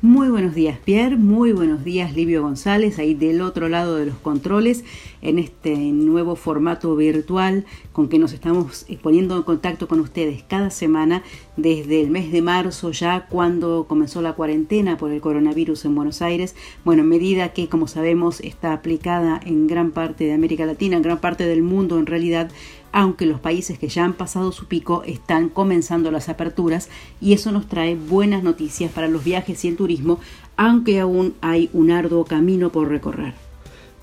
Muy 0.00 0.28
buenos 0.28 0.54
días, 0.54 0.78
Pierre. 0.84 1.16
Muy 1.16 1.52
buenos 1.52 1.82
días, 1.82 2.14
Livio 2.14 2.42
González, 2.42 2.98
ahí 2.98 3.14
del 3.14 3.40
otro 3.40 3.68
lado 3.68 3.96
de 3.96 4.06
los 4.06 4.16
controles, 4.16 4.84
en 5.22 5.38
este 5.38 5.76
nuevo 5.76 6.36
formato 6.36 6.94
virtual 6.94 7.64
con 7.92 8.08
que 8.08 8.18
nos 8.18 8.32
estamos 8.32 8.86
poniendo 9.02 9.36
en 9.36 9.42
contacto 9.42 9.88
con 9.88 10.00
ustedes 10.00 10.42
cada 10.44 10.70
semana 10.70 11.22
desde 11.56 12.00
el 12.00 12.10
mes 12.10 12.30
de 12.30 12.42
marzo, 12.42 12.92
ya 12.92 13.26
cuando 13.28 13.86
comenzó 13.88 14.22
la 14.22 14.34
cuarentena 14.34 14.96
por 14.96 15.10
el 15.10 15.20
coronavirus 15.20 15.84
en 15.84 15.94
Buenos 15.94 16.22
Aires. 16.22 16.54
Bueno, 16.84 17.02
medida 17.02 17.52
que, 17.52 17.68
como 17.68 17.88
sabemos, 17.88 18.40
está 18.40 18.72
aplicada 18.72 19.40
en 19.44 19.66
gran 19.66 19.90
parte 19.90 20.24
de 20.24 20.32
América 20.32 20.66
Latina, 20.66 20.96
en 20.96 21.02
gran 21.02 21.18
parte 21.18 21.46
del 21.46 21.62
mundo 21.62 21.98
en 21.98 22.06
realidad, 22.06 22.50
aunque 22.94 23.26
los 23.26 23.40
países 23.40 23.76
que 23.76 23.88
ya 23.88 24.04
han 24.04 24.12
pasado 24.12 24.52
su 24.52 24.66
pico 24.66 25.02
están 25.04 25.48
comenzando 25.48 26.12
las 26.12 26.28
aperturas 26.28 26.88
y 27.20 27.32
eso 27.32 27.50
nos 27.50 27.66
trae 27.66 27.96
buenas 27.96 28.44
noticias 28.44 28.92
para 28.92 29.08
los 29.08 29.24
viajes 29.24 29.64
y 29.64 29.68
el 29.68 29.76
turismo, 29.76 30.20
aunque 30.56 31.00
aún 31.00 31.34
hay 31.40 31.70
un 31.72 31.90
arduo 31.90 32.24
camino 32.24 32.70
por 32.70 32.88
recorrer. 32.88 33.43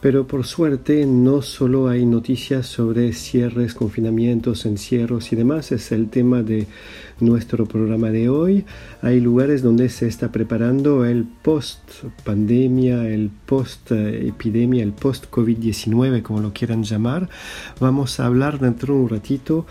Pero 0.02 0.26
por 0.26 0.48
suerte 0.48 1.06
no 1.06 1.44
solo 1.44 1.88
hay 1.88 2.08
noticias 2.08 2.66
sobre 2.66 3.14
cierres, 3.14 3.76
confinamientos, 3.76 4.66
encierros 4.66 5.32
y 5.32 5.36
demás, 5.36 5.72
es 5.72 5.92
el 5.92 6.10
tema 6.10 6.42
de 6.42 6.66
nuestro 7.20 7.68
programa 7.68 8.10
de 8.10 8.28
hoy. 8.28 8.66
Hay 9.04 9.20
lugares 9.20 9.62
donde 9.62 9.90
se 9.90 10.08
está 10.08 10.32
preparando 10.32 11.06
el 11.06 11.26
post 11.44 12.04
pandemia, 12.24 13.08
el 13.08 13.30
post 13.46 13.92
epidemia, 13.92 14.82
el 14.82 14.94
post 14.94 15.30
COVID-19, 15.30 16.24
como 16.24 16.42
lo 16.42 16.52
quieran 16.52 16.84
llamar. 16.84 17.30
Vamos 17.80 18.20
a 18.20 18.26
hablar 18.26 18.60
dentro 18.60 18.96
de 18.96 19.00
un 19.02 19.10
ratito 19.10 19.68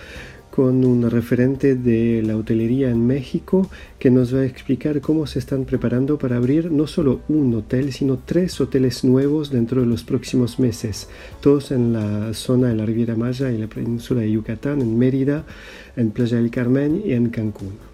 con 0.51 0.85
un 0.85 1.09
referente 1.11 1.77
de 1.77 2.23
la 2.23 2.37
hotelería 2.37 2.91
en 2.91 3.07
México 3.07 3.69
que 3.99 4.11
nos 4.11 4.35
va 4.35 4.41
a 4.41 4.47
explicar 4.47 5.01
cómo 5.01 5.27
se 5.27 5.39
están 5.39 5.65
preparando 5.65 6.19
para 6.19 6.37
abrir 6.37 6.71
no 6.71 6.87
solo 6.87 7.21
un 7.29 7.55
hotel, 7.55 7.93
sino 7.93 8.19
tres 8.19 8.61
hoteles 8.61 9.05
nuevos 9.05 9.51
dentro 9.51 9.81
de 9.81 9.87
los 9.87 10.03
próximos 10.03 10.59
meses, 10.59 11.09
todos 11.41 11.71
en 11.71 11.93
la 11.93 12.35
zona 12.35 12.69
de 12.69 12.75
la 12.75 12.87
Riviera 12.87 13.17
Maya 13.17 13.51
y 13.53 13.59
la 13.59 13.69
península 13.69 14.23
de 14.23 14.33
Yucatán, 14.33 14.81
en 14.81 14.99
Mérida, 14.99 15.45
en 15.97 16.11
Playa 16.11 16.37
del 16.39 16.51
Carmen 16.51 17.03
y 17.05 17.13
en 17.13 17.31
Cancún. 17.31 17.91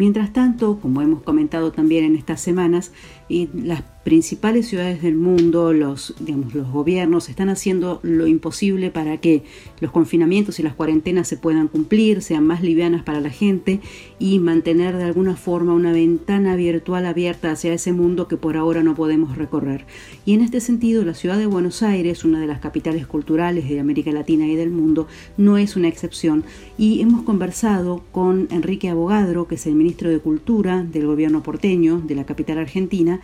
Mientras 0.00 0.32
tanto, 0.32 0.78
como 0.80 1.02
hemos 1.02 1.22
comentado 1.22 1.72
también 1.72 2.04
en 2.06 2.16
estas 2.16 2.40
semanas, 2.40 2.90
y 3.30 3.48
las 3.54 3.84
principales 4.04 4.66
ciudades 4.66 5.02
del 5.02 5.14
mundo, 5.14 5.72
los, 5.72 6.14
digamos, 6.20 6.54
los 6.54 6.70
gobiernos 6.70 7.28
están 7.28 7.48
haciendo 7.50 8.00
lo 8.02 8.26
imposible 8.26 8.90
para 8.90 9.18
que 9.18 9.44
los 9.78 9.92
confinamientos 9.92 10.58
y 10.58 10.62
las 10.62 10.74
cuarentenas 10.74 11.28
se 11.28 11.36
puedan 11.36 11.68
cumplir, 11.68 12.22
sean 12.22 12.46
más 12.46 12.62
livianas 12.62 13.02
para 13.04 13.20
la 13.20 13.30
gente 13.30 13.80
y 14.18 14.38
mantener 14.38 14.96
de 14.96 15.04
alguna 15.04 15.36
forma 15.36 15.74
una 15.74 15.92
ventana 15.92 16.56
virtual 16.56 17.06
abierta 17.06 17.52
hacia 17.52 17.74
ese 17.74 17.92
mundo 17.92 18.26
que 18.26 18.36
por 18.36 18.56
ahora 18.56 18.82
no 18.82 18.94
podemos 18.94 19.36
recorrer. 19.36 19.84
Y 20.24 20.32
en 20.34 20.40
este 20.40 20.60
sentido, 20.60 21.04
la 21.04 21.14
ciudad 21.14 21.38
de 21.38 21.46
Buenos 21.46 21.82
Aires, 21.82 22.24
una 22.24 22.40
de 22.40 22.46
las 22.46 22.60
capitales 22.60 23.06
culturales 23.06 23.68
de 23.68 23.80
América 23.80 24.10
Latina 24.12 24.46
y 24.46 24.56
del 24.56 24.70
mundo, 24.70 25.06
no 25.36 25.58
es 25.58 25.76
una 25.76 25.88
excepción. 25.88 26.42
Y 26.78 27.02
hemos 27.02 27.22
conversado 27.22 28.02
con 28.12 28.48
Enrique 28.50 28.88
Abogadro, 28.88 29.46
que 29.46 29.54
es 29.56 29.66
el 29.66 29.74
ministro 29.74 30.10
de 30.10 30.18
Cultura 30.18 30.82
del 30.82 31.06
gobierno 31.06 31.42
porteño 31.42 32.00
de 32.00 32.14
la 32.14 32.24
capital 32.24 32.58
argentina, 32.58 33.19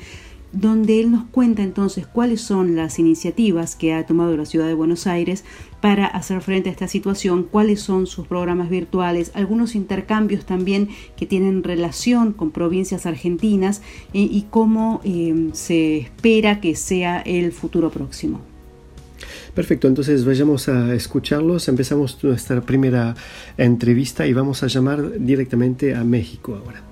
donde 0.52 1.00
él 1.00 1.10
nos 1.10 1.24
cuenta 1.24 1.62
entonces 1.62 2.06
cuáles 2.06 2.40
son 2.40 2.76
las 2.76 2.98
iniciativas 2.98 3.76
que 3.76 3.92
ha 3.92 4.06
tomado 4.06 4.36
la 4.36 4.46
ciudad 4.46 4.66
de 4.66 4.74
Buenos 4.74 5.06
Aires 5.06 5.44
para 5.80 6.06
hacer 6.06 6.40
frente 6.40 6.70
a 6.70 6.72
esta 6.72 6.88
situación, 6.88 7.42
cuáles 7.42 7.80
son 7.80 8.06
sus 8.06 8.26
programas 8.26 8.70
virtuales, 8.70 9.32
algunos 9.34 9.74
intercambios 9.74 10.46
también 10.46 10.88
que 11.16 11.26
tienen 11.26 11.62
relación 11.62 12.32
con 12.32 12.52
provincias 12.52 13.06
argentinas 13.06 13.82
y 14.12 14.46
cómo 14.50 15.00
eh, 15.04 15.50
se 15.52 15.98
espera 15.98 16.60
que 16.60 16.74
sea 16.74 17.20
el 17.20 17.52
futuro 17.52 17.90
próximo. 17.90 18.40
Perfecto, 19.54 19.88
entonces 19.88 20.24
vayamos 20.26 20.68
a 20.68 20.94
escucharlos. 20.94 21.68
Empezamos 21.68 22.22
nuestra 22.22 22.60
primera 22.60 23.14
entrevista 23.56 24.26
y 24.26 24.34
vamos 24.34 24.62
a 24.62 24.66
llamar 24.66 25.18
directamente 25.18 25.94
a 25.94 26.04
México 26.04 26.60
ahora. 26.62 26.82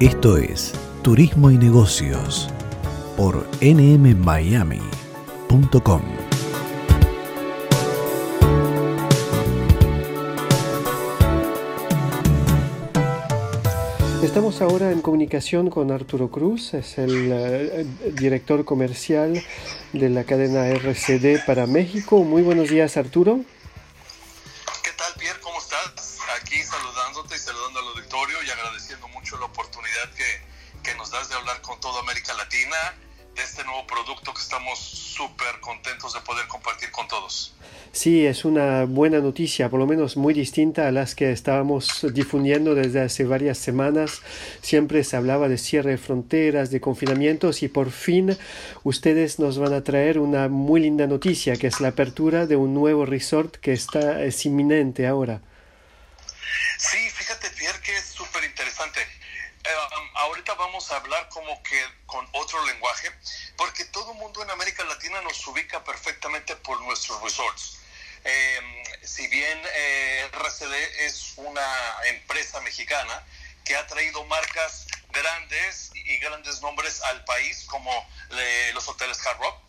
Esto 0.00 0.36
es 0.36 0.74
Turismo 1.02 1.50
y 1.50 1.58
Negocios 1.58 2.48
por 3.16 3.44
nmmiami.com. 3.60 4.82
Estamos 14.22 14.62
ahora 14.62 14.92
en 14.92 15.00
comunicación 15.00 15.68
con 15.68 15.90
Arturo 15.90 16.30
Cruz, 16.30 16.74
es 16.74 16.96
el 16.98 17.32
uh, 17.32 18.12
director 18.12 18.64
comercial 18.64 19.42
de 19.92 20.10
la 20.10 20.22
cadena 20.22 20.68
RCD 20.68 21.44
para 21.44 21.66
México. 21.66 22.22
Muy 22.22 22.42
buenos 22.42 22.68
días, 22.68 22.96
Arturo. 22.96 23.40
Producto 34.08 34.32
que 34.32 34.40
estamos 34.40 34.78
súper 34.78 35.60
contentos 35.60 36.14
de 36.14 36.20
poder 36.20 36.46
compartir 36.48 36.90
con 36.90 37.06
todos. 37.08 37.54
Sí, 37.92 38.24
es 38.24 38.46
una 38.46 38.86
buena 38.86 39.18
noticia, 39.18 39.68
por 39.68 39.78
lo 39.78 39.86
menos 39.86 40.16
muy 40.16 40.32
distinta 40.32 40.88
a 40.88 40.92
las 40.92 41.14
que 41.14 41.30
estábamos 41.30 42.06
difundiendo 42.14 42.74
desde 42.74 43.02
hace 43.02 43.24
varias 43.24 43.58
semanas. 43.58 44.22
Siempre 44.62 45.04
se 45.04 45.14
hablaba 45.16 45.48
de 45.48 45.58
cierre 45.58 45.90
de 45.90 45.98
fronteras, 45.98 46.70
de 46.70 46.80
confinamientos 46.80 47.62
y 47.62 47.68
por 47.68 47.90
fin 47.90 48.38
ustedes 48.82 49.38
nos 49.38 49.58
van 49.58 49.74
a 49.74 49.84
traer 49.84 50.18
una 50.18 50.48
muy 50.48 50.80
linda 50.80 51.06
noticia, 51.06 51.56
que 51.56 51.66
es 51.66 51.78
la 51.80 51.88
apertura 51.88 52.46
de 52.46 52.56
un 52.56 52.72
nuevo 52.72 53.04
resort 53.04 53.56
que 53.56 53.74
está 53.74 54.22
es 54.22 54.46
inminente 54.46 55.06
ahora. 55.06 55.42
Sí, 56.78 57.10
fíjate, 57.10 57.50
Pierre, 57.50 57.80
que 57.82 57.94
es 57.94 58.06
súper 58.06 58.42
interesante. 58.44 59.00
Um, 59.66 60.08
ahorita 60.14 60.54
vamos 60.54 60.90
a 60.92 60.96
hablar 60.96 61.28
como 61.28 61.62
que 61.62 61.97
con 62.08 62.26
otro 62.32 62.64
lenguaje, 62.66 63.12
porque 63.56 63.84
todo 63.84 64.12
el 64.12 64.18
mundo 64.18 64.42
en 64.42 64.50
América 64.50 64.82
Latina 64.84 65.20
nos 65.22 65.46
ubica 65.46 65.84
perfectamente 65.84 66.56
por 66.56 66.80
nuestros 66.80 67.22
resorts. 67.22 67.78
Eh, 68.24 68.82
si 69.02 69.28
bien 69.28 69.60
eh, 69.74 70.28
RCD 70.32 70.74
es 71.06 71.34
una 71.36 71.62
empresa 72.06 72.60
mexicana 72.62 73.22
que 73.64 73.76
ha 73.76 73.86
traído 73.86 74.24
marcas 74.24 74.86
grandes 75.10 75.90
y 75.94 76.16
grandes 76.18 76.60
nombres 76.62 77.00
al 77.02 77.24
país, 77.24 77.64
como 77.66 77.90
le, 78.30 78.72
los 78.72 78.88
hoteles 78.88 79.24
Hard 79.24 79.38
Rock, 79.38 79.60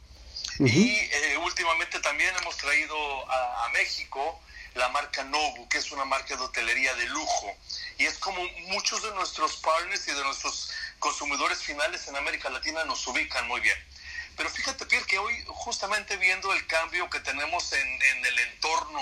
Y 0.60 0.98
eh, 1.12 1.38
últimamente 1.38 2.00
también 2.00 2.36
hemos 2.38 2.58
traído 2.58 2.98
a, 3.30 3.66
a 3.66 3.70
México 3.70 4.42
la 4.76 4.90
marca 4.90 5.24
Nobu, 5.24 5.68
que 5.68 5.78
es 5.78 5.92
una 5.92 6.06
marca 6.06 6.36
de 6.36 6.42
hotelería 6.42 6.94
de 6.96 7.06
lujo. 7.08 7.56
Y 7.98 8.06
es 8.06 8.18
como 8.18 8.42
muchos 8.68 9.02
de 9.04 9.12
nuestros 9.12 9.58
partners 9.58 10.08
y 10.08 10.12
de 10.12 10.24
nuestros 10.24 10.72
consumidores 11.00 11.64
finales 11.64 12.08
en 12.08 12.16
América 12.16 12.50
Latina 12.50 12.84
nos 12.86 13.06
ubican 13.08 13.48
muy 13.48 13.62
bien. 13.62 13.78
Pero 14.38 14.50
fíjate, 14.50 14.86
Pierre, 14.86 15.06
que 15.06 15.20
hoy 15.20 15.44
justamente 15.48 16.18
viendo 16.18 16.54
el 16.54 16.66
cambio 16.68 17.10
que 17.10 17.20
tenemos 17.20 17.74
en, 17.74 18.26
el 18.26 18.40
entorno 18.40 19.02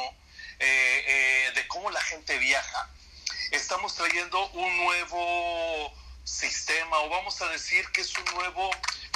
eh, 0.59 1.03
eh, 1.07 1.51
de 1.53 1.67
cómo 1.67 1.91
la 1.91 2.01
gente 2.01 2.37
viaja, 2.39 2.89
estamos 3.51 3.95
trayendo 3.95 4.47
un 4.49 4.77
nuevo 4.77 5.93
sistema, 6.23 6.99
o 6.99 7.09
vamos 7.09 7.41
a 7.41 7.49
decir 7.49 7.87
que 7.91 8.01
es 8.01 8.17
un 8.17 8.25
nuevo 8.35 8.69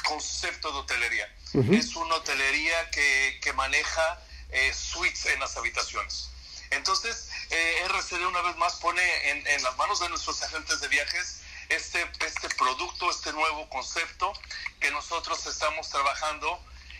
concepto 0.03 0.71
de 0.71 0.77
hotelería. 0.79 1.35
Es 1.71 1.95
una 1.95 2.15
hotelería 2.15 2.89
que, 2.91 3.39
que 3.43 3.51
maneja 3.53 4.21
eh, 4.51 4.73
suites 4.73 5.25
en 5.25 5.39
las 5.39 5.57
habitaciones. 5.57 6.29
Entonces, 6.69 7.29
eh, 7.49 7.83
RCD 7.89 8.25
una 8.25 8.41
vez 8.41 8.55
más 8.55 8.75
pone 8.75 9.01
en, 9.29 9.45
en, 9.45 9.63
las 9.63 9.75
manos 9.75 9.99
de 9.99 10.07
nuestros 10.07 10.41
agentes 10.41 10.79
de 10.79 10.87
viajes 10.87 11.40
este, 11.75 12.09
este 12.25 12.50
producto, 12.56 13.09
este 13.09 13.31
nuevo 13.33 13.69
concepto 13.69 14.33
que 14.79 14.91
nosotros 14.91 15.45
estamos 15.45 15.89
trabajando 15.89 16.59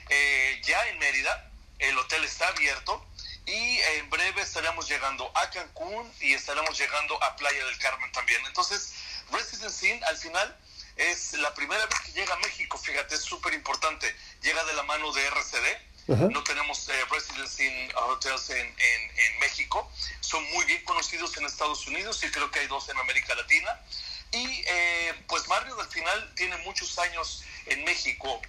eh, 0.10 0.62
ya 0.64 0.88
en 0.88 1.00
Mérida. 1.00 1.50
El 1.80 1.98
hotel 1.98 2.24
está 2.24 2.48
abierto 2.50 3.06
y 3.46 3.80
en 3.80 4.10
breve 4.10 4.42
estaremos 4.42 4.88
llegando 4.88 5.32
a 5.36 5.50
Cancún 5.50 6.12
y 6.20 6.34
estaremos 6.34 6.78
llegando 6.78 7.22
a 7.24 7.36
Playa 7.36 7.66
del 7.66 7.78
Carmen 7.80 8.12
también. 8.12 8.46
Entonces, 8.46 8.94
Residence 9.32 9.88
Inn 9.88 10.04
al 10.06 10.18
final 10.18 10.58
es 10.96 11.34
la 11.34 11.54
primera 11.54 11.86
vez 11.86 12.00
que 12.02 12.12
llega 12.12 12.34
a 12.34 12.38
México, 12.40 12.78
fíjate, 12.78 13.16
es 13.16 13.22
súper 13.22 13.54
importante. 13.54 14.16
Llega 14.42 14.64
de 14.66 14.74
la 14.74 14.84
mano 14.84 15.12
de 15.12 15.26
RCD 15.26 15.92
no 16.08 16.44
tenemos 16.44 16.90
eh, 16.90 16.94
residency 17.10 17.70
hotels 17.96 18.50
en, 18.50 18.68
en, 18.68 19.40
México. 19.40 19.90
Son 20.20 20.44
muy 20.52 20.66
bien 20.66 20.84
conocidos 20.84 21.36
en 21.38 21.46
Estados 21.46 21.88
Unidos 21.88 22.24
y 22.24 22.32
creo 22.32 22.50
que 22.52 22.60
hay 22.60 22.68
dos 22.68 22.90
en 22.90 22.98
América 22.98 23.34
Latina. 23.36 23.80
Y 24.32 24.64
eh, 24.66 25.14
pues 25.28 25.48
Marriott 25.48 25.80
al 25.80 25.90
final 25.90 26.34
tiene 26.36 26.58
muchos 26.58 26.98
años 27.00 27.44
en 27.66 27.84
México 27.84 28.42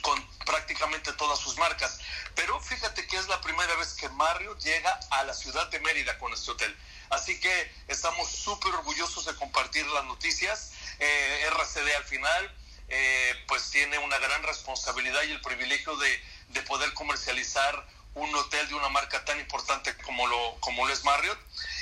con 0.00 0.26
prácticamente 0.46 1.12
todas 1.14 1.38
sus 1.38 1.56
marcas. 1.58 2.00
Pero 2.34 2.58
fíjate 2.60 3.06
que 3.06 3.16
es 3.16 3.28
la 3.28 3.40
primera 3.40 3.74
vez 3.76 3.94
que 3.94 4.08
Marriott 4.10 4.58
llega 4.60 4.98
a 5.10 5.24
la 5.24 5.34
ciudad 5.34 5.68
de 5.68 5.80
Mérida 5.80 6.18
con 6.18 6.32
este 6.32 6.50
hotel. 6.50 6.74
Así 7.10 7.38
que 7.40 7.72
estamos 7.88 8.30
súper 8.30 8.72
orgullosos 8.74 9.26
de 9.26 9.34
compartir 9.34 9.86
las 9.88 10.04
noticias. 10.04 10.72
Eh, 10.98 11.48
RCD 11.50 11.96
al 11.96 12.04
final 12.04 12.56
eh, 12.88 13.44
pues 13.46 13.70
tiene 13.70 13.98
una 13.98 14.18
gran 14.18 14.42
responsabilidad 14.42 15.22
y 15.22 15.32
el 15.32 15.40
privilegio 15.40 15.96
de, 15.96 16.24
de, 16.48 16.62
poder 16.62 16.92
comercializar 16.94 17.86
un 18.14 18.34
hotel 18.34 18.68
de 18.68 18.74
una 18.74 18.88
marca 18.88 19.24
tan 19.24 19.38
importante 19.38 19.96
como 19.98 20.26
lo, 20.26 20.56
como 20.60 20.86
lo 20.86 20.92
es 20.92 21.04
Marriott. 21.04 21.38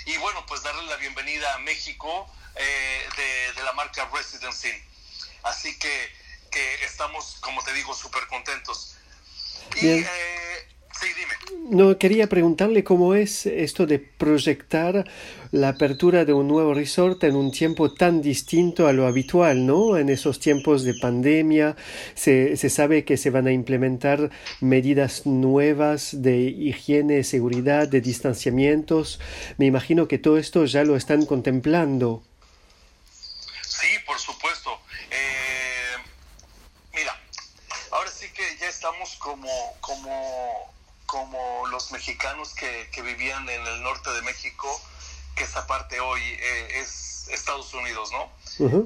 Y 0.06 0.16
bueno, 0.18 0.44
pues 0.46 0.62
darle 0.62 0.82
la 0.84 0.96
bienvenida 0.96 1.54
a 1.54 1.58
México 1.58 2.30
eh, 2.58 3.08
de, 3.16 3.52
de, 3.54 3.62
la 3.62 3.72
marca 3.72 4.08
Residence 4.12 4.68
Inn. 4.68 4.76
Así 5.44 5.78
que, 5.78 6.08
que 6.50 6.84
estamos, 6.84 7.36
como 7.40 7.62
te 7.62 7.72
digo, 7.72 7.94
súper 7.94 8.26
contentos. 8.26 8.96
Y, 9.80 9.86
eh, 9.86 10.06
sí, 11.00 11.06
dime. 11.16 11.38
No, 11.70 11.98
quería 11.98 12.28
preguntarle 12.28 12.82
cómo 12.82 13.14
es 13.14 13.46
esto 13.46 13.86
de 13.86 13.98
proyectar 13.98 15.04
la 15.50 15.68
apertura 15.68 16.24
de 16.24 16.32
un 16.32 16.48
nuevo 16.48 16.74
resort 16.74 17.22
en 17.24 17.36
un 17.36 17.50
tiempo 17.50 17.92
tan 17.92 18.22
distinto 18.22 18.86
a 18.86 18.92
lo 18.92 19.06
habitual, 19.06 19.66
¿no? 19.66 19.96
En 19.96 20.08
esos 20.08 20.40
tiempos 20.40 20.82
de 20.82 20.94
pandemia 20.94 21.76
se, 22.14 22.56
se 22.56 22.70
sabe 22.70 23.04
que 23.04 23.16
se 23.16 23.30
van 23.30 23.46
a 23.46 23.52
implementar 23.52 24.30
medidas 24.60 25.26
nuevas 25.26 26.22
de 26.22 26.40
higiene, 26.40 27.22
seguridad, 27.22 27.88
de 27.88 28.00
distanciamientos. 28.00 29.20
Me 29.58 29.66
imagino 29.66 30.08
que 30.08 30.18
todo 30.18 30.38
esto 30.38 30.64
ya 30.64 30.84
lo 30.84 30.96
están 30.96 31.24
contemplando. 31.26 32.22
Por 34.08 34.18
supuesto. 34.18 34.80
Eh, 35.10 35.96
mira, 36.94 37.14
ahora 37.92 38.10
sí 38.10 38.28
que 38.32 38.56
ya 38.56 38.68
estamos 38.68 39.14
como, 39.16 39.76
como, 39.80 40.74
como 41.04 41.66
los 41.68 41.92
mexicanos 41.92 42.54
que, 42.54 42.88
que 42.90 43.02
vivían 43.02 43.48
en 43.48 43.66
el 43.66 43.82
norte 43.82 44.10
de 44.10 44.22
México 44.22 44.80
que 45.36 45.44
esa 45.44 45.66
parte 45.66 46.00
hoy 46.00 46.20
eh, 46.22 46.80
es 46.80 47.28
Estados 47.28 47.72
Unidos, 47.74 48.10
¿no? 48.10 48.32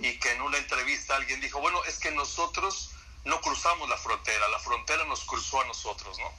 Y 0.02 0.18
que 0.18 0.32
en 0.32 0.42
una 0.42 0.58
entrevista 0.58 1.16
alguien 1.16 1.40
dijo, 1.40 1.60
bueno, 1.60 1.82
es 1.84 1.98
que 1.98 2.10
nosotros 2.10 2.90
no 3.24 3.40
cruzamos 3.40 3.88
la 3.88 3.96
frontera, 3.96 4.48
la 4.48 4.58
frontera 4.58 5.04
nos 5.04 5.24
cruzó 5.24 5.60
a 5.60 5.64
nosotros, 5.66 6.18
¿no? 6.18 6.30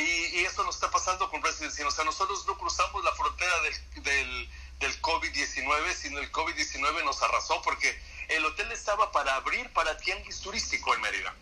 Y, 0.00 0.40
y 0.40 0.44
esto 0.44 0.62
nos 0.62 0.76
está 0.76 0.90
pasando 0.90 1.28
con 1.28 1.42
Residency, 1.42 1.82
o 1.82 1.90
sea, 1.90 2.04
nosotros 2.04 2.46
no 2.46 2.56
cruzamos 2.56 3.02
la 3.02 3.12
frontera 3.12 3.52
del, 3.62 4.02
del, 4.04 4.50
del 4.78 5.00
COVID-19, 5.00 5.94
sino 5.94 6.18
el 6.18 6.30
COVID-19 6.30 7.04
nos 7.04 7.22
arrasó 7.22 7.62
porque 7.62 7.98
el 8.28 8.44
hotel 8.44 8.70
estaba 8.72 9.10
para 9.12 9.34
abrir 9.36 9.72
para 9.72 9.96
tianguis 9.96 10.40
turístico 10.40 10.94
en 10.94 11.00
Mérida. 11.00 11.34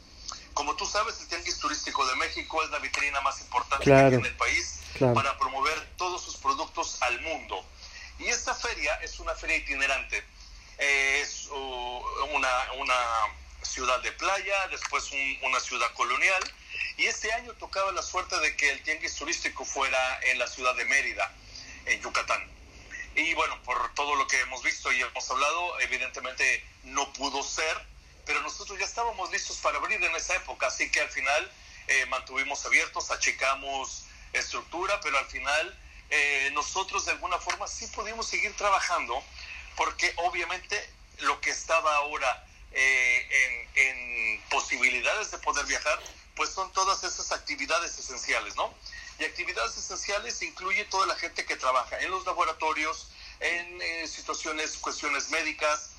Como 0.53 0.77
tú 0.77 0.87
sabes, 0.87 1.21
el 1.21 1.29
tianguis 1.29 1.59
turístico 1.59 2.07
de 2.07 2.15
México 2.17 2.63
es 2.63 2.71
la 2.71 2.79
vitrina 2.79 3.21
más 3.23 3.41
importante 3.41 3.85
que 3.85 4.09
tiene 4.09 4.29
el 4.29 4.37
país 4.37 4.81
para 4.99 5.37
promover 5.39 5.75
todos 5.97 6.23
sus 6.23 6.37
productos 6.37 7.03
al 7.03 7.21
mundo. 7.23 7.65
Y 8.19 8.27
esta 8.27 8.55
feria 8.55 8.95
es 9.03 9.19
una 9.19 9.35
feria 9.35 9.57
itinerante. 9.57 10.23
es 10.79 11.49
una, 12.33 12.73
una, 12.79 12.95
ciudad 13.63 14.01
de 14.03 14.13
playa, 14.13 14.69
después 14.69 15.11
una 15.43 15.59
ciudad 15.59 15.93
colonial. 15.95 16.43
Y 16.97 17.07
este 17.07 17.33
año 17.33 17.53
tocaba 17.55 17.91
la 17.91 18.03
suerte 18.03 18.39
de 18.39 18.55
que 18.55 18.71
el 18.71 18.83
tianguis 18.83 19.17
turístico 19.17 19.65
fuera 19.65 20.21
en 20.31 20.39
la 20.39 20.47
ciudad 20.47 20.77
de 20.77 20.85
Mérida, 20.85 21.33
en 21.87 22.01
Yucatán. 22.01 22.54
Y 23.17 23.35
bueno, 23.35 23.61
por 23.63 23.95
todo 23.95 24.17
lo 24.17 24.27
que 24.27 24.41
hemos 24.41 24.63
visto 24.63 24.93
y 24.93 25.01
hemos 25.01 25.31
hablado, 25.31 25.81
evidentemente 25.81 26.65
no 26.85 27.13
pudo 27.13 27.43
ser, 27.43 27.87
pero 28.27 28.41
nosotros 28.43 28.79
ya 28.79 28.85
estábamos 28.85 29.31
listos 29.31 29.59
para 29.59 29.79
abrir 29.79 30.03
en 30.03 30.15
esa 30.17 30.35
época, 30.35 30.67
así 30.67 30.91
que 30.91 31.01
al 31.01 31.11
final 31.11 31.53
eh, 31.87 32.07
mantuvimos 32.07 32.65
abiertos, 32.65 33.11
achicamos 33.11 34.05
estructura, 34.33 35.01
pero 35.01 35.19
al 35.19 35.27
final 35.27 35.79
eh, 36.11 36.51
nosotros 36.53 37.05
de 37.05 37.13
alguna 37.13 37.39
forma 37.39 37.67
sí 37.69 37.87
pudimos 37.89 38.27
seguir 38.27 38.55
trabajando, 38.57 39.23
porque 39.77 40.13
obviamente 40.17 40.91
lo 41.19 41.41
que 41.41 41.51
estaba 41.51 41.97
ahora 41.97 42.47
eh, 42.73 43.69
en, 43.75 44.43
posibilidades 44.51 45.31
de 45.31 45.39
poder 45.39 45.67
viajar, 45.67 45.99
pues 46.37 46.51
son 46.51 46.73
todas 46.73 47.03
esas 47.03 47.33
actividades 47.33 47.99
esenciales, 47.99 48.55
¿no? 48.57 48.73
Y 49.19 49.25
actividades 49.25 49.77
esenciales 49.77 50.43
incluye 50.43 50.85
toda 50.87 51.07
la 51.07 51.15
gente 51.17 51.45
que 51.45 51.57
trabaja 51.57 51.99
en 52.01 52.11
los 52.11 52.25
laboratorios, 52.27 53.09
en 53.41 53.81
eh, 53.81 54.07
situaciones, 54.09 54.77
cuestiones 54.79 55.31
médicas, 55.31 55.91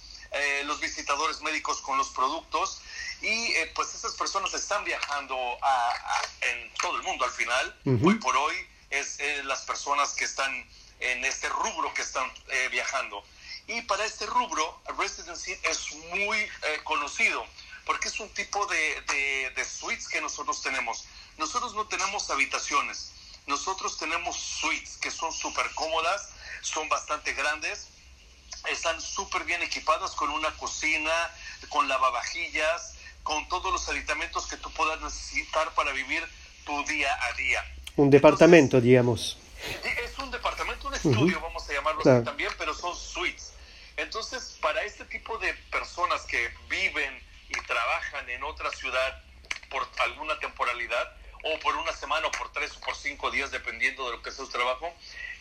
los 0.66 0.82
visitadores 0.82 1.40
médicos 1.40 1.80
con 1.80 1.98
los 1.98 2.10
productos 2.10 2.82
y 3.22 3.54
pues 3.74 3.96
esas 3.96 4.16
personas 4.16 4.54
están 4.54 4.84
viajando 4.84 5.38
en 6.42 6.74
todo 6.74 6.98
el 6.98 7.04
mundo 7.04 7.24
al 7.24 7.32
final, 7.32 7.80
hoy 8.04 8.16
por 8.16 8.36
hoy 8.36 8.56
es 8.90 9.20
eh, 9.20 9.44
las 9.44 9.62
personas 9.62 10.14
que 10.14 10.26
están 10.26 10.52
en 11.00 11.26
este 11.26 11.50
rubro 11.50 11.94
que 11.94 12.02
están 12.02 12.30
eh, 12.50 12.70
viajando. 12.72 13.24
Y 13.68 13.82
para 13.82 14.06
este 14.06 14.26
rubro, 14.26 14.82
Residency 14.98 15.58
es 15.64 15.92
muy 16.14 16.38
eh, 16.38 16.50
conocido 16.84 17.46
porque 17.86 18.08
es 18.08 18.20
un 18.20 18.30
tipo 18.30 18.66
de, 18.66 19.52
de, 19.56 19.66
suites 19.66 20.08
que 20.08 20.20
nosotros 20.20 20.62
tenemos. 20.64 21.06
Nosotros 21.38 21.74
no 21.74 21.88
tenemos 21.88 22.30
habitaciones, 22.30 23.12
nosotros 23.48 23.98
tenemos 23.98 24.38
suites 24.38 24.98
que 24.98 25.12
son 25.12 25.32
súper 25.32 25.70
cómodas, 25.76 26.30
son 26.62 26.88
bastante 26.90 27.34
grandes, 27.34 27.88
están 28.70 29.00
súper 29.02 29.44
bien 29.44 29.62
equipadas 29.62 30.12
con 30.12 30.30
una 30.30 30.52
cocina, 30.58 31.12
con 31.70 31.88
lavavajillas, 31.88 32.96
con 33.24 33.48
todos 33.50 33.72
los 33.72 33.88
aditamentos 33.90 34.48
que 34.48 34.58
tú 34.58 34.72
puedas 34.72 35.00
necesitar 35.02 35.74
para 35.76 35.92
vivir 35.92 36.24
tu 36.66 36.84
día 36.86 37.12
a 37.30 37.34
día. 37.34 37.64
Un 37.96 38.10
departamento, 38.10 38.82
digamos. 38.82 39.38
Es 39.84 40.18
un 40.20 40.32
departamento, 40.32 40.88
un 40.88 40.94
estudio, 40.94 41.40
vamos 41.42 41.68
a 41.70 41.74
llamarlo 41.74 42.02
así 42.02 42.24
también, 42.24 42.52
pero 42.58 42.74
son 42.74 42.96
suites. 42.96 43.54
Entonces, 43.98 44.58
para 44.62 44.84
este 44.84 45.06
tipo 45.06 45.38
de 45.38 45.54
personas 45.72 46.22
que 46.24 46.52
viven 46.70 47.22
y 47.50 47.54
trabajan 47.66 48.30
en 48.30 48.44
otra 48.44 48.70
ciudad 48.72 49.24
por 49.70 49.88
alguna 50.00 50.38
temporalidad, 50.40 51.16
o 51.46 51.60
por 51.60 51.76
una 51.76 51.94
semana, 51.94 52.28
o 52.28 52.32
por 52.32 52.52
tres, 52.52 52.76
o 52.76 52.80
por 52.80 52.96
cinco 52.96 53.30
días, 53.30 53.52
dependiendo 53.52 54.06
de 54.06 54.18
lo 54.18 54.22
que 54.24 54.32
sea 54.32 54.46
su 54.46 54.52
trabajo, 54.52 54.92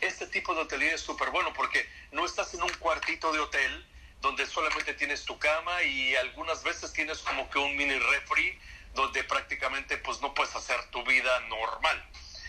este 0.02 0.26
tipo 0.26 0.54
de 0.54 0.60
hotelería 0.60 0.94
es 0.94 1.00
súper 1.00 1.30
bueno 1.30 1.52
porque 1.54 1.88
no 2.12 2.26
estás 2.26 2.52
en 2.52 2.62
un 2.62 2.72
cuartito 2.74 3.32
de 3.32 3.40
hotel 3.40 3.86
donde 4.20 4.46
solamente 4.46 4.92
tienes 4.94 5.24
tu 5.24 5.38
cama 5.38 5.82
y 5.82 6.14
algunas 6.16 6.62
veces 6.62 6.92
tienes 6.92 7.18
como 7.18 7.48
que 7.48 7.58
un 7.58 7.74
mini 7.76 7.98
refri 7.98 8.58
donde 8.94 9.24
prácticamente 9.24 9.96
pues 9.96 10.20
no 10.20 10.34
puedes 10.34 10.54
hacer 10.54 10.76
tu 10.90 11.02
vida 11.04 11.40
normal. 11.48 12.04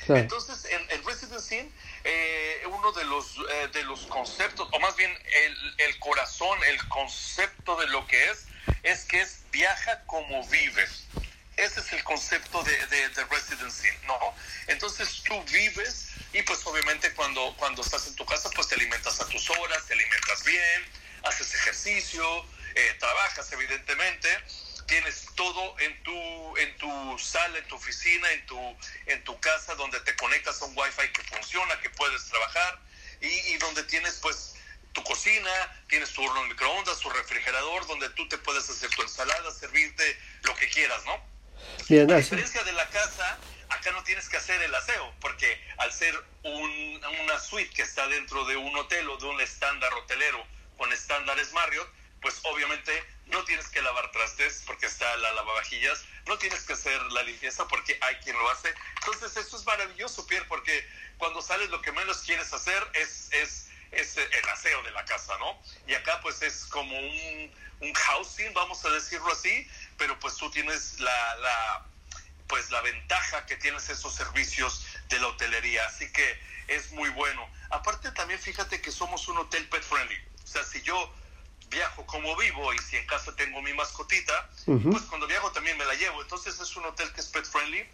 Entonces, 0.08 0.66
en, 0.66 0.92
el 0.92 1.04
Residency, 1.04 1.72
eh, 2.04 2.64
uno 2.68 2.92
de 2.92 3.06
los, 3.06 3.38
eh, 3.50 3.70
de 3.74 3.84
los 3.84 4.06
conceptos, 4.06 4.70
o 4.72 4.80
más 4.80 4.96
bien 4.96 5.12
el, 5.12 5.76
el, 5.80 6.00
corazón, 6.00 6.60
el 6.68 6.88
concepto 6.90 7.76
de 7.78 7.88
lo 7.88 8.06
que 8.06 8.30
es, 8.30 8.46
es 8.84 9.06
que 9.06 9.22
es 9.22 9.44
viaja 9.52 10.04
como 10.06 10.46
vives. 10.48 11.08
Ese 11.58 11.80
es 11.80 11.94
el 11.94 12.04
concepto 12.04 12.64
de, 12.64 12.88
de, 12.88 13.10
de 13.10 13.24
residency, 13.26 13.88
¿no? 14.06 14.36
Entonces 14.68 15.24
tú 15.24 15.42
vives 15.46 16.10
y 16.34 16.42
pues 16.42 16.66
obviamente 16.66 17.14
cuando, 17.14 17.56
cuando 17.58 17.82
estás 17.82 18.08
en 18.08 18.16
tu 18.16 18.26
casa 18.26 18.50
pues 18.54 18.68
te 18.68 18.76
alimentas 18.76 19.22
a 19.22 19.28
tus 19.28 19.50
horas, 19.50 19.86
te 19.86 19.94
alimentas 19.94 20.44
bien, 20.44 20.86
haces 21.24 21.54
ejercicio, 21.56 22.46
eh, 22.76 22.96
trabajas 23.00 23.50
evidentemente, 23.54 24.28
tienes 24.86 25.28
todo 25.36 25.80
en 25.80 26.04
tu, 26.04 26.58
en 26.58 26.76
tu 26.78 27.18
sala, 27.20 27.58
en 27.58 27.68
tu 27.68 27.76
oficina, 27.76 28.30
en 28.34 28.46
tu, 28.46 28.78
en 29.06 29.24
tu 29.24 29.40
casa 29.40 29.76
donde 29.76 30.00
te 30.02 30.14
conectas 30.18 30.62
a 30.62 30.66
un 30.66 30.78
wifi 30.78 31.08
que 31.14 31.24
funciona, 31.24 31.80
que 31.80 31.90
puedes 31.92 32.26
trabajar 32.26 32.80
y, 33.22 33.28
y 33.28 33.58
donde 33.60 33.84
tienes 33.84 34.16
pues 34.22 34.56
tu 34.92 35.04
cocina, 35.04 35.84
tienes 35.88 36.12
tu 36.12 36.22
horno 36.22 36.42
de 36.44 36.50
microondas, 36.50 37.00
tu 37.00 37.10
refrigerador, 37.10 37.88
donde 37.88 38.10
tú 38.10 38.28
te 38.28 38.38
puedes 38.38 38.70
hacer 38.70 38.90
tu 38.90 39.02
ensalada, 39.04 39.52
servirte 39.52 40.20
lo 40.44 40.56
que 40.56 40.70
quieras, 40.70 41.04
¿no? 41.06 41.35
Bien, 41.90 42.12
a 42.12 42.18
diferencia 42.18 42.64
de 42.64 42.74
la 42.74 42.88
casa, 42.90 43.38
acá 43.70 43.92
no 43.92 44.04
tienes 44.04 44.28
que 44.30 44.38
hacer 44.38 44.62
el 44.62 44.74
aseo, 44.74 45.14
porque 45.20 45.60
al 45.78 45.92
ser 45.92 46.16
un, 46.44 47.02
una 47.24 47.40
suite 47.40 47.74
que 47.74 47.82
está 47.82 48.08
dentro 48.08 48.46
de 48.46 48.58
un 48.58 48.76
hotel 48.76 49.10
o 49.10 49.18
de 49.18 49.26
un 49.26 49.40
estándar 49.42 49.94
hotelero 49.94 50.46
con 50.78 50.92
estándares 50.92 51.54
Marriott, 51.54 51.88
pues 52.22 52.40
obviamente 52.44 52.92
no 53.28 53.44
tienes 53.44 53.68
que 53.70 53.82
lavar 53.82 54.12
trastes 54.12 54.64
porque 54.66 54.88
está 54.88 55.16
la 55.18 55.34
lavavajillas, 55.34 56.06
no 56.28 56.38
tienes 56.38 56.64
que 56.64 56.74
hacer 56.74 57.02
la 57.12 57.24
limpieza 57.24 57.68
porque 57.68 57.98
hay 58.02 58.16
quien 58.16 58.38
lo 58.38 58.50
hace. 58.50 58.74
Entonces 59.02 59.38
eso 59.38 59.58
es 59.58 59.66
maravilloso, 59.66 60.26
Pierre, 60.26 60.46
porque 60.48 60.88
cuando 61.18 61.42
sales 61.42 61.70
lo 61.70 61.82
que 61.82 61.92
menos 61.92 62.18
quieres 62.20 62.52
hacer 62.52 62.82
es, 62.94 63.30
es, 63.32 63.70
es 63.92 64.18
el 64.18 64.50
aseo 64.50 64.82
de 64.84 64.92
la 64.92 65.06
casa, 65.06 65.38
¿no? 65.38 65.62
Y 65.88 65.94
acá 65.94 66.20
pues 66.22 66.42
es 66.42 66.66
como 66.66 66.98
un, 66.98 67.52
un 67.82 67.94
housing, 67.94 68.54
vamos 68.54 68.84
a 68.86 68.90
decirlo 68.90 69.32
así, 69.32 69.68
pero 69.98 70.20
pues 70.20 70.36
tú 70.36 70.50
tienes 70.52 71.00
la, 71.00 71.36
la, 71.36 71.86
pues 72.48 72.70
la 72.72 72.82
ventaja 72.82 73.46
que 73.46 73.56
tienes 73.58 73.90
esos 73.90 74.14
servicios 74.14 74.86
de 75.10 75.20
la 75.20 75.28
hotelería, 75.28 75.86
así 75.86 76.12
que 76.12 76.40
es 76.68 76.92
muy 76.92 77.10
bueno. 77.10 77.48
Aparte 77.70 78.12
también 78.12 78.40
fíjate 78.40 78.82
que 78.82 78.92
somos 78.92 79.28
un 79.28 79.38
hotel 79.38 79.68
pet 79.70 79.84
friendly, 79.84 80.18
o 80.44 80.48
sea, 80.48 80.64
si 80.64 80.82
yo 80.82 81.14
viajo 81.70 82.06
como 82.06 82.36
vivo 82.38 82.74
y 82.74 82.78
si 82.80 82.96
en 82.96 83.08
casa 83.08 83.36
tengo 83.36 83.62
mi 83.62 83.74
mascotita, 83.74 84.50
pues 84.66 85.04
cuando 85.04 85.28
viajo 85.28 85.52
también 85.52 85.78
me 85.78 85.86
la 85.86 85.96
llevo, 85.96 86.22
entonces 86.22 86.60
es 86.60 86.76
un 86.76 86.86
hotel 86.86 87.12
que 87.14 87.22
es 87.22 87.28
pet 87.28 87.46
friendly, 87.46 87.88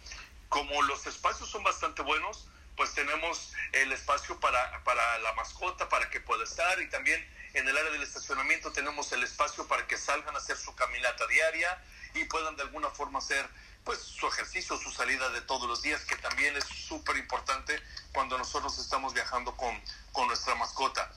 como 0.48 0.82
los 0.82 1.06
espacios 1.06 1.48
son 1.48 1.64
bastante 1.64 2.02
buenos, 2.02 2.46
pues 2.76 2.94
tenemos 2.94 3.52
el 3.72 3.92
espacio 3.92 4.38
para, 4.40 4.82
para 4.84 5.18
la 5.18 5.32
mascota, 5.34 5.88
para 5.88 6.10
que 6.10 6.20
pueda 6.20 6.44
estar 6.44 6.80
y 6.80 6.88
también 6.90 7.26
en 7.54 7.68
el 7.68 7.76
área 7.76 7.90
del 7.90 8.02
estacionamiento 8.02 8.72
tenemos 8.72 9.12
el 9.12 9.22
espacio 9.22 9.66
para 9.68 9.86
que 9.86 9.96
salgan 9.96 10.34
a 10.34 10.38
hacer 10.38 10.56
su 10.56 10.74
caminata 10.74 11.26
diaria 11.26 11.82
y 12.14 12.24
puedan 12.24 12.56
de 12.56 12.62
alguna 12.62 12.90
forma 12.90 13.18
hacer 13.18 13.48
pues 13.84 13.98
su 13.98 14.26
ejercicio, 14.28 14.78
su 14.78 14.90
salida 14.90 15.28
de 15.30 15.40
todos 15.42 15.68
los 15.68 15.82
días, 15.82 16.04
que 16.04 16.16
también 16.16 16.56
es 16.56 16.64
súper 16.64 17.16
importante 17.16 17.82
cuando 18.12 18.38
nosotros 18.38 18.78
estamos 18.78 19.12
viajando 19.12 19.56
con, 19.56 19.80
con 20.12 20.28
nuestra 20.28 20.54
mascota. 20.54 21.12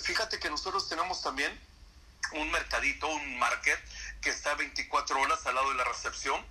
Fíjate 0.00 0.38
que 0.40 0.50
nosotros 0.50 0.88
tenemos 0.88 1.22
también 1.22 1.58
un 2.32 2.50
mercadito, 2.50 3.06
un 3.08 3.38
market, 3.38 3.78
que 4.20 4.30
está 4.30 4.54
24 4.54 5.20
horas 5.20 5.46
al 5.46 5.54
lado 5.54 5.70
de 5.70 5.76
la 5.76 5.84
recepción 5.84 6.44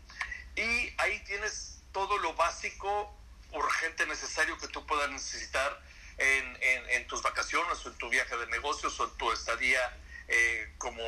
y 0.56 0.94
ahí 1.00 1.24
tienes 1.26 1.80
todo 1.92 2.18
lo 2.20 2.34
básico, 2.36 3.14
urgente, 3.52 4.06
necesario 4.06 4.58
que 4.58 4.68
tú 4.68 4.86
puedas 4.86 5.10
necesitar 5.10 5.82
en, 6.22 6.58
en, 6.62 6.90
en, 6.92 7.08
tus 7.08 7.22
vacaciones 7.22 7.84
o 7.86 7.90
en 7.90 7.98
tu 7.98 8.10
viaje 8.10 8.36
de 8.38 8.48
negocios 8.48 9.00
o 9.00 9.06
en 9.06 9.18
tu 9.18 9.32
estadía 9.32 9.80
eh, 10.28 10.72
como, 10.78 11.04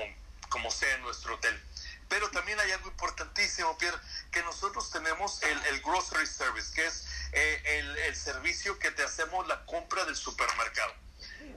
como 0.49 0.71
sea 0.71 0.95
en 0.95 1.01
nuestro 1.01 1.35
hotel. 1.35 1.59
Pero 2.09 2.29
también 2.31 2.59
hay 2.59 2.71
algo 2.71 2.89
importantísimo, 2.89 3.77
Pierre, 3.77 3.97
que 4.31 4.41
nosotros 4.43 4.91
tenemos 4.91 5.41
el, 5.43 5.65
el 5.67 5.81
grocery 5.81 6.27
service, 6.27 6.73
que 6.73 6.85
es 6.85 7.07
eh, 7.31 7.61
el, 7.79 7.97
el, 7.97 8.15
servicio 8.15 8.77
que 8.77 8.91
te 8.91 9.03
hacemos 9.03 9.47
la 9.47 9.65
compra 9.65 10.05
del 10.05 10.15
supermercado. 10.15 10.93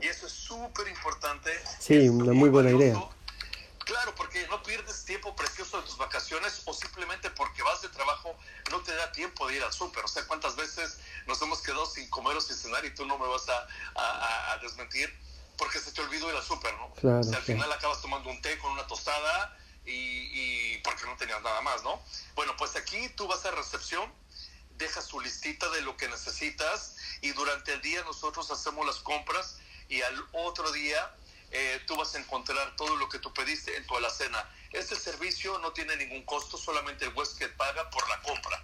Y 0.00 0.06
eso 0.06 0.26
es 0.26 0.32
súper 0.32 0.88
importante. 0.88 1.50
Sí, 1.78 2.08
una 2.08 2.32
muy 2.32 2.48
buena 2.48 2.70
idea. 2.70 2.96
Claro, 3.86 4.16
porque 4.16 4.44
no 4.48 4.60
pierdes 4.64 5.04
tiempo 5.04 5.34
precioso 5.36 5.80
de 5.80 5.84
tus 5.84 5.96
vacaciones 5.96 6.60
o 6.64 6.74
simplemente 6.74 7.30
porque 7.30 7.62
vas 7.62 7.80
de 7.82 7.88
trabajo 7.88 8.36
no 8.72 8.82
te 8.82 8.92
da 8.92 9.12
tiempo 9.12 9.46
de 9.46 9.56
ir 9.56 9.62
al 9.62 9.72
súper. 9.72 10.04
O 10.04 10.08
sea, 10.08 10.26
¿cuántas 10.26 10.56
veces 10.56 10.98
nos 11.26 11.40
hemos 11.40 11.62
quedado 11.62 11.86
sin 11.86 12.10
comer 12.10 12.36
o 12.36 12.40
sin 12.40 12.56
cenar 12.56 12.84
y 12.84 12.92
tú 12.92 13.06
no 13.06 13.16
me 13.16 13.28
vas 13.28 13.48
a, 13.48 13.66
a, 13.94 14.52
a 14.52 14.58
desmentir 14.58 15.16
porque 15.56 15.78
se 15.78 15.92
te 15.92 16.00
olvidó 16.00 16.28
ir 16.28 16.36
al 16.36 16.42
súper, 16.42 16.74
¿no? 16.74 16.92
Claro, 16.94 17.20
o 17.20 17.22
sea, 17.22 17.36
al 17.36 17.44
final 17.44 17.70
acabas 17.72 18.02
tomando 18.02 18.28
un 18.28 18.42
té 18.42 18.58
con 18.58 18.72
una 18.72 18.88
tostada 18.88 19.56
y, 19.84 19.92
y 19.92 20.78
porque 20.78 21.04
no 21.04 21.16
tenías 21.16 21.40
nada 21.42 21.60
más, 21.60 21.84
¿no? 21.84 22.02
Bueno, 22.34 22.56
pues 22.56 22.74
aquí 22.74 23.08
tú 23.10 23.28
vas 23.28 23.44
a 23.46 23.52
recepción, 23.52 24.12
dejas 24.78 25.06
tu 25.06 25.20
listita 25.20 25.70
de 25.70 25.82
lo 25.82 25.96
que 25.96 26.08
necesitas 26.08 26.96
y 27.20 27.30
durante 27.30 27.72
el 27.72 27.80
día 27.82 28.02
nosotros 28.02 28.50
hacemos 28.50 28.84
las 28.84 28.96
compras 28.96 29.58
y 29.88 30.02
al 30.02 30.26
otro 30.32 30.72
día 30.72 31.14
eh, 31.58 31.80
tú 31.86 31.96
vas 31.96 32.14
a 32.14 32.18
encontrar 32.18 32.76
todo 32.76 32.96
lo 32.96 33.08
que 33.08 33.18
tú 33.18 33.32
pediste 33.32 33.74
en 33.78 33.86
tu 33.86 33.96
alacena. 33.96 34.46
Este 34.72 34.94
servicio 34.94 35.58
no 35.60 35.72
tiene 35.72 35.96
ningún 35.96 36.22
costo, 36.24 36.58
solamente 36.58 37.06
el 37.06 37.14
huésped 37.14 37.50
paga 37.56 37.88
por 37.88 38.06
la 38.10 38.20
compra. 38.20 38.62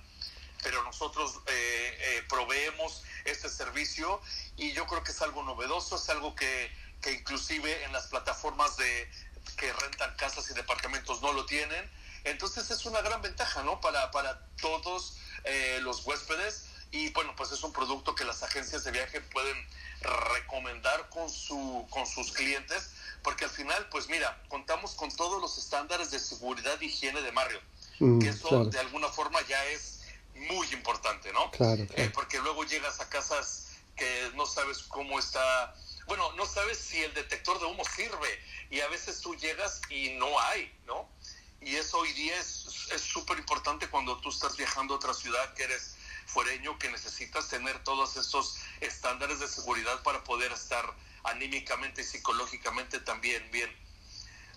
Pero 0.63 0.85
nosotros 0.85 1.41
eh, 1.47 1.99
eh, 1.99 2.23
proveemos 2.29 3.03
este 3.25 3.49
servicio 3.49 4.21
y 4.59 4.73
yo 4.73 4.87
creo 4.87 5.03
que 5.03 5.13
es 5.13 5.23
algo 5.23 5.43
novedoso, 5.43 5.97
es 5.97 6.07
algo 6.11 6.35
que, 6.35 6.71
que 7.01 7.13
inclusive 7.13 7.83
en 7.85 7.95
las 7.95 8.09
plataformas 8.09 8.77
de, 8.77 9.11
que 9.57 9.73
rentan 9.73 10.15
casas 10.17 10.51
y 10.51 10.53
departamentos 10.53 11.23
no 11.23 11.33
lo 11.33 11.47
tienen. 11.47 11.91
Entonces 12.25 12.71
es 12.71 12.85
una 12.85 13.01
gran 13.01 13.23
ventaja, 13.23 13.63
¿no? 13.63 13.81
Para, 13.81 14.11
para 14.11 14.47
todos 14.61 15.17
los 15.81 16.07
huéspedes 16.07 16.67
y 16.93 17.09
bueno, 17.11 17.35
pues 17.37 17.51
es 17.53 17.63
un 17.63 17.73
producto 17.73 18.15
que 18.15 18.25
las 18.25 18.43
agencias 18.43 18.85
de 18.85 18.93
viaje 18.93 19.23
pueden 19.23 19.57
recomendar 20.53 21.09
con, 21.09 21.31
su, 21.31 21.87
con 21.91 22.07
sus 22.07 22.33
clientes, 22.33 22.91
porque 23.23 23.45
al 23.45 23.51
final, 23.51 23.89
pues 23.91 24.09
mira, 24.09 24.43
contamos 24.49 24.95
con 24.95 25.11
todos 25.11 25.41
los 25.41 25.57
estándares 25.59 26.11
de 26.11 26.19
seguridad 26.19 26.79
y 26.81 26.87
higiene 26.87 27.23
de 27.23 27.33
Mario, 27.33 27.61
Mm, 27.99 28.19
que 28.21 28.31
eso 28.31 28.49
claro. 28.49 28.65
de 28.65 28.81
alguna 28.81 29.09
forma 29.09 29.39
ya 29.47 29.65
es 29.67 30.01
muy 30.35 30.67
importante, 30.73 31.33
¿no? 31.33 31.51
Claro, 31.53 31.87
claro. 31.87 32.03
Eh, 32.03 32.11
porque 32.13 32.41
luego 32.41 32.65
llegas 32.65 33.01
a 33.01 33.09
casas 33.09 33.69
que 33.95 34.33
no 34.35 34.47
sabes 34.47 34.79
cómo 34.89 35.19
está, 35.19 35.75
bueno, 36.07 36.33
no 36.33 36.47
sabes 36.47 36.79
si 36.79 37.01
el 37.01 37.15
detector 37.15 37.61
de 37.61 37.67
humo 37.67 37.85
sirve 37.85 38.41
y 38.71 38.81
a 38.81 38.89
veces 38.89 39.21
tú 39.21 39.37
llegas 39.37 39.81
y 39.91 40.11
no 40.15 40.41
hay, 40.41 40.75
¿no? 40.87 41.09
Y 41.61 41.77
eso 41.77 41.99
hoy 41.99 42.13
día 42.15 42.37
es 42.39 42.67
súper 42.97 43.39
importante 43.39 43.89
cuando 43.89 44.17
tú 44.19 44.31
estás 44.31 44.57
viajando 44.57 44.95
a 44.95 44.97
otra 44.97 45.15
ciudad 45.15 45.55
que 45.55 45.65
eres 45.65 45.95
fuereño, 46.33 46.79
que 46.79 46.91
necesitas 46.91 47.49
tener 47.49 47.83
todos 47.85 48.17
estos 48.17 48.59
estándares 48.81 49.39
de 49.41 49.49
seguridad 49.49 50.03
para 50.03 50.25
poder 50.25 50.51
estar 50.53 50.85
anímicamente 51.25 52.01
y 52.01 52.05
psicológicamente 52.05 53.01
también 53.01 53.49
bien. 53.51 53.71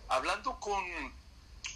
Hablando 0.07 0.59
con, 0.59 0.83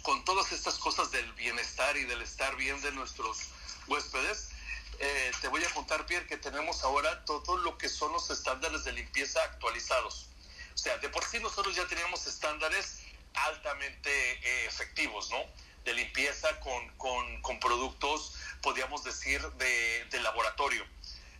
con 0.02 0.24
todas 0.24 0.52
estas 0.52 0.78
cosas 0.78 1.10
del 1.10 1.30
bienestar 1.34 1.96
y 1.96 2.04
del 2.04 2.22
estar 2.22 2.56
bien 2.56 2.80
de 2.80 2.92
nuestros 2.92 3.38
huéspedes, 3.86 4.50
eh, 4.98 5.32
te 5.40 5.48
voy 5.48 5.64
a 5.64 5.70
contar, 5.74 6.06
Pierre, 6.06 6.26
que 6.26 6.36
tenemos 6.36 6.82
ahora 6.84 7.24
todo 7.24 7.56
lo 7.58 7.78
que 7.78 7.88
son 7.88 8.12
los 8.12 8.30
estándares 8.30 8.84
de 8.84 8.92
limpieza 8.92 9.42
actualizados. 9.44 10.26
O 10.74 10.78
sea, 10.78 10.98
de 10.98 11.08
por 11.08 11.24
sí 11.24 11.38
nosotros 11.40 11.74
ya 11.74 11.86
teníamos 11.86 12.26
estándares 12.26 13.00
altamente 13.34 14.10
eh, 14.10 14.66
efectivos, 14.66 15.30
¿no? 15.30 15.38
De 15.84 15.94
limpieza 15.94 16.58
con, 16.60 16.88
con, 16.96 17.42
con 17.42 17.58
productos, 17.60 18.34
podríamos 18.62 19.04
decir, 19.04 19.40
de, 19.52 20.04
de, 20.10 20.20
laboratorio. 20.20 20.84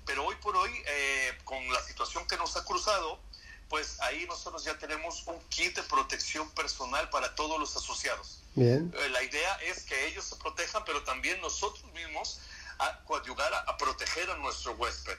Pero 0.06 0.24
hoy 0.24 0.36
por 0.36 0.56
hoy, 0.56 0.70
eh, 0.86 1.38
con 1.44 1.72
la 1.72 1.82
situación 1.82 2.26
que 2.26 2.36
nos 2.36 2.56
ha 2.56 2.64
cruzado, 2.64 3.20
pues 3.68 4.00
ahí 4.00 4.26
nosotros 4.26 4.64
ya 4.64 4.76
tenemos 4.78 5.24
un 5.26 5.38
kit 5.48 5.76
de 5.76 5.82
protección 5.84 6.50
personal 6.50 7.08
para 7.10 7.34
todos 7.34 7.58
los 7.60 7.76
asociados. 7.76 8.40
Bien. 8.54 8.92
Eh, 8.96 9.08
la 9.10 9.22
idea 9.22 9.54
es 9.62 9.84
que 9.84 10.06
ellos 10.08 10.24
se 10.24 10.36
protejan, 10.36 10.84
pero 10.84 11.02
también 11.04 11.40
nosotros 11.40 11.84
mismos 11.92 12.40
a 12.78 12.98
coadyugar 13.04 13.52
a, 13.54 13.60
a 13.60 13.76
proteger 13.76 14.28
a 14.30 14.36
nuestro 14.38 14.72
huésped. 14.72 15.16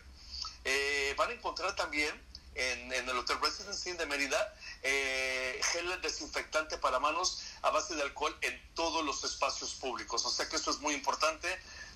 Eh, 0.64 1.16
van 1.18 1.30
a 1.32 1.34
encontrar 1.34 1.76
también 1.76 2.14
en, 2.56 2.94
en, 2.94 3.10
el 3.10 3.18
Hotel 3.18 3.38
Residency 3.42 3.94
de 3.94 4.06
Mérida 4.06 4.54
eh, 4.84 5.60
gel 5.72 6.02
desinfectante 6.02 6.78
para 6.78 7.00
manos 7.00 7.42
a 7.62 7.70
base 7.70 7.96
de 7.96 8.02
alcohol 8.02 8.36
en 8.42 8.62
todos 8.76 9.06
los 9.06 9.24
espacios 9.24 9.74
públicos. 9.76 10.26
O 10.26 10.30
sea 10.30 10.48
que 10.50 10.58
eso 10.58 10.72
es 10.72 10.80
muy 10.80 10.94
importante, 10.94 11.48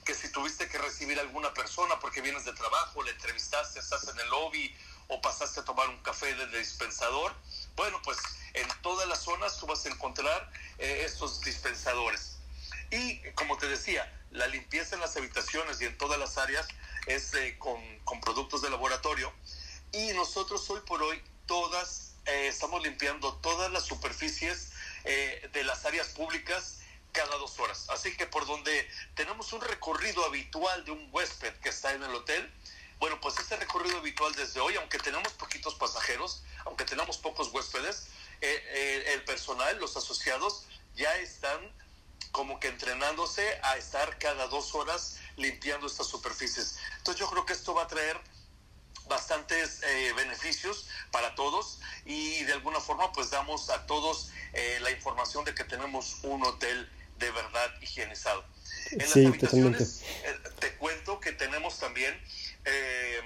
que 0.06 0.14
si 0.14 0.30
tuviste 0.30 0.70
que 0.70 0.78
recibir 0.78 1.18
a 1.20 1.22
alguna 1.22 1.54
persona 1.54 2.00
porque 2.00 2.22
vienes 2.22 2.46
de 2.46 2.54
trabajo, 2.54 3.04
le 3.04 3.12
entrevistaste, 3.12 3.80
estás 3.80 4.08
en 4.08 4.20
el 4.20 4.30
lobby 4.30 4.76
o 5.08 5.20
pasaste 5.22 5.60
a 5.60 5.66
tomar 5.66 5.90
un 5.90 5.98
café 6.04 6.34
del 6.36 6.52
dispensador, 6.52 7.34
bueno, 7.76 8.00
pues 8.04 8.18
en 8.54 8.68
todas 8.82 9.08
las 9.08 9.20
zonas 9.20 9.58
tú 9.60 9.66
vas 9.68 9.86
a 9.86 9.90
encontrar 9.90 10.52
eh, 10.78 11.04
estos 11.06 11.42
dispensadores. 11.42 12.38
Y 12.92 13.20
como 13.32 13.58
te 13.58 13.68
decía, 13.68 14.12
la 14.32 14.48
limpieza 14.48 14.96
en 14.96 15.02
las 15.02 15.18
habitaciones 15.18 15.82
y 15.82 15.86
en 15.86 15.98
todas 15.98 16.20
las 16.20 16.38
áreas 16.38 16.68
es 17.08 17.34
eh, 17.34 17.58
con, 17.58 17.82
con 18.00 18.22
productos 18.22 18.62
de 18.62 18.70
laboratorio 18.70 19.34
y 19.92 20.12
nosotros 20.14 20.70
hoy 20.70 20.82
por 20.86 21.02
hoy 21.02 21.22
todas 21.46 22.16
eh, 22.26 22.48
estamos 22.48 22.84
limpiando 22.84 23.34
todas 23.36 23.72
las 23.72 23.84
superficies 23.84 24.72
eh, 25.06 25.50
de 25.54 25.64
las 25.64 25.86
áreas 25.86 26.08
públicas 26.10 26.80
cada 27.16 27.38
dos 27.38 27.58
horas. 27.60 27.88
Así 27.90 28.16
que 28.18 28.28
por 28.28 28.46
donde 28.46 28.88
tenemos 29.16 29.54
un 29.54 29.62
recorrido 29.62 30.26
habitual 30.26 30.84
de 30.84 30.92
un 30.92 31.10
huésped 31.12 31.54
que 31.62 31.70
está 31.70 31.94
en 31.94 32.04
el 32.04 32.14
hotel, 32.14 32.52
bueno, 33.00 33.20
pues 33.22 33.38
ese 33.40 33.56
recorrido 33.56 33.98
habitual 33.98 34.34
desde 34.36 34.60
hoy, 34.60 34.76
aunque 34.76 35.00
tenemos 35.00 35.32
poquitos 35.34 35.76
pasajeros, 35.76 36.44
aunque 36.66 36.86
tenemos 36.86 37.18
pocos 37.18 37.50
huéspedes, 37.54 38.08
eh, 38.42 38.64
eh, 38.68 39.14
el 39.14 39.24
personal, 39.24 39.78
los 39.80 39.96
asociados, 39.96 40.66
ya 40.96 41.16
están 41.18 41.74
como 42.32 42.60
que 42.60 42.68
entrenándose 42.68 43.60
a 43.64 43.78
estar 43.78 44.18
cada 44.20 44.48
dos 44.48 44.76
horas 44.76 45.20
limpiando 45.38 45.88
estas 45.88 46.08
superficies. 46.08 46.78
Entonces 46.98 47.20
yo 47.20 47.30
creo 47.30 47.46
que 47.46 47.54
esto 47.54 47.74
va 47.74 47.84
a 47.84 47.88
traer 47.88 48.20
bastantes 49.08 49.82
eh, 49.84 50.14
beneficios 50.14 50.88
para 51.12 51.36
todos 51.36 51.80
y 52.06 52.44
de 52.44 52.54
alguna 52.54 52.80
forma 52.80 53.12
pues 53.14 53.30
damos 53.30 53.70
a 53.70 53.86
todos 53.86 54.32
la 54.80 54.90
información 54.90 55.44
de 55.44 55.54
que 55.54 55.66
tenemos 55.66 56.20
un 56.24 56.42
hotel 56.46 56.90
de 57.18 57.32
verdad 57.32 57.82
higienizado. 57.82 58.46
En 58.92 59.00
las 59.00 59.16
habitaciones 59.16 60.04
te 60.60 60.76
cuento 60.76 61.20
que 61.20 61.32
tenemos 61.32 61.80
también 61.80 62.20
eh, 62.66 63.22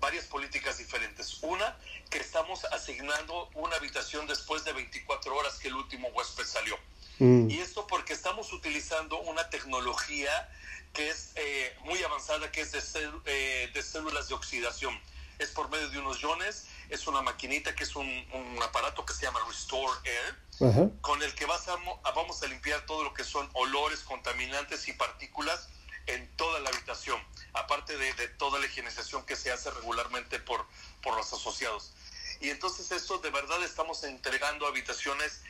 varias 0.00 0.26
políticas 0.26 0.78
diferentes. 0.78 1.38
Una, 1.42 1.76
que 2.10 2.18
estamos 2.18 2.64
asignando 2.66 3.50
una 3.54 3.76
habitación 3.76 4.26
después 4.26 4.64
de 4.64 4.72
24 4.72 5.34
horas 5.34 5.58
que 5.58 5.68
el 5.68 5.74
último 5.74 6.08
huésped 6.08 6.44
salió. 6.44 6.78
Mm. 7.18 7.50
Y 7.50 7.60
esto 7.60 7.86
porque 7.86 8.12
estamos 8.12 8.52
utilizando 8.52 9.20
una 9.20 9.48
tecnología 9.48 10.48
que 10.92 11.08
es 11.10 11.32
eh, 11.36 11.76
muy 11.84 12.02
avanzada, 12.02 12.50
que 12.50 12.60
es 12.60 12.72
de, 12.72 12.80
eh, 13.26 13.70
de, 13.72 13.82
células 13.82 14.28
de 14.28 14.34
oxidación. 14.34 14.98
Es 15.38 15.50
por 15.50 15.68
medio 15.70 15.88
de 15.90 15.98
unos 15.98 16.22
iones, 16.22 16.66
es 16.88 17.06
una 17.06 17.22
maquinita 17.22 17.74
que 17.74 17.84
es 17.84 17.96
un, 17.96 18.06
un 18.32 18.62
aparato 18.62 19.04
que 19.04 19.12
se 19.12 19.22
llama 19.22 19.40
Restore 19.46 19.92
Air, 20.04 20.92
con 21.00 21.22
el 21.22 21.34
que 21.34 21.44
vas 21.44 21.68
a, 21.68 21.76
vamos 22.14 22.42
a 22.42 22.46
limpiar 22.46 22.86
todo 22.86 23.04
lo 23.04 23.12
que 23.12 23.24
son 23.24 23.48
olores, 23.52 24.00
contaminantes 24.00 24.88
y 24.88 24.92
partículas 24.92 25.68
en 26.06 26.28
toda 26.36 26.60
la 26.60 26.70
habitación, 26.70 27.20
aparte 27.52 27.96
de, 27.96 28.28
toda 28.38 28.58
la 28.58 28.66
higienización 28.66 29.26
que 29.26 29.36
se 29.36 29.50
hace 29.52 29.70
regularmente 29.70 30.38
por, 30.38 30.64
por 31.02 31.16
los 31.16 31.32
asociados. 31.32 31.92
Y 32.40 32.50
entonces 32.50 32.90
esto 32.92 33.18
de 33.18 33.30
verdad 33.30 33.62
estamos 33.62 34.04
entregando 34.04 34.66
habitaciones 34.66 35.42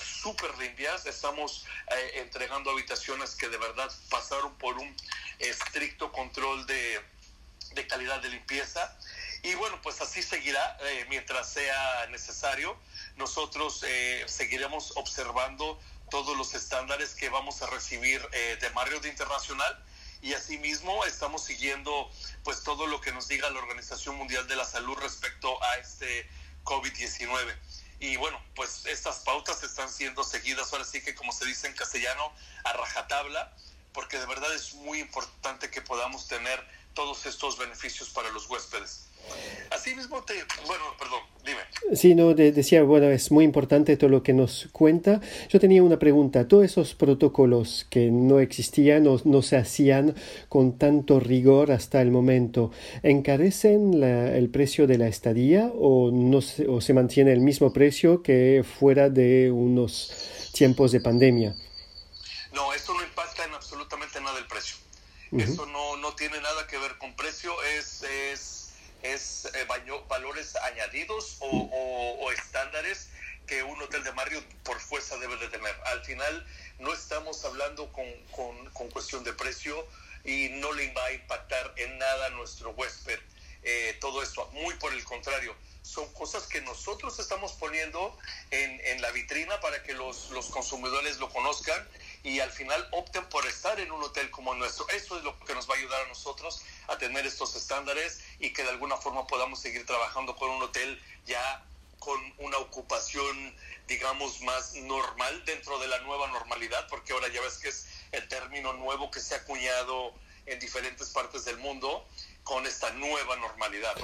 súper 0.00 0.56
limpias, 0.58 1.06
estamos 1.06 1.66
eh, 1.94 2.12
entregando 2.16 2.70
habitaciones 2.70 3.34
que 3.34 3.48
de 3.48 3.58
verdad 3.58 3.90
pasaron 4.10 4.54
por 4.56 4.78
un 4.78 4.96
estricto 5.38 6.10
control 6.12 6.66
de, 6.66 7.00
de 7.74 7.86
calidad 7.86 8.20
de 8.22 8.30
limpieza. 8.30 8.96
Y 9.42 9.54
bueno, 9.54 9.80
pues 9.82 10.00
así 10.00 10.22
seguirá 10.22 10.76
eh, 10.82 11.06
mientras 11.08 11.52
sea 11.52 12.06
necesario. 12.10 12.76
Nosotros 13.16 13.84
eh, 13.86 14.24
seguiremos 14.26 14.92
observando 14.96 15.80
todos 16.10 16.36
los 16.36 16.54
estándares 16.54 17.14
que 17.14 17.28
vamos 17.28 17.62
a 17.62 17.66
recibir 17.68 18.20
de 18.28 18.70
Marriott 18.70 19.06
Internacional 19.06 19.82
y 20.22 20.34
asimismo 20.34 21.04
estamos 21.04 21.44
siguiendo 21.44 22.10
pues 22.44 22.62
todo 22.62 22.86
lo 22.86 23.00
que 23.00 23.12
nos 23.12 23.26
diga 23.26 23.50
la 23.50 23.58
Organización 23.58 24.16
Mundial 24.16 24.46
de 24.46 24.54
la 24.54 24.64
Salud 24.64 24.96
respecto 24.98 25.62
a 25.64 25.76
este 25.78 26.28
COVID-19. 26.64 27.56
Y 27.98 28.16
bueno, 28.16 28.40
pues 28.54 28.86
estas 28.86 29.18
pautas 29.20 29.62
están 29.64 29.90
siendo 29.90 30.22
seguidas 30.22 30.72
ahora 30.72 30.84
sí 30.84 31.02
que 31.02 31.14
como 31.14 31.32
se 31.32 31.44
dice 31.44 31.66
en 31.66 31.74
castellano 31.74 32.32
a 32.64 32.72
rajatabla, 32.72 33.52
porque 33.92 34.18
de 34.18 34.26
verdad 34.26 34.54
es 34.54 34.74
muy 34.74 35.00
importante 35.00 35.70
que 35.70 35.82
podamos 35.82 36.28
tener 36.28 36.64
todos 36.94 37.26
estos 37.26 37.58
beneficios 37.58 38.10
para 38.10 38.30
los 38.30 38.48
huéspedes. 38.48 39.08
Así 39.70 39.94
mismo 39.94 40.22
te... 40.22 40.34
Bueno, 40.66 40.84
perdón, 40.98 41.20
dime. 41.44 41.96
Sí, 41.96 42.14
no, 42.14 42.34
decía, 42.34 42.82
bueno, 42.82 43.08
es 43.08 43.30
muy 43.30 43.44
importante 43.44 43.96
todo 43.96 44.10
lo 44.10 44.22
que 44.22 44.32
nos 44.32 44.68
cuenta. 44.72 45.20
Yo 45.48 45.60
tenía 45.60 45.82
una 45.82 45.98
pregunta. 45.98 46.46
¿Todos 46.46 46.64
esos 46.64 46.94
protocolos 46.94 47.86
que 47.88 48.10
no 48.10 48.40
existían 48.40 49.06
o 49.06 49.20
no 49.24 49.42
se 49.42 49.56
hacían 49.56 50.14
con 50.48 50.76
tanto 50.78 51.20
rigor 51.20 51.72
hasta 51.72 52.02
el 52.02 52.10
momento, 52.10 52.72
¿encarecen 53.02 54.02
el 54.02 54.50
precio 54.50 54.86
de 54.86 54.98
la 54.98 55.08
estadía 55.08 55.70
o, 55.74 56.10
no 56.12 56.42
se, 56.42 56.68
o 56.68 56.80
se 56.80 56.92
mantiene 56.92 57.32
el 57.32 57.40
mismo 57.40 57.72
precio 57.72 58.22
que 58.22 58.64
fuera 58.78 59.08
de 59.08 59.50
unos 59.50 60.50
tiempos 60.52 60.92
de 60.92 61.00
pandemia? 61.00 61.54
No, 62.52 62.74
esto 62.74 62.92
no 62.92 63.02
impacta 63.02 63.44
en 63.44 63.54
absolutamente 63.54 64.20
nada 64.20 64.38
el 64.38 64.46
precio. 64.46 64.76
Eso 65.38 65.66
no, 65.66 65.96
no 65.96 66.14
tiene 66.14 66.40
nada 66.40 66.66
que 66.66 66.76
ver 66.78 66.98
con 66.98 67.14
precio, 67.16 67.62
es, 67.62 68.02
es 68.02 68.62
es 69.02 69.46
eh, 69.54 69.66
valores 70.08 70.56
añadidos 70.56 71.36
o, 71.40 72.30
estándares 72.32 73.08
que 73.46 73.62
un 73.62 73.80
hotel 73.82 74.04
de 74.04 74.12
Marriott 74.12 74.44
por 74.62 74.80
fuerza 74.80 75.16
debe 75.18 75.36
de 75.36 75.48
tener. 75.48 75.74
Al 75.86 76.04
final 76.04 76.46
no 76.78 76.92
estamos 76.92 77.44
hablando 77.44 77.92
con, 77.92 78.06
con, 78.72 78.90
cuestión 78.90 79.24
de 79.24 79.32
precio 79.32 79.86
y 80.24 80.48
no 80.50 80.72
le 80.72 80.92
va 80.92 81.04
a 81.06 81.12
impactar 81.12 81.72
en 81.76 81.98
nada 81.98 82.26
a 82.26 82.30
nuestro 82.30 82.70
huésped 82.70 83.18
eh, 83.64 83.96
todo 84.00 84.22
esto. 84.22 84.48
Muy 84.52 84.74
por 84.76 84.92
el 84.92 85.04
contrario, 85.04 85.54
son 85.82 86.10
cosas 86.12 86.46
que 86.46 86.60
nosotros 86.60 87.18
estamos 87.18 87.52
poniendo 87.54 88.16
en, 88.50 88.80
en 88.86 89.02
la 89.02 89.10
vitrina 89.10 89.60
para 89.60 89.82
que 89.82 89.94
los, 89.94 90.30
los 90.30 90.46
consumidores 90.46 91.18
lo 91.18 91.28
conozcan 91.28 91.86
y 92.22 92.40
al 92.40 92.50
final 92.50 92.86
opten 92.92 93.24
por 93.26 93.46
estar 93.46 93.78
en 93.80 93.90
un 93.90 94.02
hotel 94.02 94.30
como 94.30 94.54
nuestro. 94.54 94.88
Eso 94.90 95.18
es 95.18 95.24
lo 95.24 95.38
que 95.40 95.54
nos 95.54 95.68
va 95.68 95.74
a 95.74 95.78
ayudar 95.78 96.02
a 96.02 96.08
nosotros 96.08 96.62
a 96.88 96.98
tener 96.98 97.26
estos 97.26 97.56
estándares 97.56 98.20
y 98.38 98.52
que 98.52 98.62
de 98.62 98.70
alguna 98.70 98.96
forma 98.96 99.26
podamos 99.26 99.60
seguir 99.60 99.84
trabajando 99.86 100.36
con 100.36 100.50
un 100.50 100.62
hotel 100.62 101.00
ya 101.26 101.64
con 101.98 102.20
una 102.38 102.58
ocupación, 102.58 103.54
digamos, 103.86 104.40
más 104.40 104.74
normal 104.74 105.44
dentro 105.44 105.78
de 105.78 105.86
la 105.86 106.00
nueva 106.00 106.26
normalidad, 106.28 106.88
porque 106.88 107.12
ahora 107.12 107.28
ya 107.28 107.40
ves 107.40 107.58
que 107.58 107.68
es 107.68 107.86
el 108.10 108.26
término 108.26 108.72
nuevo 108.72 109.10
que 109.10 109.20
se 109.20 109.34
ha 109.34 109.38
acuñado 109.38 110.12
en 110.46 110.58
diferentes 110.58 111.10
partes 111.10 111.44
del 111.44 111.58
mundo 111.58 112.04
con 112.42 112.66
esta 112.66 112.90
nueva 112.90 113.36
normalidad. 113.36 113.94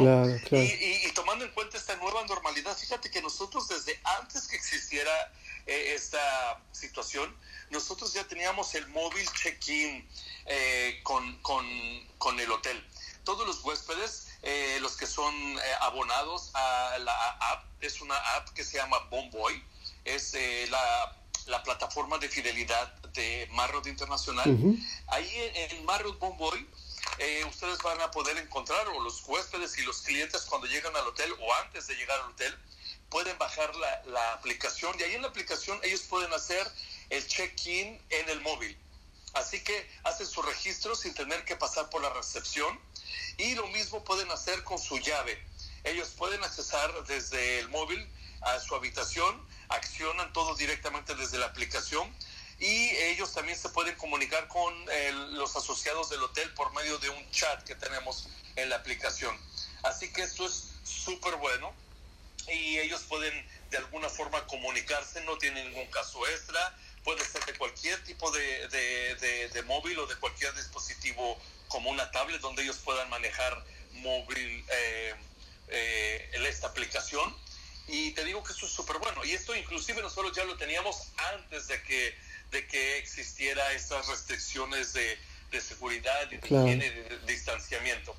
Y, 0.51 1.11
tomando 1.13 1.45
en 1.45 1.51
cuenta 1.51 1.77
esta 1.77 1.97
nueva 1.97 2.25
normalidad, 2.27 2.77
fíjate 2.77 3.11
que 3.11 3.21
nosotros 3.21 3.69
desde 3.69 3.99
antes 4.21 4.47
que 4.47 4.57
existiera 4.57 5.33
eh, 5.67 5.95
esta 5.95 6.63
situación, 6.71 7.37
nosotros 7.71 8.13
ya 8.13 8.25
teníamos 8.25 8.75
el 8.75 8.87
móvil 8.89 9.29
check-in 9.33 10.09
eh, 10.47 11.01
con, 11.03 11.39
con, 11.43 11.67
con, 12.19 12.39
el 12.41 12.51
hotel. 12.51 12.83
Todos 13.25 13.47
los 13.47 13.63
huéspedes, 13.63 14.29
eh, 14.43 14.79
los 14.81 14.97
que 14.97 15.07
son 15.07 15.35
abonados 15.81 16.51
a 16.55 16.99
la 16.99 17.31
app, 17.53 17.65
es 17.81 18.01
una 18.01 18.17
app 18.37 18.49
que 18.51 18.65
se 18.65 18.79
llama 18.79 18.99
Bomboy, 19.11 19.63
es 20.05 20.35
la, 20.71 21.17
la, 21.47 21.63
plataforma 21.63 22.19
de 22.19 22.29
fidelidad 22.29 22.93
de 23.13 23.49
Marriott 23.53 23.87
Internacional. 23.87 24.57
Ahí 25.09 25.31
en, 25.35 25.77
en 25.77 25.85
Marriott 25.85 26.19
Bomboy, 26.19 26.67
eh, 27.19 27.45
ustedes 27.47 27.79
van 27.79 28.01
a 28.01 28.11
poder 28.11 28.37
encontrar, 28.37 28.87
o 28.89 29.01
los 29.01 29.25
huéspedes 29.27 29.77
y 29.79 29.83
los 29.83 30.03
clientes 30.03 30.43
cuando 30.43 30.69
llegan 30.69 30.95
al 30.95 31.07
hotel 31.07 31.33
o 31.41 31.55
antes 31.55 31.87
de 31.89 31.97
llegar 31.97 32.21
al 32.21 32.31
hotel, 32.31 32.57
pueden 33.11 33.37
bajar 33.39 33.75
la, 33.75 34.03
la 34.07 34.33
aplicación 34.35 34.95
y 34.99 35.03
ahí 35.03 35.15
en 35.15 35.23
la 35.23 35.29
aplicación 35.29 35.81
ellos 35.83 36.03
pueden 36.03 36.33
hacer 36.33 36.71
el 37.11 37.27
check-in 37.27 38.01
en 38.11 38.29
el 38.29 38.41
móvil. 38.41 38.77
Así 39.35 39.63
que 39.63 39.91
hacen 40.05 40.27
su 40.27 40.43
registro 40.43 40.95
sin 40.97 41.15
tener 41.15 41.45
que 41.45 41.57
pasar 41.57 41.91
por 41.91 42.03
la 42.03 42.11
recepción 42.11 42.79
y 43.37 43.55
lo 43.55 43.67
mismo 43.69 44.03
pueden 44.05 44.31
hacer 44.31 44.65
con 44.65 44.79
su 44.79 44.99
llave. 44.99 45.39
Ellos 45.85 46.09
pueden 46.17 46.43
accesar 46.43 46.93
desde 47.07 47.61
el 47.61 47.69
móvil 47.69 48.07
a 48.43 48.59
su 48.61 48.75
habitación, 48.75 49.47
accionan 49.69 50.33
todo 50.33 50.55
directamente 50.55 51.15
desde 51.15 51.39
la 51.39 51.47
aplicación 51.47 52.13
y 52.59 52.91
ellos 52.91 53.33
también 53.33 53.57
se 53.57 53.69
pueden 53.69 53.95
comunicar 53.97 54.49
con 54.49 54.75
eh, 54.91 55.13
los 55.31 55.55
asociados 55.55 56.11
del 56.11 56.23
hotel 56.23 56.53
por 56.55 56.73
medio 56.73 56.99
de 56.99 57.11
un 57.11 57.31
chat 57.31 57.63
que 57.65 57.75
tenemos 57.77 58.29
en 58.57 58.69
la 58.69 58.77
aplicación. 58.77 59.37
Así 59.85 60.13
que 60.13 60.23
esto 60.23 60.47
es 60.47 60.73
súper 60.83 61.37
bueno 61.37 61.73
y 62.49 62.79
ellos 62.79 63.03
pueden 63.03 63.47
de 63.71 63.77
alguna 63.77 64.09
forma 64.09 64.45
comunicarse, 64.47 65.23
no 65.25 65.37
tienen 65.39 65.71
ningún 65.71 65.87
caso 65.89 66.27
extra, 66.27 66.77
puede 67.05 67.25
ser 67.25 67.45
de 67.45 67.55
cualquier 67.55 68.03
tipo 68.05 68.31
de, 68.31 68.69
de, 69.53 69.63
móvil 69.63 69.99
o 69.99 70.07
de 70.07 70.17
cualquier 70.17 70.55
dispositivo 70.55 71.39
como 71.69 71.91
una 71.91 72.11
tablet 72.11 72.41
donde 72.41 72.63
ellos 72.63 72.79
puedan 72.79 73.09
manejar 73.11 73.65
móvil 73.93 74.65
eh, 74.71 75.15
eh, 75.69 76.31
esta 76.47 76.69
aplicación. 76.69 77.35
Y 77.89 78.13
te 78.13 78.25
digo 78.25 78.43
que 78.45 78.53
esto 78.53 78.67
es 78.67 78.73
súper 78.73 78.99
bueno. 78.99 79.25
Y 79.25 79.33
esto 79.33 79.57
inclusive 79.57 80.03
nosotros 80.03 80.37
ya 80.37 80.45
lo 80.45 80.57
teníamos 80.57 81.09
antes 81.17 81.69
de 81.69 81.83
que 81.83 82.29
de 82.51 82.67
que 82.67 82.99
existiera 82.99 83.73
esas 83.73 84.07
restricciones 84.07 84.93
de, 84.93 85.19
de 85.51 85.61
seguridad, 85.61 86.29
de 86.29 86.37
higiene, 86.37 86.91
de, 86.91 87.19
distanciamiento. 87.27 88.15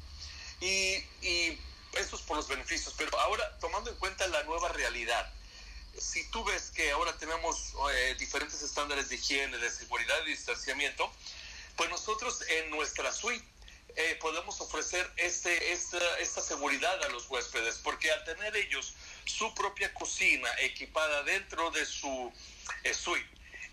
Y, 0.62 1.04
y 1.22 1.60
eso 1.94 2.16
es 2.16 2.22
por 2.24 2.38
los 2.38 2.48
beneficios, 2.48 2.94
pero 2.98 3.18
ahora 3.20 3.58
tomando 3.60 3.90
en 3.90 3.98
cuenta 3.98 4.28
la 4.28 4.44
nueva 4.44 4.70
realidad, 4.70 5.32
si 6.00 6.24
tú 6.30 6.44
ves 6.44 6.72
que 6.72 6.92
ahora 6.92 7.18
tenemos 7.18 7.74
eh, 7.94 8.16
diferentes 8.18 8.62
estándares 8.62 9.10
de 9.10 9.16
higiene, 9.16 9.58
de 9.58 9.70
seguridad 9.70 10.16
y 10.26 10.32
distanciamiento, 10.32 11.12
pues 11.76 11.90
nosotros 11.90 12.42
en 12.48 12.70
nuestra 12.72 13.12
suite 13.12 13.46
eh, 13.96 14.18
podemos 14.22 14.60
ofrecer 14.62 15.10
este, 15.18 15.72
esta, 15.72 16.42
seguridad 16.42 17.04
a 17.04 17.10
los 17.10 17.30
huéspedes, 17.30 17.80
porque 17.84 18.12
al 18.12 18.24
tener 18.24 18.56
ellos 18.56 18.94
su 19.26 19.54
propia 19.54 19.94
cocina 19.94 20.50
equipada 20.60 21.24
dentro 21.24 21.72
de 21.72 21.86
su 21.86 22.32
eh, 22.84 22.94
suite, 22.94 23.28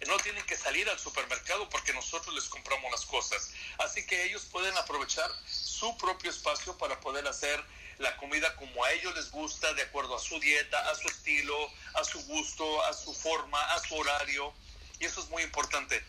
no 0.07 0.17
tienen 0.19 0.45
que 0.45 0.57
salir 0.57 0.89
al 0.91 0.99
supermercado 0.99 1.69
porque 1.71 1.93
nosotros 1.93 2.35
les 2.35 2.45
compramos 2.45 2.91
las 2.91 3.07
cosas. 3.07 3.53
Así 3.79 4.05
que 4.07 4.25
ellos 4.25 4.45
pueden 4.51 4.77
aprovechar 4.77 5.31
su 5.47 5.97
propio 5.97 6.31
espacio 6.31 6.77
para 6.77 7.01
poder 7.01 7.27
hacer 7.27 7.65
la 7.99 8.17
comida 8.17 8.55
como 8.57 8.85
a 8.85 8.93
ellos 8.93 9.15
les 9.15 9.31
gusta, 9.31 9.73
de 9.75 9.83
acuerdo 9.83 10.17
a 10.17 10.19
su 10.19 10.39
dieta, 10.41 10.79
a 10.91 10.95
su 10.95 11.09
estilo, 11.09 11.57
a 11.95 12.05
su 12.05 12.21
gusto, 12.27 12.85
a 12.85 12.93
su 12.93 13.15
forma, 13.15 13.61
a 13.75 13.79
su 13.81 13.95
horario. 13.95 14.53
Y 15.01 15.05
eso 15.05 15.21
es 15.21 15.29
muy 15.29 15.43
importante. 15.43 16.03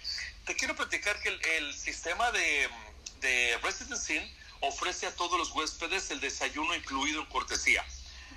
Te 0.45 0.55
quiero 0.55 0.75
platicar 0.75 1.19
que 1.21 1.29
el, 1.57 1.73
sistema 1.73 2.31
de, 2.31 2.69
de 3.21 3.57
Residence 3.63 4.15
Inn 4.15 4.37
ofrece 4.61 5.07
a 5.07 5.15
todos 5.15 5.37
los 5.37 5.51
huéspedes 5.51 6.09
el 6.11 6.19
desayuno 6.19 6.75
incluido 6.75 7.21
en 7.21 7.27
cortesía. 7.27 7.85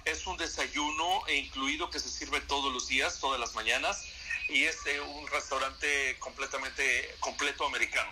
Es 0.05 0.27
un 0.27 0.37
desayuno 0.37 1.23
incluido 1.29 1.91
que 1.91 2.01
se 2.01 2.09
sirve 2.09 2.41
todos 2.43 2.73
los 2.73 2.89
días, 2.89 3.21
todas 3.21 3.39
las 3.39 3.55
mañanas 3.55 4.05
y 4.49 4.65
es 4.65 4.79
un 5.17 5.27
restaurante 5.29 6.17
completamente 6.19 7.15
completo 7.21 7.67
americano. 7.67 8.11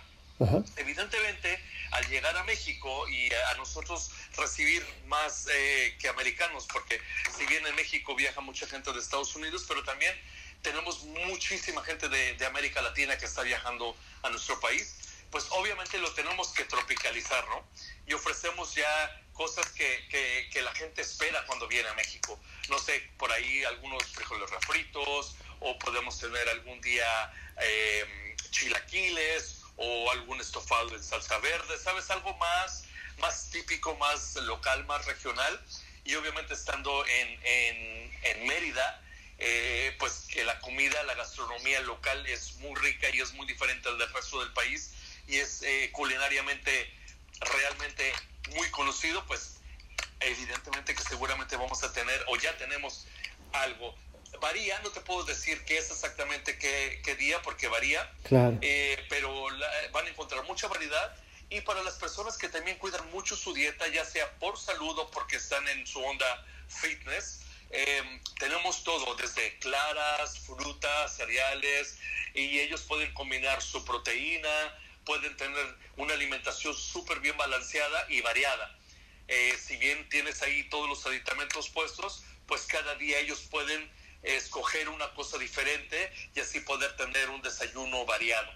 Evidentemente, 0.77 1.61
al 1.91 2.07
llegar 2.07 2.37
a 2.37 2.43
México 2.43 3.09
y 3.09 3.29
a 3.33 3.55
nosotros 3.57 4.11
recibir 4.39 4.85
más 5.05 5.47
eh, 5.51 5.95
que 5.99 6.09
americanos, 6.09 6.67
porque 6.71 6.99
si 7.37 7.45
bien 7.45 7.65
en 7.67 7.75
México 7.75 8.15
viaja 8.15 8.41
mucha 8.41 8.67
gente 8.67 8.91
de 8.91 8.99
Estados 8.99 9.35
Unidos, 9.35 9.65
pero 9.67 9.83
también 9.83 10.13
tenemos 10.61 11.03
muchísima 11.03 11.83
gente 11.83 12.09
de, 12.09 12.35
de 12.35 12.45
América 12.45 12.81
Latina 12.81 13.17
que 13.17 13.25
está 13.25 13.43
viajando 13.43 13.95
a 14.23 14.29
nuestro 14.29 14.59
país, 14.59 14.95
pues 15.31 15.45
obviamente 15.51 15.97
lo 15.99 16.11
tenemos 16.13 16.49
que 16.53 16.65
tropicalizar, 16.65 17.47
¿no? 17.49 17.63
Y 18.07 18.13
ofrecemos 18.13 18.73
ya 18.73 19.21
cosas 19.33 19.69
que, 19.71 20.07
que, 20.09 20.49
que, 20.51 20.61
la 20.61 20.73
gente 20.73 21.01
espera 21.01 21.45
cuando 21.45 21.67
viene 21.67 21.87
a 21.87 21.93
México. 21.93 22.37
No 22.67 22.79
sé, 22.79 22.99
por 23.17 23.31
ahí 23.31 23.63
algunos 23.63 24.03
frijoles 24.07 24.49
refritos, 24.49 25.35
o 25.59 25.77
podemos 25.79 26.19
tener 26.19 26.47
algún 26.49 26.81
día 26.81 27.31
eh, 27.61 28.35
chilaquiles 28.51 29.61
o 29.77 30.11
algún 30.11 30.41
estofado 30.41 30.93
en 30.95 31.03
salsa 31.03 31.37
verde, 31.39 31.77
¿sabes? 31.77 32.09
Algo 32.09 32.35
más, 32.37 32.83
más 33.19 33.49
típico, 33.51 33.95
más 33.95 34.35
local, 34.35 34.85
más 34.85 35.05
regional. 35.05 35.59
Y 36.05 36.15
obviamente 36.15 36.53
estando 36.53 37.05
en, 37.05 37.39
en, 37.43 38.11
en 38.23 38.47
Mérida, 38.47 39.01
eh, 39.37 39.95
pues 39.99 40.27
que 40.31 40.43
la 40.43 40.59
comida, 40.59 41.01
la 41.03 41.13
gastronomía 41.13 41.79
local 41.81 42.25
es 42.25 42.55
muy 42.55 42.75
rica 42.75 43.07
y 43.13 43.21
es 43.21 43.33
muy 43.33 43.45
diferente 43.47 43.87
al 43.87 43.97
del 43.97 44.11
resto 44.11 44.39
del 44.39 44.51
país 44.53 44.91
y 45.27 45.37
es 45.37 45.61
eh, 45.61 45.89
culinariamente 45.93 46.91
realmente 47.39 48.11
muy 48.55 48.69
conocido, 48.71 49.25
pues 49.27 49.57
evidentemente 50.19 50.93
que 50.93 51.03
seguramente 51.03 51.55
vamos 51.55 51.83
a 51.83 51.93
tener 51.93 52.21
o 52.27 52.35
ya 52.35 52.57
tenemos 52.57 53.05
algo 53.53 53.95
varía, 54.41 54.79
no 54.79 54.89
te 54.89 55.01
puedo 55.01 55.23
decir 55.23 55.63
qué 55.65 55.77
es 55.77 55.89
exactamente 55.91 56.57
qué, 56.57 57.15
día, 57.15 57.41
porque 57.41 57.67
varía, 57.67 58.09
claro. 58.23 58.57
Eh, 58.61 58.97
pero 59.09 59.47
van 59.91 60.05
a 60.05 60.09
encontrar 60.09 60.43
mucha 60.45 60.67
variedad. 60.67 61.15
Y 61.49 61.61
para 61.61 61.83
las 61.83 61.95
personas 61.95 62.37
que 62.37 62.49
también 62.49 62.77
cuidan 62.77 63.09
mucho 63.11 63.35
su 63.35 63.53
dieta, 63.53 63.87
ya 63.87 64.05
sea 64.05 64.31
por 64.39 64.57
salud 64.57 64.97
o 64.99 65.09
porque 65.09 65.37
están 65.37 65.67
en 65.67 65.85
su 65.87 65.99
onda 65.99 66.45
fitness, 66.67 67.41
em, 67.71 68.23
tenemos 68.39 68.83
todo, 68.83 69.15
desde 69.15 69.57
claras, 69.59 70.39
frutas, 70.39 71.15
cereales, 71.15 71.97
y 72.33 72.59
ellos 72.59 72.81
pueden 72.83 73.11
combinar 73.13 73.61
su 73.61 73.83
proteína, 73.83 74.49
pueden 75.05 75.35
tener 75.37 75.75
una 75.97 76.13
alimentación 76.13 76.75
súper 76.75 77.19
bien 77.19 77.35
balanceada 77.37 78.05
y 78.09 78.21
variada. 78.21 78.77
Eh, 79.27 79.57
si 79.57 79.77
bien 79.77 80.07
tienes 80.09 80.41
ahí 80.41 80.69
todos 80.69 80.87
los 80.87 81.05
aditamentos 81.05 81.69
puestos, 81.69 82.23
pues 82.47 82.63
cada 82.63 82.95
día 82.95 83.19
ellos 83.19 83.41
pueden 83.49 83.89
escoger 84.23 84.89
una 84.89 85.11
cosa 85.13 85.37
diferente 85.37 86.11
y 86.35 86.39
así 86.39 86.59
poder 86.59 86.95
tener 86.95 87.29
un 87.29 87.41
desayuno 87.41 88.05
variado. 88.05 88.51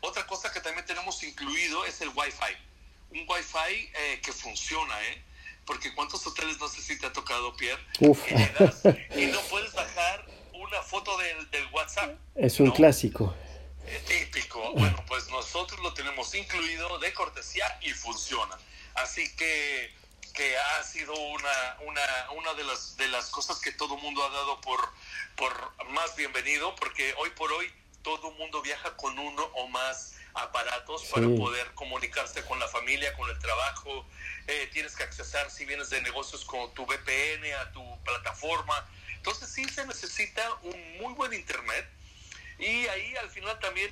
Otra 0.00 0.26
cosa 0.26 0.52
que 0.52 0.60
también 0.60 0.86
tenemos 0.86 1.22
incluido 1.22 1.84
es 1.84 2.00
el 2.00 2.08
Wi-Fi. 2.08 2.56
Un 3.10 3.26
Wi-Fi 3.28 3.90
eh, 3.94 4.20
que 4.22 4.32
funciona, 4.32 5.02
¿eh? 5.04 5.22
Porque 5.64 5.94
¿cuántos 5.94 6.26
hoteles 6.26 6.58
no 6.58 6.68
sé 6.68 6.80
si 6.80 6.98
te 6.98 7.06
ha 7.06 7.12
tocado, 7.12 7.54
Pierre? 7.56 7.82
Y, 8.00 9.26
no 9.26 9.40
puedes 9.50 9.72
bajar 9.74 10.26
una 10.54 10.82
foto 10.82 11.16
del, 11.18 11.50
del 11.50 11.66
WhatsApp. 11.72 12.18
Es 12.34 12.58
un 12.60 12.70
clásico. 12.70 13.34
Eh, 13.86 14.02
típico. 14.06 14.72
Bueno, 14.74 15.02
pues 15.06 15.28
nosotros 15.30 15.80
lo 15.80 15.92
tenemos 15.94 16.34
incluido 16.34 16.98
de 16.98 17.12
cortesía 17.12 17.78
y 17.82 17.90
funciona. 17.90 18.56
Así 18.94 19.34
que 19.36 19.92
que 20.38 20.56
ha 20.56 20.84
sido 20.84 21.14
una, 21.14 21.76
una, 21.84 22.30
una 22.36 22.54
de, 22.54 22.62
las, 22.62 22.96
de 22.96 23.08
las 23.08 23.28
cosas 23.28 23.58
que 23.58 23.72
todo 23.72 23.96
mundo 23.96 24.22
ha 24.24 24.30
dado 24.30 24.60
por, 24.60 24.78
por 25.34 25.52
más 25.90 26.14
bienvenido, 26.14 26.76
porque 26.76 27.12
hoy 27.18 27.30
por 27.30 27.50
hoy 27.52 27.68
todo 28.16 28.30
el 28.30 28.38
mundo 28.38 28.62
viaja 28.62 28.96
con 28.96 29.18
uno 29.18 29.42
o 29.54 29.68
más 29.68 30.14
aparatos 30.32 31.04
para 31.12 31.26
poder 31.26 31.74
comunicarse 31.74 32.42
con 32.44 32.58
la 32.58 32.68
familia, 32.68 33.12
con 33.14 33.28
el 33.28 33.38
trabajo. 33.38 34.06
Eh, 34.46 34.70
tienes 34.72 34.96
que 34.96 35.02
accesar, 35.02 35.50
si 35.50 35.66
vienes 35.66 35.90
de 35.90 36.00
negocios, 36.00 36.44
con 36.44 36.72
tu 36.72 36.86
VPN 36.86 37.52
a 37.60 37.72
tu 37.72 38.02
plataforma. 38.04 38.88
Entonces 39.16 39.50
sí 39.50 39.68
se 39.68 39.86
necesita 39.86 40.42
un 40.62 40.98
muy 40.98 41.12
buen 41.14 41.34
Internet. 41.34 41.86
Y 42.58 42.86
ahí 42.86 43.14
al 43.16 43.30
final 43.30 43.58
también 43.58 43.90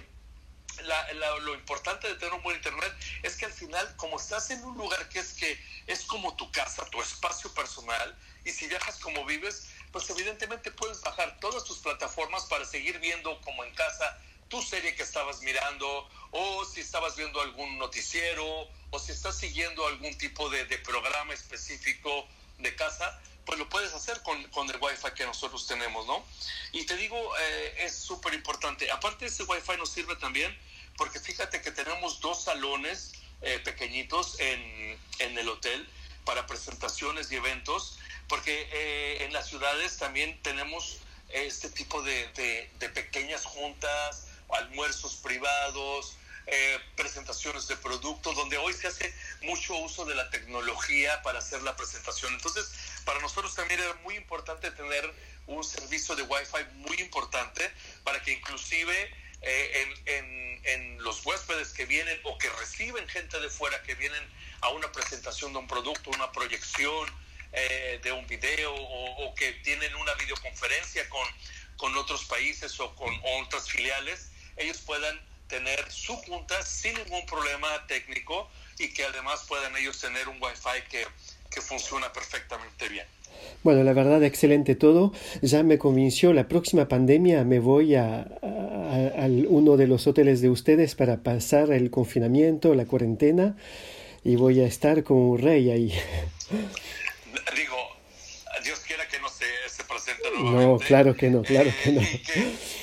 lo 1.43 1.55
importante 1.55 2.09
de 2.09 2.15
tener 2.17 2.35
un 2.35 2.43
buen 2.43 2.57
internet 2.57 2.93
es 3.23 3.37
que 3.37 3.47
al 3.47 3.53
final, 3.53 3.97
como 3.97 4.19
estás 4.19 4.51
en 4.51 4.63
un 4.65 4.77
lugar 4.77 5.09
que 5.09 5.21
es 5.21 5.33
que 5.33 5.59
es 5.87 6.05
como 6.05 6.37
tu 6.37 6.51
casa, 6.53 6.85
tu 6.91 7.01
espacio 7.01 7.53
personal, 7.55 8.15
y 8.45 8.51
si 8.51 8.67
viajas 8.67 8.99
como 8.99 9.25
vives, 9.25 9.69
pues 9.97 10.11
evidentemente 10.11 10.71
puedes 10.73 11.01
bajar 11.01 11.39
todas 11.41 11.65
tus 11.65 11.79
plataformas 11.79 12.45
para 12.45 12.67
seguir 12.67 12.99
viendo 12.99 13.41
como 13.41 13.65
en 13.65 13.75
casa 13.75 14.21
tu 14.51 14.61
serie 14.61 14.95
que 14.95 15.03
estabas 15.03 15.41
mirando, 15.41 16.07
o 16.33 16.67
si 16.67 16.83
estabas 16.83 17.17
viendo 17.17 17.41
algún 17.41 17.79
noticiero, 17.79 18.69
o 18.91 18.99
si 18.99 19.13
estás 19.13 19.39
siguiendo 19.39 19.87
algún 19.87 20.19
tipo 20.19 20.51
de, 20.51 20.67
programa 20.81 21.33
específico 21.33 22.29
de 22.59 22.77
casa, 22.77 23.19
pues 23.47 23.59
lo 23.59 23.71
puedes 23.71 23.95
hacer 23.95 24.21
con, 24.23 24.45
con, 24.51 24.69
el 24.69 24.77
Wi-Fi 24.79 25.13
que 25.17 25.25
nosotros 25.25 25.67
tenemos, 25.67 26.07
¿no? 26.07 26.23
Y 26.73 26.85
te 26.85 26.95
digo, 26.99 27.17
eh, 27.39 27.77
es 27.79 27.97
súper 27.97 28.35
importante. 28.35 28.91
Aparte, 28.91 29.25
ese 29.25 29.45
Wi-Fi 29.45 29.79
nos 29.79 29.89
sirve 29.89 30.17
también 30.17 30.55
porque 30.99 31.21
fíjate 31.21 31.63
que 31.63 31.71
tenemos 31.71 32.21
dos 32.21 32.45
salones 32.45 33.13
eh, 33.41 33.61
pequeñitos 33.61 34.39
en, 34.41 34.99
en, 35.21 35.39
el 35.39 35.49
hotel 35.49 35.89
para 36.27 36.47
presentaciones 36.47 37.33
y 37.33 37.37
eventos, 37.37 37.99
porque 38.29 38.69
eh, 38.73 39.25
en 39.25 39.33
las 39.33 39.49
ciudades 39.49 39.97
también 39.99 40.41
tenemos 40.43 40.99
este 41.29 41.69
tipo 41.71 42.03
de, 42.03 42.69
de, 42.79 42.89
pequeñas 42.91 43.45
juntas, 43.45 44.29
almuerzos 44.49 45.17
privados, 45.17 46.17
eh, 46.47 46.79
presentaciones 46.97 47.67
de 47.67 47.77
productos, 47.77 48.37
donde 48.37 48.57
hoy 48.59 48.73
se 48.73 48.87
hace 48.87 49.13
mucho 49.43 49.77
uso 49.77 50.05
de 50.05 50.15
la 50.15 50.31
tecnología 50.31 51.21
para 51.23 51.41
hacer 51.41 51.63
la 51.63 51.77
presentación. 51.77 52.33
Entonces, 52.35 52.71
para 53.05 53.21
nosotros 53.21 53.55
también 53.55 53.81
era 53.81 53.95
muy 54.05 54.17
importante 54.17 54.71
tener 54.71 55.13
un 55.47 55.65
servicio 55.65 56.15
de 56.15 56.23
Wi-Fi 56.23 56.65
muy 56.75 56.97
importante 56.99 57.71
para 58.05 58.23
que 58.23 58.33
inclusive 58.33 59.11
en, 59.43 59.95
en, 60.07 60.61
en, 60.65 61.03
los 61.03 61.25
huéspedes 61.25 61.73
que 61.73 61.85
vienen 61.85 62.19
o 62.25 62.39
que 62.39 62.49
reciben 62.51 63.07
gente 63.09 63.39
de 63.39 63.51
fuera 63.51 63.81
que 63.83 63.95
vienen 63.95 64.23
a 64.63 64.71
una 64.71 64.91
presentación 64.91 65.53
de 65.53 65.59
un 65.59 65.69
producto, 65.69 66.11
una 66.11 66.33
proyección 66.33 67.09
eh, 67.59 67.99
de 68.03 68.13
un 68.13 68.27
video 68.27 68.71
o, 68.75 69.35
que 69.35 69.53
tienen 69.65 69.95
una 69.97 70.13
videoconferencia 70.15 71.09
con, 71.09 71.27
con 71.79 71.97
otros 71.97 72.27
países 72.27 72.79
o 72.81 72.95
con 72.95 73.13
otras 73.43 73.71
filiales, 73.71 74.31
ellos 74.59 74.79
puedan 74.83 75.19
tener 75.49 75.91
su 75.91 76.15
junta 76.17 76.61
sin 76.63 76.95
ningún 76.95 77.25
problema 77.25 77.69
técnico 77.87 78.51
y 78.79 78.93
que 78.93 79.05
además 79.05 79.47
puedan 79.49 79.75
ellos 79.75 79.99
tener 79.99 80.29
un 80.29 80.37
wifi 80.43 80.87
que, 80.91 81.07
que 81.51 81.63
funciona 81.63 82.13
perfectamente 82.13 82.91
bien. 82.91 83.07
Bueno, 83.63 83.85
la 83.85 83.95
verdad, 83.95 84.23
excelente 84.23 84.75
todo. 84.75 85.15
Ya 85.41 85.63
me 85.63 85.79
convenció, 85.79 86.35
la 86.35 86.49
próxima 86.49 86.89
pandemia 86.89 87.43
me 87.45 87.59
voy 87.59 87.95
a, 87.95 88.21
a, 88.21 89.27
uno 89.49 89.79
de 89.79 89.87
los 89.87 90.07
hoteles 90.07 90.43
de 90.43 90.51
ustedes 90.51 90.95
para 90.95 91.23
pasar 91.23 91.73
el 91.73 91.91
confinamiento, 91.91 92.75
la 92.75 92.85
cuarentena, 92.85 93.57
y 94.25 94.37
voy 94.37 94.61
a 94.61 94.67
estar 94.67 95.05
como 95.05 95.31
un 95.31 95.39
rey 95.39 95.71
ahí. 95.71 95.95
Dios 98.67 98.81
quiera 98.81 99.07
que 99.07 99.21
no 99.21 99.29
se, 99.29 99.47
se 99.69 99.85
presente 99.85 100.29
nuevamente. 100.31 100.67
No, 100.67 100.79
claro 100.79 101.17
que 101.17 101.31
no, 101.31 101.43
claro 101.43 101.73
que 101.83 101.93
no. 101.93 102.01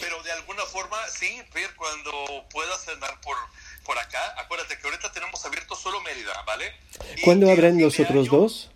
pero 0.02 0.24
de 0.24 0.32
alguna 0.32 0.64
forma, 0.64 0.98
sí, 1.10 1.42
Pierre, 1.54 1.76
cuando 1.76 2.46
puedas 2.50 2.88
andar 2.88 3.20
por, 3.22 3.36
por 3.86 3.98
acá, 4.00 4.34
acuérdate 4.38 4.78
que 4.78 4.88
ahorita 4.88 5.12
tenemos 5.12 5.46
abierto 5.46 5.76
solo 5.76 6.02
Mérida, 6.02 6.42
¿vale? 6.44 6.74
¿Cuándo 7.24 7.52
abren 7.52 7.82
los 7.82 8.00
otros 8.00 8.28
dos? 8.28 8.70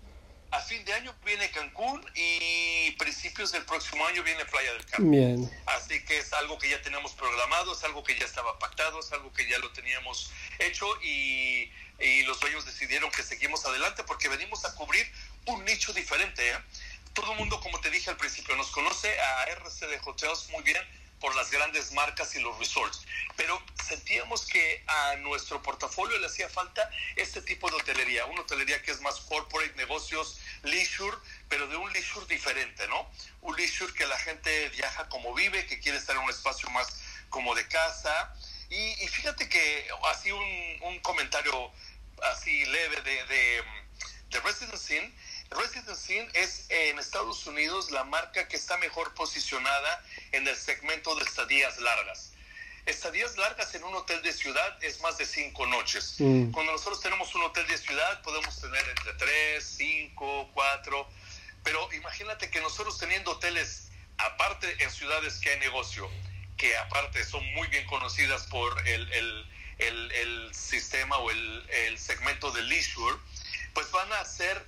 a 0.49 0.59
fin 0.61 0.83
de 0.85 0.93
año 0.93 1.13
viene 1.25 1.49
Cancún 1.51 2.03
y 2.15 2.91
principios 2.91 3.51
del 3.51 3.63
próximo 3.65 4.05
año 4.07 4.23
viene 4.23 4.45
Playa 4.45 4.73
del 4.73 4.85
Carmen. 4.85 5.11
Bien. 5.11 5.61
Así 5.65 6.03
que 6.05 6.17
es 6.17 6.31
algo 6.33 6.57
que 6.57 6.69
ya 6.69 6.81
tenemos 6.81 7.11
programado, 7.13 7.73
es 7.73 7.83
algo 7.83 8.03
que 8.03 8.17
ya 8.17 8.25
estaba 8.25 8.57
pactado, 8.57 8.99
es 8.99 9.11
algo 9.11 9.31
que 9.33 9.47
ya 9.47 9.59
lo 9.59 9.71
teníamos 9.71 10.31
hecho 10.59 10.87
y, 11.03 11.69
y 11.99 12.23
los 12.23 12.39
dueños 12.39 12.65
decidieron 12.65 13.11
que 13.11 13.23
seguimos 13.23 13.65
adelante 13.65 14.03
porque 14.03 14.29
venimos 14.29 14.63
a 14.65 14.73
cubrir 14.75 15.05
un 15.47 15.65
nicho 15.65 15.91
diferente. 15.93 16.49
¿eh? 16.49 16.57
Todo 17.17 17.31
el 17.31 17.39
mundo, 17.39 17.59
como 17.61 17.81
te 17.81 17.89
dije 17.89 18.11
al 18.11 18.17
principio, 18.17 18.55
nos 18.55 18.69
conoce 18.69 19.19
a 19.19 19.45
RC 19.45 19.87
de 19.87 19.99
Hotels 20.05 20.49
muy 20.51 20.61
bien 20.61 20.77
por 21.19 21.35
las 21.35 21.49
grandes 21.49 21.91
marcas 21.93 22.35
y 22.35 22.39
los 22.39 22.55
resorts. 22.59 23.07
Pero 23.35 23.59
sentíamos 23.83 24.45
que 24.45 24.83
a 24.85 25.15
nuestro 25.15 25.59
portafolio 25.63 26.19
le 26.19 26.27
hacía 26.27 26.47
falta 26.47 26.87
este 27.15 27.41
tipo 27.41 27.71
de 27.71 27.77
hotelería, 27.77 28.23
una 28.25 28.41
hotelería 28.41 28.83
que 28.83 28.91
es 28.91 29.01
más 29.01 29.19
corporate, 29.21 29.73
negocios, 29.77 30.37
leisure, 30.61 31.17
pero 31.49 31.67
de 31.67 31.75
un 31.75 31.91
leisure 31.91 32.27
diferente, 32.27 32.87
¿no? 32.87 33.09
Un 33.41 33.55
leisure 33.55 33.91
que 33.93 34.05
la 34.05 34.19
gente 34.19 34.69
viaja 34.69 35.09
como 35.09 35.33
vive, 35.33 35.65
que 35.65 35.79
quiere 35.79 35.97
estar 35.97 36.15
en 36.15 36.21
un 36.21 36.29
espacio 36.29 36.69
más 36.69 37.01
como 37.29 37.55
de 37.55 37.67
casa. 37.67 38.31
Y, 38.69 38.93
fíjate 39.07 39.49
que 39.49 39.87
así 40.11 40.31
un, 40.31 40.77
un, 40.83 40.99
comentario 40.99 41.71
así 42.31 42.63
leve 42.65 43.01
de, 43.01 43.25
de, 43.25 43.63
de 44.29 44.39
Residence 44.41 44.95
Inn, 44.95 45.15
Residence 45.49 46.13
Inn 46.13 46.29
es 46.33 46.65
en 46.69 46.99
Estados 46.99 47.45
Unidos 47.47 47.91
la 47.91 48.03
marca 48.03 48.47
que 48.47 48.57
está 48.57 48.77
mejor 48.77 49.13
posicionada 49.13 50.03
en 50.31 50.47
el 50.47 50.55
segmento 50.55 51.15
de 51.15 51.23
estadías 51.23 51.79
largas. 51.79 52.31
Estadías 52.85 53.37
largas 53.37 53.73
en 53.75 53.83
un 53.83 53.95
hotel 53.95 54.21
de 54.21 54.31
ciudad 54.31 54.83
es 54.83 55.01
más 55.01 55.17
de 55.17 55.25
cinco 55.25 55.65
noches. 55.65 56.15
Mm. 56.19 56.51
Cuando 56.51 56.71
nosotros 56.71 57.01
tenemos 57.01 57.33
un 57.35 57.43
hotel 57.43 57.67
de 57.67 57.77
ciudad 57.77 58.21
podemos 58.21 58.59
tener 58.59 58.87
entre 58.89 59.13
tres, 59.13 59.75
cinco, 59.77 60.49
cuatro, 60.53 61.07
pero 61.63 61.91
imagínate 61.93 62.49
que 62.49 62.61
nosotros 62.61 62.97
teniendo 62.97 63.31
hoteles 63.31 63.89
aparte 64.17 64.83
en 64.83 64.89
ciudades 64.89 65.37
que 65.39 65.49
hay 65.49 65.59
negocio, 65.59 66.09
que 66.57 66.75
aparte 66.77 67.23
son 67.23 67.45
muy 67.53 67.67
bien 67.67 67.85
conocidas 67.87 68.47
por 68.47 68.87
el, 68.87 69.11
el, 69.11 69.45
el, 69.79 70.11
el 70.11 70.55
sistema 70.55 71.17
o 71.17 71.29
el, 71.29 71.97
segmento 71.97 72.51
de 72.51 72.61
leisure, 72.63 73.17
pues 73.73 73.91
van 73.91 74.11
a 74.13 74.23
ser 74.23 74.63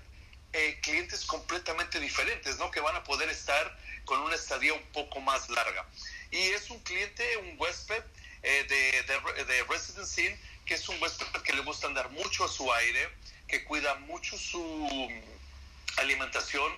eh, 0.54 0.80
clientes 0.82 1.26
completamente 1.26 2.00
diferentes, 2.00 2.58
¿no? 2.58 2.72
Que 2.72 2.80
van 2.80 2.96
a 2.96 3.04
poder 3.04 3.30
estar 3.30 3.78
con 4.06 4.20
una 4.22 4.36
estadía 4.36 4.74
un 4.74 4.84
poco 4.92 5.20
más 5.22 5.50
larga. 5.50 5.86
Y 6.32 6.38
es 6.38 6.70
un 6.70 6.80
cliente, 6.80 7.38
un 7.38 7.56
huésped 7.58 8.04
eh, 8.42 8.66
de, 8.68 9.44
de, 9.44 9.64
Residence 9.66 10.22
Inn, 10.22 10.40
que 10.66 10.76
es 10.76 10.90
un 10.90 11.02
huésped 11.02 11.28
que 11.44 11.54
le 11.54 11.62
gusta 11.62 11.88
andar 11.88 12.10
mucho 12.10 12.46
a 12.46 12.48
su 12.48 12.72
aire, 12.74 13.10
que 13.48 13.64
cuida 13.64 13.96
mucho 13.96 14.38
su 14.38 15.10
alimentación, 15.98 16.72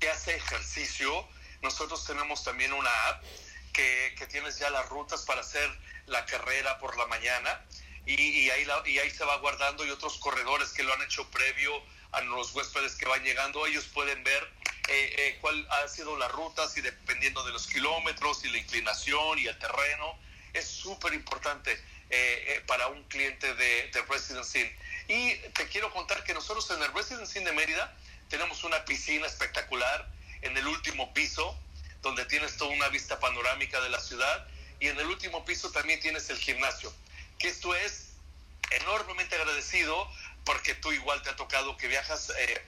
que 0.00 0.10
hace 0.10 0.36
ejercicio. 0.36 1.26
Nosotros 1.62 2.04
tenemos 2.06 2.44
también 2.44 2.72
una 2.72 2.90
app 3.08 3.24
que, 3.72 4.14
que 4.18 4.26
tienes 4.26 4.58
ya 4.58 4.70
las 4.70 4.88
rutas 4.88 5.22
para 5.22 5.40
hacer 5.40 5.70
la 6.06 6.26
carrera 6.26 6.78
por 6.78 6.96
la 6.98 7.06
mañana 7.06 7.64
y, 8.06 8.14
y 8.14 8.50
ahí, 8.50 8.66
y 8.86 8.98
ahí 8.98 9.10
se 9.10 9.24
va 9.24 9.36
guardando 9.38 9.84
y 9.86 9.90
otros 9.90 10.18
corredores 10.18 10.70
que 10.70 10.82
lo 10.82 10.92
han 10.92 11.02
hecho 11.02 11.28
previo 11.30 11.72
a 12.14 12.20
los 12.22 12.52
huéspedes 12.52 12.94
que 12.96 13.06
van 13.06 13.22
llegando, 13.22 13.66
ellos 13.66 13.84
pueden 13.86 14.22
ver 14.24 14.42
eh, 14.88 15.14
eh, 15.18 15.38
cuál 15.40 15.66
ha 15.70 15.88
sido 15.88 16.16
la 16.16 16.28
ruta, 16.28 16.62
y 16.76 16.80
dependiendo 16.80 17.44
de 17.44 17.52
los 17.52 17.66
kilómetros 17.66 18.44
y 18.44 18.48
la 18.48 18.58
inclinación 18.58 19.38
y 19.38 19.46
el 19.46 19.58
terreno, 19.58 20.18
es 20.52 20.66
súper 20.66 21.14
importante 21.14 21.80
eh, 22.10 22.62
para 22.66 22.88
un 22.88 23.02
cliente 23.04 23.54
de, 23.54 23.90
de 23.90 24.02
Residence 24.02 24.58
Inn. 24.60 24.70
Y 25.08 25.34
te 25.52 25.66
quiero 25.68 25.92
contar 25.92 26.22
que 26.24 26.34
nosotros 26.34 26.70
en 26.70 26.82
el 26.82 26.92
Residence 26.92 27.38
Inn 27.38 27.44
de 27.44 27.52
Mérida 27.52 27.96
tenemos 28.28 28.64
una 28.64 28.84
piscina 28.84 29.26
espectacular 29.26 30.08
en 30.42 30.56
el 30.56 30.66
último 30.66 31.12
piso, 31.12 31.58
donde 32.02 32.24
tienes 32.26 32.56
toda 32.56 32.70
una 32.70 32.88
vista 32.88 33.18
panorámica 33.18 33.80
de 33.80 33.88
la 33.88 34.00
ciudad, 34.00 34.46
y 34.80 34.88
en 34.88 34.98
el 34.98 35.06
último 35.06 35.44
piso 35.44 35.70
también 35.72 36.00
tienes 36.00 36.28
el 36.30 36.36
gimnasio, 36.36 36.92
que 37.38 37.48
esto 37.48 37.74
es 37.74 38.10
enormemente 38.70 39.36
agradecido 39.36 40.08
porque 40.44 40.74
tú 40.74 40.92
igual 40.92 41.22
te 41.22 41.30
ha 41.30 41.36
tocado 41.36 41.76
que 41.76 41.88
viajas 41.88 42.32
eh, 42.38 42.62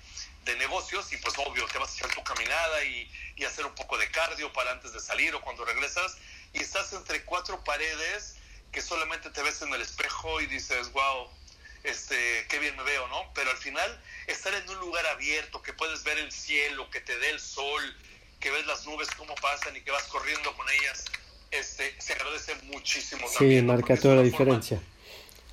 de 0.45 0.57
negocios 0.57 1.12
y 1.12 1.17
pues 1.19 1.35
obvio 1.39 1.67
te 1.67 1.79
vas 1.79 1.93
a 1.93 1.95
echar 1.95 2.15
tu 2.15 2.23
caminada 2.23 2.85
y, 2.85 3.11
y, 3.37 3.45
hacer 3.45 3.67
un 3.67 3.75
poco 3.75 3.99
de 3.99 4.09
cardio 4.11 4.53
para 4.53 4.73
antes 4.73 4.93
de 4.93 5.01
salir 5.01 5.35
o 5.35 5.41
cuando 5.41 5.65
regresas 5.65 6.17
y 6.53 6.61
estás 6.61 6.93
entre 6.93 7.23
cuatro 7.25 7.62
paredes 7.65 8.37
que 8.73 8.81
solamente 8.81 9.31
te 9.31 9.43
ves 9.43 9.62
en 9.62 9.73
el 9.75 9.83
espejo 9.83 10.41
y 10.41 10.47
dices, 10.47 10.93
wow, 10.93 11.29
este, 11.83 12.47
qué 12.49 12.59
bien 12.59 12.77
me 12.77 12.83
veo, 12.83 13.07
¿no? 13.09 13.31
Pero 13.35 13.51
al 13.51 13.57
final 13.57 14.01
estar 14.27 14.53
en 14.55 14.69
un 14.69 14.79
lugar 14.79 15.07
abierto, 15.07 15.62
que 15.62 15.73
puedes 15.73 16.05
ver 16.05 16.19
el 16.19 16.33
cielo, 16.33 16.91
que 16.91 17.01
te 17.01 17.19
dé 17.19 17.31
el 17.31 17.41
sol, 17.41 17.83
que 18.41 18.51
ves 18.51 18.67
las 18.67 18.87
nubes 18.87 19.09
cómo 19.17 19.35
pasan 19.37 19.77
y 19.77 19.81
que 19.81 19.91
vas 19.91 20.05
corriendo 20.05 20.55
con 20.57 20.67
ellas, 20.69 21.05
este, 21.51 21.95
se 22.01 22.12
agradece 22.12 22.55
muchísimo. 22.65 23.27
Sí, 23.29 23.62
marca 23.62 23.97
toda 23.97 24.17
la 24.17 24.23
diferencia 24.23 24.81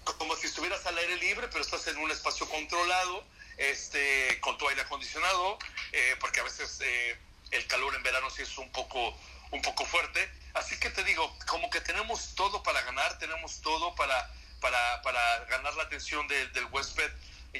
como 0.03 0.35
si 0.35 0.47
estuvieras 0.47 0.85
al 0.85 0.97
aire 0.97 1.17
libre, 1.17 1.47
pero 1.47 1.63
estás 1.63 1.87
en 1.87 1.97
un 1.97 2.11
espacio 2.11 2.47
controlado, 2.49 3.23
este, 3.57 4.39
con 4.41 4.57
tu 4.57 4.67
aire 4.69 4.81
acondicionado, 4.81 5.57
eh, 5.91 6.15
porque 6.19 6.39
a 6.39 6.43
veces 6.43 6.79
eh, 6.81 7.17
el 7.51 7.65
calor 7.67 7.95
en 7.95 8.03
verano 8.03 8.29
sí 8.29 8.41
es 8.41 8.57
un 8.57 8.71
poco, 8.71 9.17
un 9.51 9.61
poco 9.61 9.85
fuerte. 9.85 10.29
Así 10.53 10.77
que 10.79 10.89
te 10.89 11.03
digo, 11.03 11.35
como 11.47 11.69
que 11.69 11.81
tenemos 11.81 12.35
todo 12.35 12.61
para 12.63 12.81
ganar, 12.81 13.17
tenemos 13.19 13.61
todo 13.61 13.95
para, 13.95 14.29
para, 14.59 15.01
para 15.01 15.45
ganar 15.45 15.73
la 15.75 15.83
atención 15.83 16.27
del 16.27 16.65
huésped, 16.71 17.11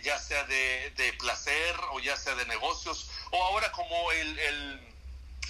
ya 0.01 0.17
sea 0.19 0.43
de, 0.45 0.91
de, 0.95 1.13
placer 1.13 1.75
o 1.91 1.99
ya 1.99 2.17
sea 2.17 2.35
de 2.35 2.45
negocios, 2.45 3.09
o 3.31 3.43
ahora 3.43 3.71
como 3.71 4.11
el, 4.11 4.39
el, 4.39 4.87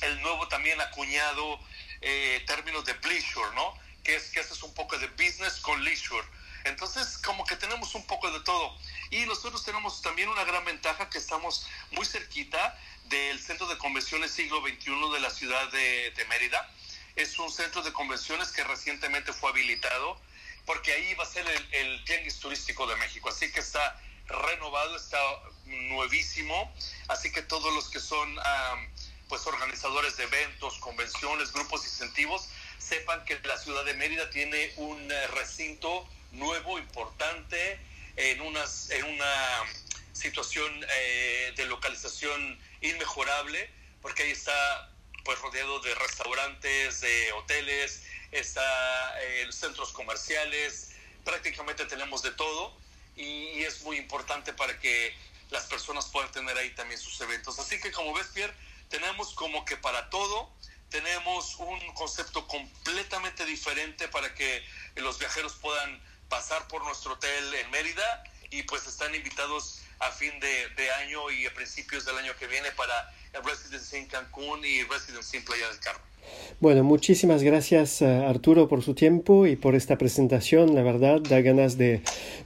el 0.02 0.22
nuevo 0.22 0.48
también 0.50 0.80
acuñado 0.82 1.60
eh, 2.02 2.44
término 2.46 2.82
de 2.82 2.94
leisure, 3.08 3.56
¿no? 3.56 3.74
Que 4.04 4.16
es 4.16 4.30
que 4.32 4.42
haces 4.42 4.62
un 4.64 4.74
poco 4.74 4.98
de 4.98 5.08
business 5.08 5.60
con 5.62 5.82
leisure 5.84 6.28
entonces, 6.66 7.18
como 7.18 7.46
que 7.46 7.56
tenemos 7.56 7.96
un 7.96 8.06
poco 8.06 8.32
de 8.32 8.40
todo. 8.42 8.76
Y 9.12 9.26
nosotros 9.26 9.64
tenemos 9.64 10.02
también 10.02 10.30
una 10.30 10.44
gran 10.44 10.64
ventaja 10.66 11.10
que 11.10 11.18
estamos 11.18 11.68
muy 11.92 12.06
cerquita 12.06 12.80
del 13.06 13.40
Centro 13.40 13.68
de 13.68 13.78
Convenciones 13.78 14.32
Siglo 14.32 14.62
XXI 14.62 15.12
de 15.14 15.20
la 15.20 15.30
ciudad 15.30 15.72
de, 15.72 16.26
Mérida. 16.30 16.70
Es 17.16 17.38
un 17.38 17.52
centro 17.52 17.82
de 17.84 17.92
convenciones 17.94 18.52
que 18.52 18.64
recientemente 18.64 19.34
fue 19.34 19.50
habilitado 19.52 20.20
porque 20.66 20.94
ahí 20.94 21.14
va 21.16 21.24
a 21.24 21.28
ser 21.28 21.46
el, 21.48 21.74
el 21.74 22.06
Tianguis 22.06 22.40
Turístico 22.40 22.88
de 22.88 22.96
México. 22.96 23.30
Así 23.30 23.52
que 23.52 23.60
está 23.60 24.00
renovado, 24.28 24.96
está 24.96 25.20
nuevísimo. 25.66 26.74
Así 27.08 27.32
que 27.32 27.42
todos 27.42 27.74
los 27.74 27.90
que 27.90 28.00
son 28.00 28.38
pues 29.28 29.46
organizadores 29.48 30.18
de 30.18 30.24
eventos, 30.24 30.78
convenciones, 30.80 31.52
grupos 31.52 31.84
incentivos, 31.86 32.50
sepan 32.78 33.24
que 33.26 33.40
la 33.40 33.58
ciudad 33.58 33.84
de 33.86 33.94
Mérida 33.94 34.30
tiene 34.30 34.74
un 34.78 35.12
eh, 35.12 35.28
recinto 35.28 36.08
nuevo, 36.34 36.78
importante, 36.78 37.80
en, 38.16 38.42
unas, 38.42 38.90
en 38.90 39.06
una 39.06 39.64
situación 40.12 40.86
eh, 40.96 41.54
de 41.56 41.66
localización 41.66 42.60
inmejorable, 42.82 43.70
porque 44.02 44.24
ahí 44.24 44.32
está 44.32 44.90
pues 45.24 45.40
rodeado 45.40 45.80
de 45.80 45.96
restaurantes, 45.96 47.02
de 47.02 47.32
hoteles, 47.34 48.04
está 48.32 49.22
eh, 49.22 49.48
centros 49.52 49.92
comerciales, 49.94 50.92
prácticamente 51.24 51.86
tenemos 51.86 52.22
de 52.22 52.32
todo 52.32 52.76
y, 53.16 53.64
es 53.64 53.82
muy 53.84 53.98
importante 53.98 54.52
para 54.54 54.78
que 54.80 55.16
las 55.50 55.66
personas 55.66 56.08
puedan 56.08 56.32
tener 56.32 56.58
ahí 56.58 56.72
también 56.72 57.00
sus 57.00 57.20
eventos. 57.22 57.58
Así 57.60 57.80
que 57.80 57.92
como 57.92 58.14
ves, 58.14 58.28
Pierre, 58.34 58.54
tenemos 58.90 59.34
como 59.34 59.64
que 59.64 59.78
para 59.78 60.10
todo, 60.10 60.52
tenemos 60.90 61.56
un 61.56 61.80
concepto 61.94 62.46
completamente 62.48 63.46
diferente 63.46 64.08
para 64.10 64.34
que 64.36 64.64
los 64.96 65.18
viajeros 65.18 65.54
puedan 65.54 66.02
pasar 66.34 66.68
por 66.68 66.84
nuestro 66.84 67.14
hotel 67.14 67.54
en 67.64 67.70
Mérida 67.70 68.24
y 68.50 68.64
pues 68.64 68.88
están 68.88 69.14
invitados 69.14 69.82
a 70.00 70.10
fin 70.10 70.32
de, 70.40 70.92
año 71.04 71.30
y 71.30 71.46
a 71.46 71.54
principios 71.54 72.06
del 72.06 72.18
año 72.18 72.32
que 72.40 72.48
viene 72.48 72.72
para 72.72 73.14
Residency 73.46 73.98
en 73.98 74.08
Cancún 74.08 74.66
y 74.66 74.82
Residency 74.82 75.38
en 75.38 75.46
Playa 75.46 75.68
del 75.68 75.80
Carmen. 75.80 76.02
Bueno, 76.60 76.84
muchísimas 76.84 77.44
gracias 77.44 78.02
Arturo 78.02 78.68
por 78.68 78.82
su 78.82 78.96
tiempo 78.96 79.46
y 79.46 79.56
por 79.56 79.76
esta 79.76 80.00
presentación. 80.00 80.74
La 80.74 80.82
verdad, 80.82 81.22
da 81.22 81.40
ganas 81.42 81.78
de 81.78 82.02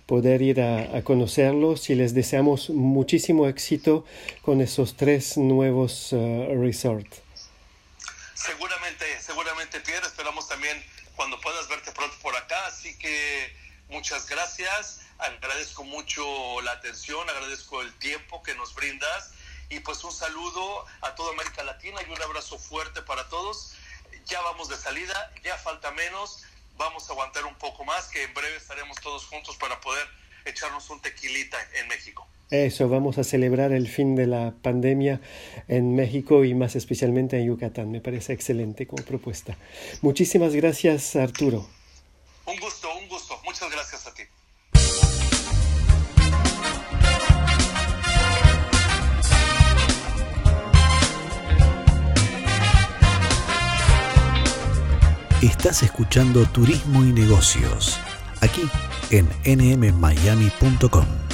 poder 0.05 0.41
ir 0.41 0.59
a, 0.59 1.01
conocerlos 1.03 1.89
y 1.89 1.95
les 1.95 2.13
deseamos 2.13 2.69
muchísimo 2.69 3.47
éxito 3.47 4.05
con 4.41 4.59
esos 4.59 4.97
tres 4.97 5.37
nuevos 5.37 6.11
uh, 6.11 6.61
resorts. 6.61 7.21
Seguramente, 8.33 9.05
seguramente 9.21 9.79
Pierre, 9.79 10.05
esperamos 10.07 10.45
también 10.49 10.77
cuando 11.15 11.39
puedas 11.39 11.69
verte 11.69 11.93
pronto 11.93 12.17
por 12.21 12.35
acá, 12.35 12.67
así 12.67 12.97
que 12.97 13.66
muchas 13.89 14.27
gracias, 14.27 15.01
agradezco 15.17 15.83
mucho 15.83 16.61
la 16.61 16.73
atención, 16.73 17.29
agradezco 17.29 17.81
el 17.81 17.93
tiempo 17.99 18.41
que 18.43 18.55
nos 18.55 18.73
brindas 18.75 19.31
y 19.69 19.79
pues 19.79 20.03
un 20.03 20.11
saludo 20.11 20.85
a 21.01 21.15
toda 21.15 21.33
América 21.33 21.63
Latina 21.63 21.99
y 22.07 22.11
un 22.11 22.21
abrazo 22.21 22.57
fuerte 22.57 23.01
para 23.01 23.27
todos. 23.29 23.73
Ya 24.25 24.41
vamos 24.41 24.69
de 24.69 24.77
salida, 24.77 25.31
ya 25.43 25.57
falta 25.57 25.91
menos, 25.91 26.43
vamos 26.77 27.09
a 27.09 27.13
aguantar 27.13 27.45
un 27.45 27.55
poco 27.55 27.83
más, 27.85 28.07
que 28.07 28.23
en 28.23 28.33
breve 28.33 28.55
estaremos 28.57 28.97
todos 29.01 29.25
juntos 29.25 29.55
para 29.57 29.79
poder 29.81 30.07
echarnos 30.45 30.89
un 30.89 31.01
tequilita 31.01 31.57
en 31.79 31.87
México. 31.87 32.27
Eso, 32.49 32.87
vamos 32.87 33.17
a 33.17 33.25
celebrar 33.25 33.73
el 33.73 33.89
fin 33.89 34.15
de 34.15 34.25
la 34.25 34.53
pandemia 34.61 35.19
en 35.67 35.95
México 35.95 36.45
y 36.45 36.53
más 36.53 36.77
especialmente 36.77 37.37
en 37.37 37.47
Yucatán. 37.47 37.91
Me 37.91 37.99
parece 37.99 38.31
excelente 38.31 38.87
como 38.87 39.03
propuesta. 39.03 39.57
Muchísimas 40.01 40.55
gracias, 40.55 41.17
Arturo. 41.17 41.67
Un 42.45 42.57
gusto, 42.57 42.87
un 42.95 43.09
gusto. 43.09 43.26
Estás 55.41 55.83
escuchando 55.83 56.45
Turismo 56.47 57.03
y 57.03 57.13
Negocios, 57.13 57.99
aquí 58.41 58.63
en 59.11 59.27
nmmiami.com. 59.45 61.26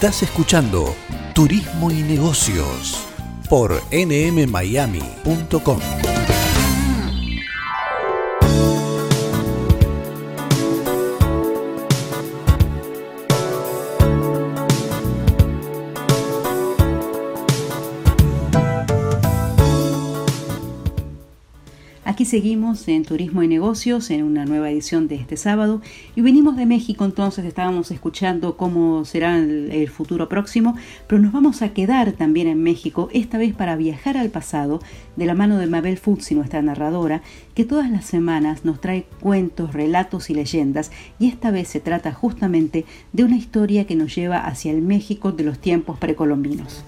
Estás 0.00 0.22
escuchando 0.22 0.96
Turismo 1.34 1.90
y 1.90 2.00
Negocios 2.00 3.06
por 3.50 3.82
nmmiami.com. 3.92 5.78
seguimos 22.30 22.86
en 22.86 23.04
Turismo 23.04 23.42
y 23.42 23.48
Negocios 23.48 24.08
en 24.08 24.22
una 24.22 24.44
nueva 24.44 24.70
edición 24.70 25.08
de 25.08 25.16
este 25.16 25.36
sábado 25.36 25.82
y 26.14 26.20
venimos 26.20 26.56
de 26.56 26.64
México 26.64 27.04
entonces 27.04 27.44
estábamos 27.44 27.90
escuchando 27.90 28.56
cómo 28.56 29.04
será 29.04 29.36
el, 29.36 29.88
futuro 29.88 30.28
próximo, 30.28 30.76
pero 31.08 31.20
nos 31.20 31.32
vamos 31.32 31.60
a 31.60 31.70
quedar 31.70 32.12
también 32.12 32.46
en 32.46 32.62
México, 32.62 33.08
esta 33.12 33.36
vez 33.36 33.52
para 33.52 33.74
viajar 33.74 34.16
al 34.16 34.30
pasado 34.30 34.78
de 35.16 35.26
la 35.26 35.34
mano 35.34 35.58
de 35.58 35.66
Mabel 35.66 35.98
Futsi, 35.98 36.36
nuestra 36.36 36.62
narradora, 36.62 37.20
que 37.56 37.64
todas 37.64 37.90
las 37.90 38.04
semanas 38.04 38.64
nos 38.64 38.80
trae 38.80 39.06
cuentos, 39.18 39.72
relatos 39.72 40.30
y 40.30 40.34
leyendas 40.34 40.92
y 41.18 41.26
esta 41.26 41.50
vez 41.50 41.66
se 41.66 41.80
trata 41.80 42.12
justamente 42.12 42.84
de 43.12 43.24
una 43.24 43.36
historia 43.36 43.88
que 43.88 43.96
nos 43.96 44.14
lleva 44.14 44.38
hacia 44.38 44.70
el 44.70 44.82
México 44.82 45.32
de 45.32 45.42
los 45.42 45.58
tiempos 45.58 45.98
precolombinos. 45.98 46.84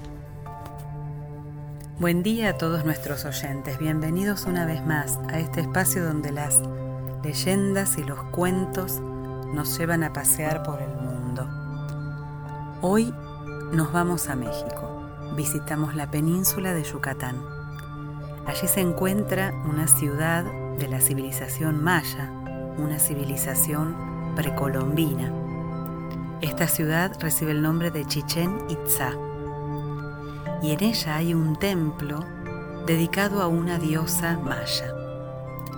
Buen 1.98 2.22
día 2.22 2.48
a 2.48 2.58
todos 2.58 2.86
nuestros 2.86 3.26
oyentes, 3.26 3.78
bienvenidos 3.78 4.46
una 4.46 4.64
vez 4.64 4.84
más 4.84 5.18
a 5.28 5.38
este 5.38 5.60
espacio 5.60 6.02
donde 6.02 6.32
las 6.32 6.58
leyendas 7.22 7.98
y 7.98 8.02
los 8.02 8.20
cuentos 8.24 9.00
nos 9.52 9.78
llevan 9.78 10.02
a 10.02 10.12
pasear 10.12 10.62
por 10.62 10.80
el 10.80 10.88
mundo. 10.96 11.46
Hoy 12.80 13.14
nos 13.72 13.92
vamos 13.92 14.28
a 14.28 14.34
México, 14.34 15.06
visitamos 15.36 15.94
la 15.94 16.10
península 16.10 16.72
de 16.72 16.82
Yucatán. 16.82 17.36
Allí 18.46 18.66
se 18.66 18.80
encuentra 18.80 19.52
una 19.68 19.86
ciudad 19.86 20.44
de 20.78 20.88
la 20.88 21.00
civilización 21.00 21.84
maya, 21.84 22.32
una 22.78 22.98
civilización 22.98 24.34
precolombina. 24.34 25.30
Esta 26.40 26.66
ciudad 26.66 27.12
recibe 27.20 27.52
el 27.52 27.60
nombre 27.62 27.90
de 27.90 28.06
Chichen 28.06 28.56
Itzá 28.70 29.12
y 30.62 30.70
en 30.70 30.82
ella 30.82 31.16
hay 31.16 31.34
un 31.34 31.56
templo 31.56 32.24
dedicado 32.86 33.42
a 33.42 33.48
una 33.48 33.78
diosa 33.78 34.38
maya. 34.38 34.94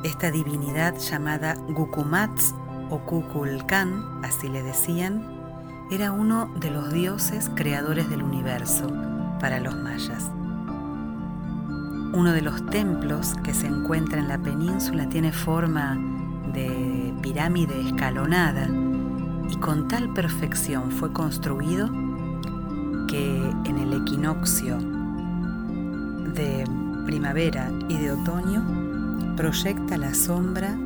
Esta 0.04 0.30
divinidad 0.30 0.96
llamada 0.98 1.54
Gukumats 1.68 2.54
o 2.90 2.98
Kukulkan, 2.98 4.22
así 4.22 4.48
le 4.48 4.62
decían, 4.62 5.26
era 5.90 6.12
uno 6.12 6.50
de 6.60 6.70
los 6.70 6.92
dioses 6.92 7.50
creadores 7.54 8.10
del 8.10 8.22
universo 8.22 8.88
para 9.40 9.60
los 9.60 9.74
mayas. 9.76 10.30
Uno 12.12 12.32
de 12.32 12.42
los 12.42 12.64
templos 12.66 13.34
que 13.42 13.54
se 13.54 13.66
encuentra 13.66 14.18
en 14.18 14.28
la 14.28 14.38
península 14.38 15.08
tiene 15.08 15.32
forma 15.32 15.98
de 16.52 17.14
pirámide 17.22 17.88
escalonada 17.88 18.68
y 19.48 19.56
con 19.56 19.88
tal 19.88 20.12
perfección 20.12 20.90
fue 20.90 21.12
construido 21.12 21.90
que 23.14 23.70
en 23.70 23.78
el 23.78 23.92
equinoccio 23.92 24.76
de 26.34 26.64
primavera 27.06 27.70
y 27.88 27.96
de 27.96 28.10
otoño 28.10 29.36
proyecta 29.36 29.96
la 29.96 30.12
sombra 30.14 30.76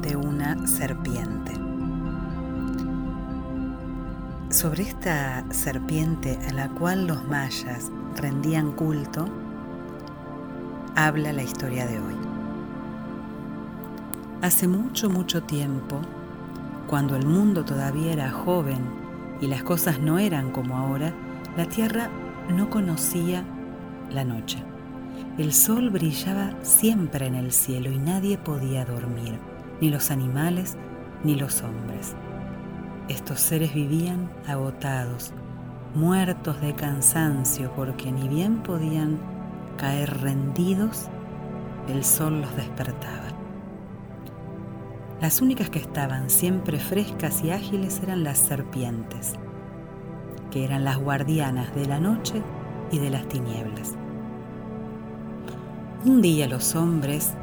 de 0.00 0.16
una 0.16 0.66
serpiente. 0.66 1.52
sobre 4.48 4.84
esta 4.84 5.44
serpiente 5.50 6.38
a 6.48 6.52
la 6.54 6.68
cual 6.70 7.06
los 7.06 7.22
mayas 7.28 7.90
rendían 8.14 8.72
culto, 8.72 9.26
habla 10.94 11.34
la 11.34 11.42
historia 11.42 11.84
de 11.86 11.98
hoy. 11.98 12.14
Hace 14.40 14.66
mucho, 14.66 15.10
mucho 15.10 15.42
tiempo, 15.42 16.00
cuando 16.86 17.16
el 17.16 17.26
mundo 17.26 17.66
todavía 17.66 18.14
era 18.14 18.30
joven 18.30 18.78
y 19.42 19.48
las 19.48 19.62
cosas 19.62 19.98
no 19.98 20.18
eran 20.18 20.52
como 20.52 20.78
ahora, 20.78 21.12
la 21.56 21.66
tierra 21.66 22.10
no 22.50 22.68
conocía 22.70 23.44
la 24.10 24.24
noche. 24.24 24.62
El 25.38 25.52
sol 25.52 25.90
brillaba 25.90 26.52
siempre 26.62 27.26
en 27.26 27.34
el 27.34 27.52
cielo 27.52 27.90
y 27.90 27.98
nadie 27.98 28.38
podía 28.38 28.84
dormir, 28.84 29.38
ni 29.80 29.90
los 29.90 30.10
animales 30.10 30.76
ni 31.24 31.34
los 31.34 31.62
hombres. 31.62 32.14
Estos 33.08 33.40
seres 33.40 33.72
vivían 33.72 34.30
agotados, 34.46 35.32
muertos 35.94 36.60
de 36.60 36.74
cansancio, 36.74 37.72
porque 37.74 38.12
ni 38.12 38.28
bien 38.28 38.62
podían 38.62 39.18
caer 39.76 40.20
rendidos, 40.20 41.08
el 41.88 42.04
sol 42.04 42.40
los 42.40 42.56
despertaba. 42.56 43.28
Las 45.20 45.40
únicas 45.40 45.70
que 45.70 45.78
estaban 45.78 46.28
siempre 46.28 46.78
frescas 46.78 47.42
y 47.42 47.50
ágiles 47.50 48.00
eran 48.02 48.24
las 48.24 48.38
serpientes, 48.38 49.34
que 50.56 50.64
eran 50.64 50.86
las 50.86 50.96
guardianas 50.96 51.74
de 51.74 51.84
la 51.84 52.00
noche 52.00 52.42
y 52.90 52.98
de 52.98 53.10
las 53.10 53.28
tinieblas. 53.28 53.92
Un 56.06 56.22
día 56.22 56.48
los 56.48 56.74
hombres 56.74 57.34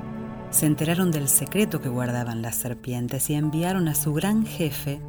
se 0.50 0.66
enteraron 0.66 1.12
del 1.12 1.28
secreto 1.28 1.80
que 1.80 1.90
guardaban 1.90 2.42
las 2.42 2.56
serpientes 2.56 3.30
y 3.30 3.36
enviaron 3.36 3.88
a 3.88 3.94
su 3.94 4.16
gran 4.16 4.48
jefe 4.48 5.00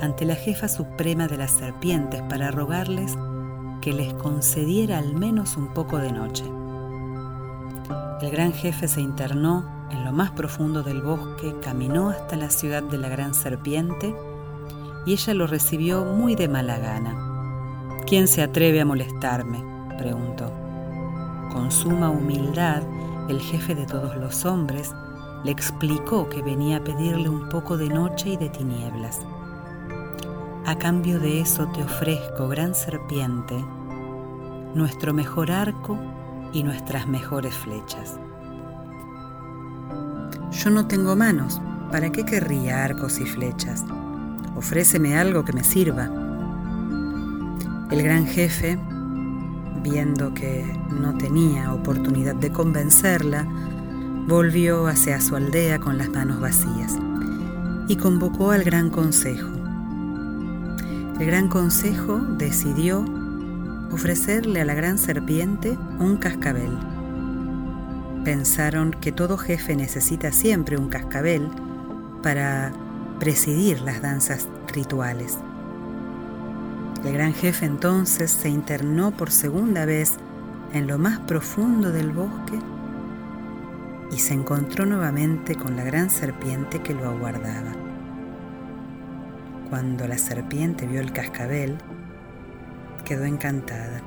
ante 0.00 0.24
la 0.24 0.36
jefa 0.36 0.68
suprema 0.68 1.28
de 1.28 1.36
las 1.36 1.50
serpientes 1.50 2.22
para 2.30 2.50
rogarles 2.50 3.18
que 3.82 3.92
les 3.92 4.14
concediera 4.14 4.96
al 4.96 5.12
menos 5.12 5.58
un 5.58 5.74
poco 5.74 5.98
de 5.98 6.12
noche. 6.12 6.44
El 8.22 8.30
gran 8.30 8.54
jefe 8.54 8.88
se 8.88 9.02
internó 9.02 9.86
en 9.90 10.02
lo 10.06 10.12
más 10.12 10.30
profundo 10.30 10.82
del 10.82 11.02
bosque, 11.02 11.54
caminó 11.60 12.08
hasta 12.08 12.36
la 12.36 12.48
ciudad 12.48 12.82
de 12.82 12.96
la 12.96 13.10
gran 13.10 13.34
serpiente 13.34 14.14
y 15.04 15.12
ella 15.12 15.34
lo 15.34 15.46
recibió 15.46 16.06
muy 16.06 16.36
de 16.36 16.48
mala 16.48 16.78
gana. 16.78 17.29
¿Quién 18.10 18.26
se 18.26 18.42
atreve 18.42 18.80
a 18.80 18.84
molestarme? 18.84 19.62
preguntó. 19.96 20.50
Con 21.52 21.70
suma 21.70 22.10
humildad, 22.10 22.82
el 23.28 23.40
jefe 23.40 23.76
de 23.76 23.86
todos 23.86 24.16
los 24.16 24.44
hombres 24.44 24.92
le 25.44 25.52
explicó 25.52 26.28
que 26.28 26.42
venía 26.42 26.78
a 26.78 26.82
pedirle 26.82 27.28
un 27.28 27.48
poco 27.48 27.76
de 27.76 27.88
noche 27.88 28.30
y 28.30 28.36
de 28.36 28.48
tinieblas. 28.48 29.20
A 30.66 30.76
cambio 30.76 31.20
de 31.20 31.40
eso 31.40 31.68
te 31.68 31.84
ofrezco, 31.84 32.48
gran 32.48 32.74
serpiente, 32.74 33.54
nuestro 34.74 35.14
mejor 35.14 35.52
arco 35.52 35.96
y 36.52 36.64
nuestras 36.64 37.06
mejores 37.06 37.54
flechas. 37.54 38.18
Yo 40.50 40.70
no 40.70 40.88
tengo 40.88 41.14
manos, 41.14 41.62
¿para 41.92 42.10
qué 42.10 42.24
querría 42.24 42.82
arcos 42.82 43.20
y 43.20 43.24
flechas? 43.24 43.84
Ofréceme 44.56 45.16
algo 45.16 45.44
que 45.44 45.52
me 45.52 45.62
sirva. 45.62 46.29
El 47.90 48.04
gran 48.04 48.24
jefe, 48.24 48.78
viendo 49.82 50.32
que 50.32 50.64
no 50.90 51.18
tenía 51.18 51.74
oportunidad 51.74 52.36
de 52.36 52.52
convencerla, 52.52 53.44
volvió 54.28 54.86
hacia 54.86 55.20
su 55.20 55.34
aldea 55.34 55.80
con 55.80 55.98
las 55.98 56.08
manos 56.08 56.40
vacías 56.40 56.96
y 57.88 57.96
convocó 57.96 58.52
al 58.52 58.62
gran 58.62 58.90
consejo. 58.90 59.48
El 61.18 61.26
gran 61.26 61.48
consejo 61.48 62.18
decidió 62.38 63.04
ofrecerle 63.90 64.60
a 64.60 64.64
la 64.64 64.74
gran 64.74 64.96
serpiente 64.96 65.76
un 65.98 66.16
cascabel. 66.16 66.78
Pensaron 68.24 68.92
que 68.92 69.10
todo 69.10 69.36
jefe 69.36 69.74
necesita 69.74 70.30
siempre 70.30 70.76
un 70.76 70.88
cascabel 70.90 71.48
para 72.22 72.72
presidir 73.18 73.80
las 73.80 74.00
danzas 74.00 74.48
rituales. 74.72 75.38
El 77.04 77.14
gran 77.14 77.32
jefe 77.32 77.64
entonces 77.64 78.30
se 78.30 78.50
internó 78.50 79.10
por 79.10 79.30
segunda 79.30 79.86
vez 79.86 80.16
en 80.74 80.86
lo 80.86 80.98
más 80.98 81.18
profundo 81.20 81.90
del 81.92 82.12
bosque 82.12 82.58
y 84.12 84.18
se 84.18 84.34
encontró 84.34 84.84
nuevamente 84.84 85.54
con 85.54 85.76
la 85.76 85.84
gran 85.84 86.10
serpiente 86.10 86.82
que 86.82 86.92
lo 86.92 87.08
aguardaba. 87.08 87.72
Cuando 89.70 90.06
la 90.06 90.18
serpiente 90.18 90.86
vio 90.86 91.00
el 91.00 91.12
cascabel, 91.12 91.78
quedó 93.04 93.24
encantada. 93.24 94.02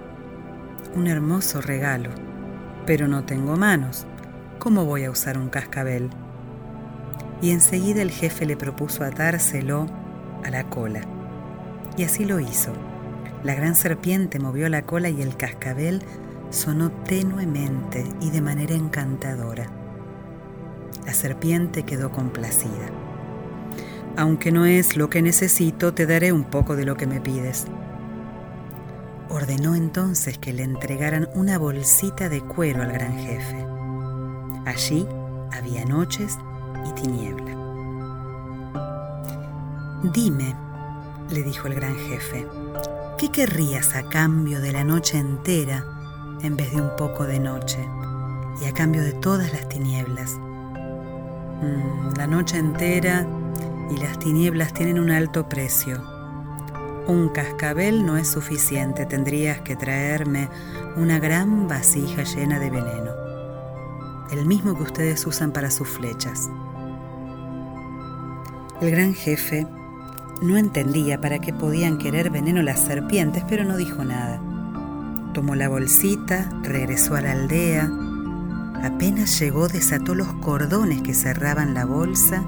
Un 0.93 1.07
hermoso 1.07 1.61
regalo, 1.61 2.11
pero 2.85 3.07
no 3.07 3.23
tengo 3.23 3.55
manos. 3.55 4.05
¿Cómo 4.59 4.85
voy 4.85 5.05
a 5.05 5.11
usar 5.11 5.37
un 5.37 5.49
cascabel? 5.49 6.09
Y 7.41 7.51
enseguida 7.51 8.01
el 8.01 8.11
jefe 8.11 8.45
le 8.45 8.55
propuso 8.55 9.03
atárselo 9.03 9.87
a 10.43 10.49
la 10.49 10.69
cola. 10.69 11.01
Y 11.97 12.03
así 12.03 12.25
lo 12.25 12.39
hizo. 12.39 12.71
La 13.43 13.55
gran 13.55 13.75
serpiente 13.75 14.39
movió 14.39 14.69
la 14.69 14.83
cola 14.83 15.09
y 15.09 15.21
el 15.21 15.35
cascabel 15.35 16.01
sonó 16.49 16.91
tenuemente 16.91 18.05
y 18.21 18.29
de 18.29 18.41
manera 18.41 18.73
encantadora. 18.73 19.67
La 21.05 21.13
serpiente 21.13 21.83
quedó 21.83 22.11
complacida. 22.11 22.89
Aunque 24.15 24.51
no 24.51 24.65
es 24.65 24.95
lo 24.95 25.09
que 25.09 25.21
necesito, 25.21 25.93
te 25.93 26.05
daré 26.05 26.31
un 26.31 26.43
poco 26.43 26.75
de 26.75 26.85
lo 26.85 26.95
que 26.95 27.07
me 27.07 27.19
pides. 27.19 27.65
Ordenó 29.29 29.75
entonces 29.75 30.37
que 30.37 30.53
le 30.53 30.63
entregaran 30.63 31.27
una 31.33 31.57
bolsita 31.57 32.29
de 32.29 32.41
cuero 32.41 32.83
al 32.83 32.91
gran 32.91 33.17
jefe. 33.17 33.65
Allí 34.65 35.07
había 35.51 35.83
noches 35.85 36.37
y 36.87 36.93
tiniebla. 36.93 37.57
Dime, 40.13 40.55
le 41.29 41.43
dijo 41.43 41.67
el 41.67 41.75
gran 41.75 41.95
jefe, 41.95 42.47
¿qué 43.17 43.29
querrías 43.31 43.95
a 43.95 44.03
cambio 44.09 44.61
de 44.61 44.71
la 44.71 44.83
noche 44.83 45.17
entera 45.17 45.85
en 46.41 46.55
vez 46.55 46.73
de 46.73 46.81
un 46.81 46.95
poco 46.95 47.25
de 47.25 47.39
noche 47.39 47.79
y 48.61 48.65
a 48.65 48.73
cambio 48.73 49.01
de 49.01 49.13
todas 49.13 49.51
las 49.53 49.67
tinieblas? 49.69 50.37
Mm, 51.61 52.17
la 52.17 52.27
noche 52.27 52.57
entera 52.57 53.25
y 53.89 53.97
las 53.97 54.19
tinieblas 54.19 54.73
tienen 54.73 54.99
un 54.99 55.11
alto 55.11 55.47
precio. 55.47 56.01
Un 57.07 57.29
cascabel 57.29 58.05
no 58.05 58.17
es 58.17 58.29
suficiente, 58.29 59.05
tendrías 59.05 59.61
que 59.61 59.75
traerme 59.75 60.49
una 60.95 61.19
gran 61.19 61.67
vasija 61.67 62.23
llena 62.23 62.59
de 62.59 62.69
veneno, 62.69 63.11
el 64.31 64.45
mismo 64.45 64.75
que 64.77 64.83
ustedes 64.83 65.25
usan 65.25 65.51
para 65.51 65.69
sus 65.69 65.87
flechas. 65.87 66.49
El 68.81 68.91
gran 68.91 69.13
jefe 69.13 69.67
no 70.43 70.57
entendía 70.57 71.21
para 71.21 71.39
qué 71.39 71.53
podían 71.53 71.97
querer 71.97 72.29
veneno 72.29 72.61
las 72.61 72.81
serpientes, 72.81 73.43
pero 73.47 73.63
no 73.63 73.77
dijo 73.77 74.03
nada. 74.03 74.41
Tomó 75.33 75.55
la 75.55 75.69
bolsita, 75.69 76.49
regresó 76.61 77.15
a 77.15 77.21
la 77.21 77.31
aldea, 77.31 77.89
apenas 78.83 79.39
llegó 79.39 79.67
desató 79.67 80.13
los 80.13 80.31
cordones 80.33 81.01
que 81.01 81.13
cerraban 81.13 81.73
la 81.73 81.85
bolsa 81.85 82.43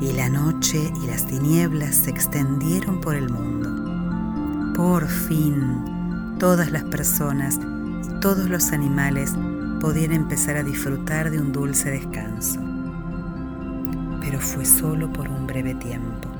y 0.00 0.12
la 0.12 0.28
noche 0.28 0.92
y 1.02 1.06
las 1.06 1.26
tinieblas 1.26 1.94
se 1.94 2.10
extendieron 2.10 3.00
por 3.00 3.14
el 3.14 3.30
mundo. 3.30 4.72
Por 4.74 5.06
fin, 5.06 6.36
todas 6.38 6.72
las 6.72 6.84
personas 6.84 7.60
y 8.04 8.20
todos 8.20 8.48
los 8.48 8.72
animales 8.72 9.34
podían 9.80 10.12
empezar 10.12 10.56
a 10.56 10.62
disfrutar 10.62 11.30
de 11.30 11.38
un 11.38 11.52
dulce 11.52 11.90
descanso. 11.90 12.60
Pero 14.20 14.40
fue 14.40 14.64
solo 14.64 15.12
por 15.12 15.28
un 15.28 15.46
breve 15.46 15.74
tiempo. 15.74 16.33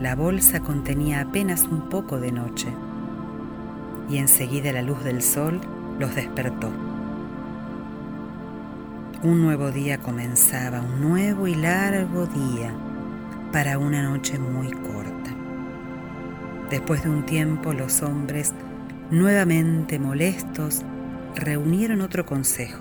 La 0.00 0.14
bolsa 0.14 0.60
contenía 0.60 1.20
apenas 1.20 1.64
un 1.64 1.90
poco 1.90 2.18
de 2.18 2.32
noche 2.32 2.68
y 4.08 4.16
enseguida 4.16 4.72
la 4.72 4.80
luz 4.80 5.04
del 5.04 5.20
sol 5.20 5.60
los 5.98 6.14
despertó. 6.14 6.70
Un 9.22 9.42
nuevo 9.42 9.70
día 9.70 9.98
comenzaba, 9.98 10.80
un 10.80 11.02
nuevo 11.02 11.46
y 11.46 11.54
largo 11.54 12.24
día 12.24 12.72
para 13.52 13.76
una 13.76 14.02
noche 14.02 14.38
muy 14.38 14.70
corta. 14.70 15.34
Después 16.70 17.04
de 17.04 17.10
un 17.10 17.26
tiempo 17.26 17.74
los 17.74 18.00
hombres, 18.00 18.54
nuevamente 19.10 19.98
molestos, 19.98 20.80
reunieron 21.36 22.00
otro 22.00 22.24
consejo 22.24 22.80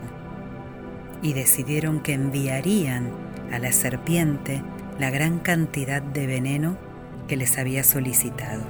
y 1.21 1.33
decidieron 1.33 1.99
que 1.99 2.13
enviarían 2.13 3.09
a 3.51 3.59
la 3.59 3.73
serpiente 3.73 4.63
la 4.99 5.09
gran 5.09 5.39
cantidad 5.39 6.01
de 6.01 6.25
veneno 6.25 6.88
que 7.29 7.37
les 7.37 7.57
había 7.57 7.85
solicitado. 7.85 8.63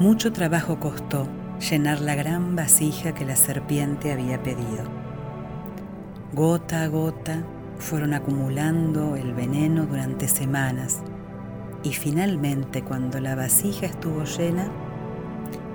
Mucho 0.00 0.32
trabajo 0.32 0.80
costó 0.80 1.28
llenar 1.58 2.00
la 2.00 2.14
gran 2.14 2.56
vasija 2.56 3.12
que 3.12 3.24
la 3.24 3.36
serpiente 3.36 4.12
había 4.12 4.42
pedido 4.42 5.04
Gota 6.32 6.82
a 6.82 6.88
gota 6.88 7.44
fueron 7.78 8.12
acumulando 8.12 9.14
el 9.14 9.34
veneno 9.34 9.86
durante 9.86 10.26
semanas 10.26 11.00
Y 11.84 11.92
finalmente, 11.92 12.82
cuando 12.82 13.20
la 13.20 13.36
vasija 13.36 13.86
estuvo 13.86 14.24
llena, 14.24 14.68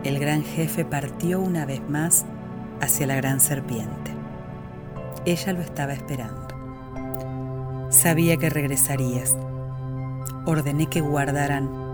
el 0.04 0.20
gran 0.20 0.44
jefe 0.44 0.84
partió 0.84 1.40
una 1.40 1.66
vez 1.66 1.82
más 1.88 2.26
hacia 2.82 3.08
la 3.08 3.16
gran 3.16 3.40
serpiente. 3.40 4.12
Ella 5.26 5.54
lo 5.54 5.62
estaba 5.62 5.94
esperando. 5.94 6.48
Sabía 7.90 8.38
que 8.38 8.50
regresarías. 8.50 9.38
Ordené 10.46 10.88
que 10.88 11.02
guardaran 11.02 11.89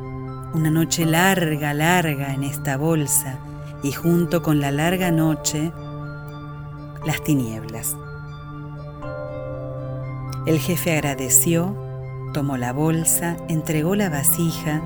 una 0.55 0.71
noche 0.71 1.05
larga, 1.05 1.73
larga 1.73 2.33
en 2.33 2.45
esta 2.45 2.77
bolsa 2.77 3.39
y 3.83 3.91
junto 3.91 4.41
con 4.41 4.61
la 4.61 4.71
larga 4.71 5.11
noche, 5.11 5.73
las 7.05 7.21
tinieblas. 7.23 7.97
El 10.45 10.59
jefe 10.59 10.93
agradeció, 10.93 11.75
tomó 12.33 12.55
la 12.55 12.71
bolsa, 12.71 13.35
entregó 13.49 13.95
la 13.95 14.09
vasija 14.09 14.81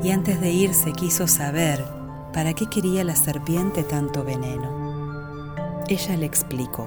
y 0.00 0.12
antes 0.12 0.40
de 0.40 0.52
irse 0.52 0.92
quiso 0.92 1.26
saber 1.26 1.84
para 2.32 2.54
qué 2.54 2.66
quería 2.70 3.02
la 3.02 3.16
serpiente 3.16 3.82
tanto 3.82 4.22
veneno. 4.22 5.82
Ella 5.88 6.16
le 6.16 6.26
explicó, 6.26 6.86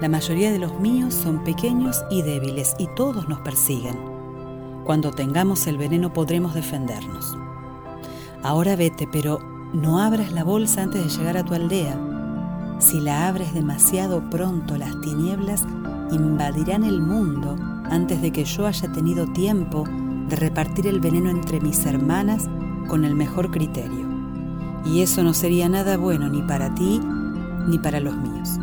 la 0.00 0.08
mayoría 0.08 0.50
de 0.50 0.58
los 0.58 0.80
míos 0.80 1.14
son 1.14 1.44
pequeños 1.44 2.02
y 2.10 2.22
débiles 2.22 2.74
y 2.78 2.88
todos 2.96 3.28
nos 3.28 3.40
persiguen. 3.42 4.07
Cuando 4.88 5.10
tengamos 5.10 5.66
el 5.66 5.76
veneno 5.76 6.14
podremos 6.14 6.54
defendernos. 6.54 7.36
Ahora 8.42 8.74
vete, 8.74 9.06
pero 9.06 9.38
no 9.74 10.00
abras 10.00 10.32
la 10.32 10.44
bolsa 10.44 10.84
antes 10.84 11.04
de 11.04 11.10
llegar 11.10 11.36
a 11.36 11.44
tu 11.44 11.52
aldea. 11.52 12.00
Si 12.78 12.98
la 12.98 13.28
abres 13.28 13.52
demasiado 13.52 14.30
pronto, 14.30 14.78
las 14.78 14.98
tinieblas 15.02 15.66
invadirán 16.10 16.84
el 16.84 17.02
mundo 17.02 17.54
antes 17.90 18.22
de 18.22 18.32
que 18.32 18.46
yo 18.46 18.66
haya 18.66 18.90
tenido 18.90 19.26
tiempo 19.26 19.84
de 20.26 20.36
repartir 20.36 20.86
el 20.86 21.00
veneno 21.00 21.28
entre 21.28 21.60
mis 21.60 21.84
hermanas 21.84 22.48
con 22.88 23.04
el 23.04 23.14
mejor 23.14 23.50
criterio. 23.50 24.08
Y 24.86 25.02
eso 25.02 25.22
no 25.22 25.34
sería 25.34 25.68
nada 25.68 25.98
bueno 25.98 26.30
ni 26.30 26.40
para 26.40 26.74
ti 26.74 26.98
ni 27.66 27.78
para 27.78 28.00
los 28.00 28.16
míos. 28.16 28.58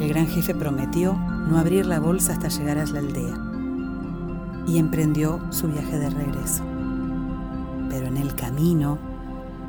El 0.00 0.08
gran 0.08 0.26
jefe 0.28 0.54
prometió 0.54 1.12
no 1.12 1.58
abrir 1.58 1.84
la 1.84 2.00
bolsa 2.00 2.32
hasta 2.32 2.48
llegar 2.48 2.78
a 2.78 2.86
la 2.86 3.00
aldea 3.00 3.45
y 4.66 4.78
emprendió 4.78 5.40
su 5.50 5.68
viaje 5.68 5.98
de 5.98 6.10
regreso. 6.10 6.64
Pero 7.88 8.06
en 8.06 8.16
el 8.16 8.34
camino 8.34 8.98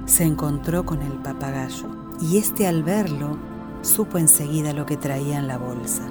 se 0.06 0.24
encontró 0.24 0.86
con 0.86 1.02
el 1.02 1.14
papagayo 1.14 1.88
y 2.20 2.38
este 2.38 2.68
al 2.68 2.84
verlo 2.84 3.38
supo 3.82 4.18
enseguida 4.18 4.74
lo 4.74 4.86
que 4.86 4.98
traía 4.98 5.38
en 5.38 5.48
la 5.48 5.58
bolsa 5.58 6.04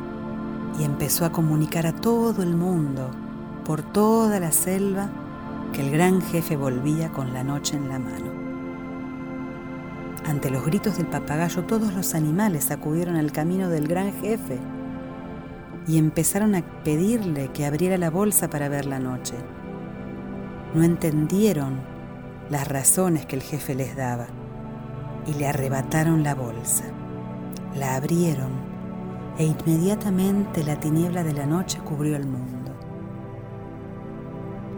y 0.78 0.84
empezó 0.84 1.24
a 1.24 1.32
comunicar 1.32 1.86
a 1.86 1.94
todo 1.94 2.42
el 2.42 2.54
mundo, 2.54 3.10
por 3.64 3.82
toda 3.82 4.38
la 4.38 4.52
selva, 4.52 5.08
que 5.72 5.80
el 5.80 5.90
gran 5.90 6.20
jefe 6.20 6.56
volvía 6.56 7.10
con 7.10 7.32
la 7.32 7.42
noche 7.42 7.76
en 7.76 7.88
la 7.88 7.98
mano. 7.98 8.30
Ante 10.26 10.50
los 10.50 10.64
gritos 10.64 10.96
del 10.98 11.06
papagayo 11.06 11.64
todos 11.64 11.94
los 11.94 12.14
animales 12.14 12.70
acudieron 12.70 13.16
al 13.16 13.32
camino 13.32 13.68
del 13.68 13.88
gran 13.88 14.12
jefe 14.12 14.58
y 15.86 15.98
empezaron 15.98 16.54
a 16.54 16.62
pedirle 16.82 17.48
que 17.52 17.64
abriera 17.64 17.96
la 17.96 18.10
bolsa 18.10 18.50
para 18.50 18.68
ver 18.68 18.86
la 18.86 18.98
noche. 18.98 19.34
No 20.74 20.82
entendieron 20.82 21.80
las 22.50 22.66
razones 22.66 23.26
que 23.26 23.36
el 23.36 23.42
jefe 23.42 23.74
les 23.74 23.96
daba 23.96 24.26
y 25.26 25.34
le 25.34 25.46
arrebataron 25.46 26.22
la 26.22 26.34
bolsa. 26.34 26.84
La 27.76 27.96
abrieron 27.96 28.50
e 29.38 29.44
inmediatamente 29.44 30.64
la 30.64 30.80
tiniebla 30.80 31.22
de 31.22 31.34
la 31.34 31.46
noche 31.46 31.78
cubrió 31.78 32.16
el 32.16 32.26
mundo. 32.26 32.72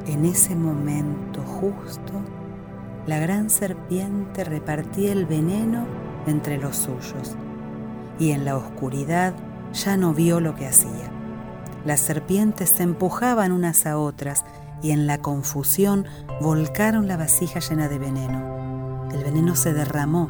En 0.06 0.24
ese 0.24 0.54
momento 0.56 1.42
justo, 1.42 2.12
la 3.06 3.18
gran 3.18 3.50
serpiente 3.50 4.44
repartía 4.44 5.12
el 5.12 5.26
veneno 5.26 5.86
entre 6.26 6.58
los 6.58 6.76
suyos 6.76 7.36
y 8.18 8.32
en 8.32 8.44
la 8.44 8.56
oscuridad 8.56 9.34
ya 9.72 9.96
no 9.96 10.14
vio 10.14 10.40
lo 10.40 10.54
que 10.54 10.66
hacía. 10.66 11.10
Las 11.84 12.00
serpientes 12.00 12.70
se 12.70 12.82
empujaban 12.82 13.52
unas 13.52 13.86
a 13.86 13.98
otras 13.98 14.44
y 14.82 14.90
en 14.90 15.06
la 15.06 15.18
confusión 15.18 16.06
volcaron 16.40 17.08
la 17.08 17.16
vasija 17.16 17.60
llena 17.60 17.88
de 17.88 17.98
veneno. 17.98 19.08
El 19.12 19.24
veneno 19.24 19.56
se 19.56 19.72
derramó 19.72 20.28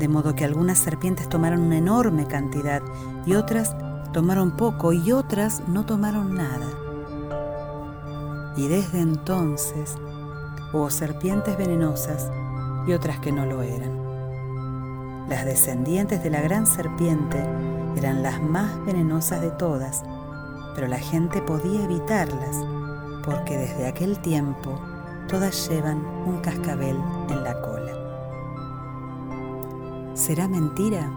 de 0.00 0.08
modo 0.08 0.34
que 0.34 0.46
algunas 0.46 0.78
serpientes 0.78 1.28
tomaron 1.28 1.60
una 1.60 1.76
enorme 1.76 2.26
cantidad 2.26 2.80
y 3.26 3.34
otras 3.34 3.76
tomaron 4.12 4.56
poco 4.56 4.94
y 4.94 5.12
otras 5.12 5.62
no 5.68 5.84
tomaron 5.84 6.34
nada. 6.34 6.66
Y 8.56 8.66
desde 8.66 9.00
entonces 9.00 9.96
hubo 10.72 10.88
serpientes 10.88 11.56
venenosas 11.58 12.30
y 12.86 12.94
otras 12.94 13.20
que 13.20 13.30
no 13.30 13.44
lo 13.44 13.60
eran. 13.62 15.28
Las 15.28 15.44
descendientes 15.44 16.22
de 16.22 16.30
la 16.30 16.40
gran 16.40 16.66
serpiente 16.66 17.44
eran 17.96 18.22
las 18.22 18.40
más 18.42 18.84
venenosas 18.84 19.40
de 19.40 19.50
todas, 19.50 20.02
pero 20.74 20.88
la 20.88 20.98
gente 20.98 21.42
podía 21.42 21.84
evitarlas 21.84 22.56
porque 23.24 23.56
desde 23.56 23.86
aquel 23.86 24.18
tiempo 24.20 24.80
todas 25.28 25.68
llevan 25.68 26.04
un 26.26 26.40
cascabel 26.40 26.96
en 27.28 27.44
la 27.44 27.60
cola. 27.60 27.92
¿Será 30.14 30.48
mentira? 30.48 31.10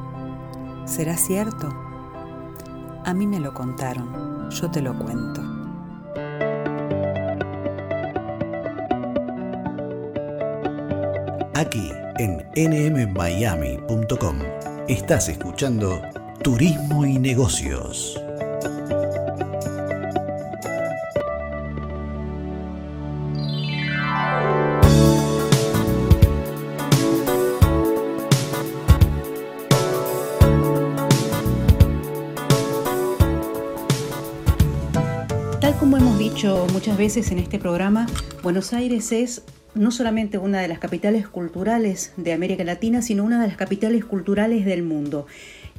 ¿Será 0.85 1.17
cierto? 1.17 1.69
A 3.05 3.13
mí 3.13 3.27
me 3.27 3.39
lo 3.39 3.53
contaron, 3.53 4.49
yo 4.49 4.69
te 4.71 4.81
lo 4.81 4.97
cuento. 4.97 5.41
Aquí 11.55 11.91
en 12.17 12.43
nmmiami.com 12.93 14.37
estás 14.87 15.29
escuchando 15.29 16.01
Turismo 16.43 17.05
y 17.05 17.19
Negocios. 17.19 18.19
muchas 36.73 36.97
veces 36.97 37.31
en 37.31 37.39
este 37.39 37.57
programa, 37.57 38.05
Buenos 38.41 38.73
Aires 38.73 39.13
es 39.13 39.43
no 39.75 39.91
solamente 39.91 40.37
una 40.37 40.59
de 40.59 40.67
las 40.67 40.79
capitales 40.79 41.25
culturales 41.25 42.11
de 42.17 42.33
América 42.33 42.65
Latina, 42.65 43.01
sino 43.01 43.23
una 43.23 43.41
de 43.41 43.47
las 43.47 43.55
capitales 43.55 44.03
culturales 44.03 44.65
del 44.65 44.83
mundo. 44.83 45.25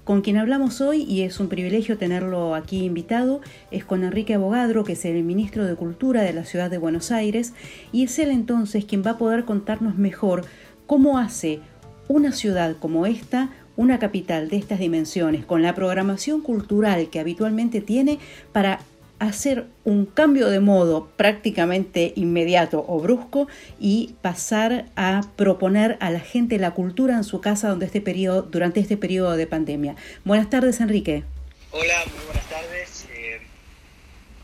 Con 0.04 0.20
quien 0.20 0.36
hablamos 0.36 0.82
hoy, 0.82 1.02
y 1.02 1.22
es 1.22 1.40
un 1.40 1.48
privilegio 1.48 1.96
tenerlo 1.96 2.54
aquí 2.54 2.84
invitado, 2.84 3.40
es 3.70 3.86
con 3.86 4.04
Enrique 4.04 4.34
Abogadro, 4.34 4.84
que 4.84 4.92
es 4.92 5.04
el 5.06 5.22
ministro 5.24 5.64
de 5.64 5.76
Cultura 5.76 6.20
de 6.20 6.34
la 6.34 6.44
ciudad 6.44 6.70
de 6.70 6.76
Buenos 6.76 7.10
Aires, 7.10 7.54
y 7.90 8.04
es 8.04 8.18
él 8.18 8.30
entonces 8.30 8.84
quien 8.84 9.02
va 9.02 9.12
a 9.12 9.18
poder 9.18 9.46
contarnos 9.46 9.96
mejor 9.96 10.44
cómo 10.86 11.18
hace 11.18 11.60
una 12.06 12.32
ciudad 12.32 12.76
como 12.78 13.06
esta 13.06 13.48
una 13.76 13.98
capital 13.98 14.50
de 14.50 14.58
estas 14.58 14.78
dimensiones, 14.78 15.46
con 15.46 15.62
la 15.62 15.74
programación 15.74 16.42
cultural 16.42 17.08
que 17.08 17.18
habitualmente 17.18 17.80
tiene 17.80 18.18
para 18.52 18.80
hacer 19.18 19.66
un 19.84 20.06
cambio 20.06 20.48
de 20.48 20.60
modo 20.60 21.08
prácticamente 21.16 22.12
inmediato 22.16 22.84
o 22.88 23.00
brusco 23.00 23.48
y 23.78 24.14
pasar 24.22 24.86
a 24.96 25.22
proponer 25.36 25.96
a 26.00 26.10
la 26.10 26.20
gente 26.20 26.58
la 26.58 26.72
cultura 26.72 27.14
en 27.14 27.24
su 27.24 27.40
casa 27.40 27.68
durante 27.68 27.86
este 27.86 28.00
periodo, 28.00 28.42
durante 28.42 28.80
este 28.80 28.96
periodo 28.96 29.36
de 29.36 29.46
pandemia. 29.46 29.96
Buenas 30.24 30.50
tardes, 30.50 30.80
Enrique. 30.80 31.24
Hola, 31.70 32.04
muy 32.14 32.24
buenas 32.26 32.48
tardes. 32.48 33.06
Eh, 33.14 33.40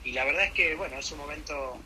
y 0.04 0.12
la 0.12 0.24
verdad 0.24 0.44
es 0.44 0.52
que, 0.52 0.74
bueno, 0.74 0.98
es 0.98 1.10
un 1.12 1.18
momento, 1.18 1.78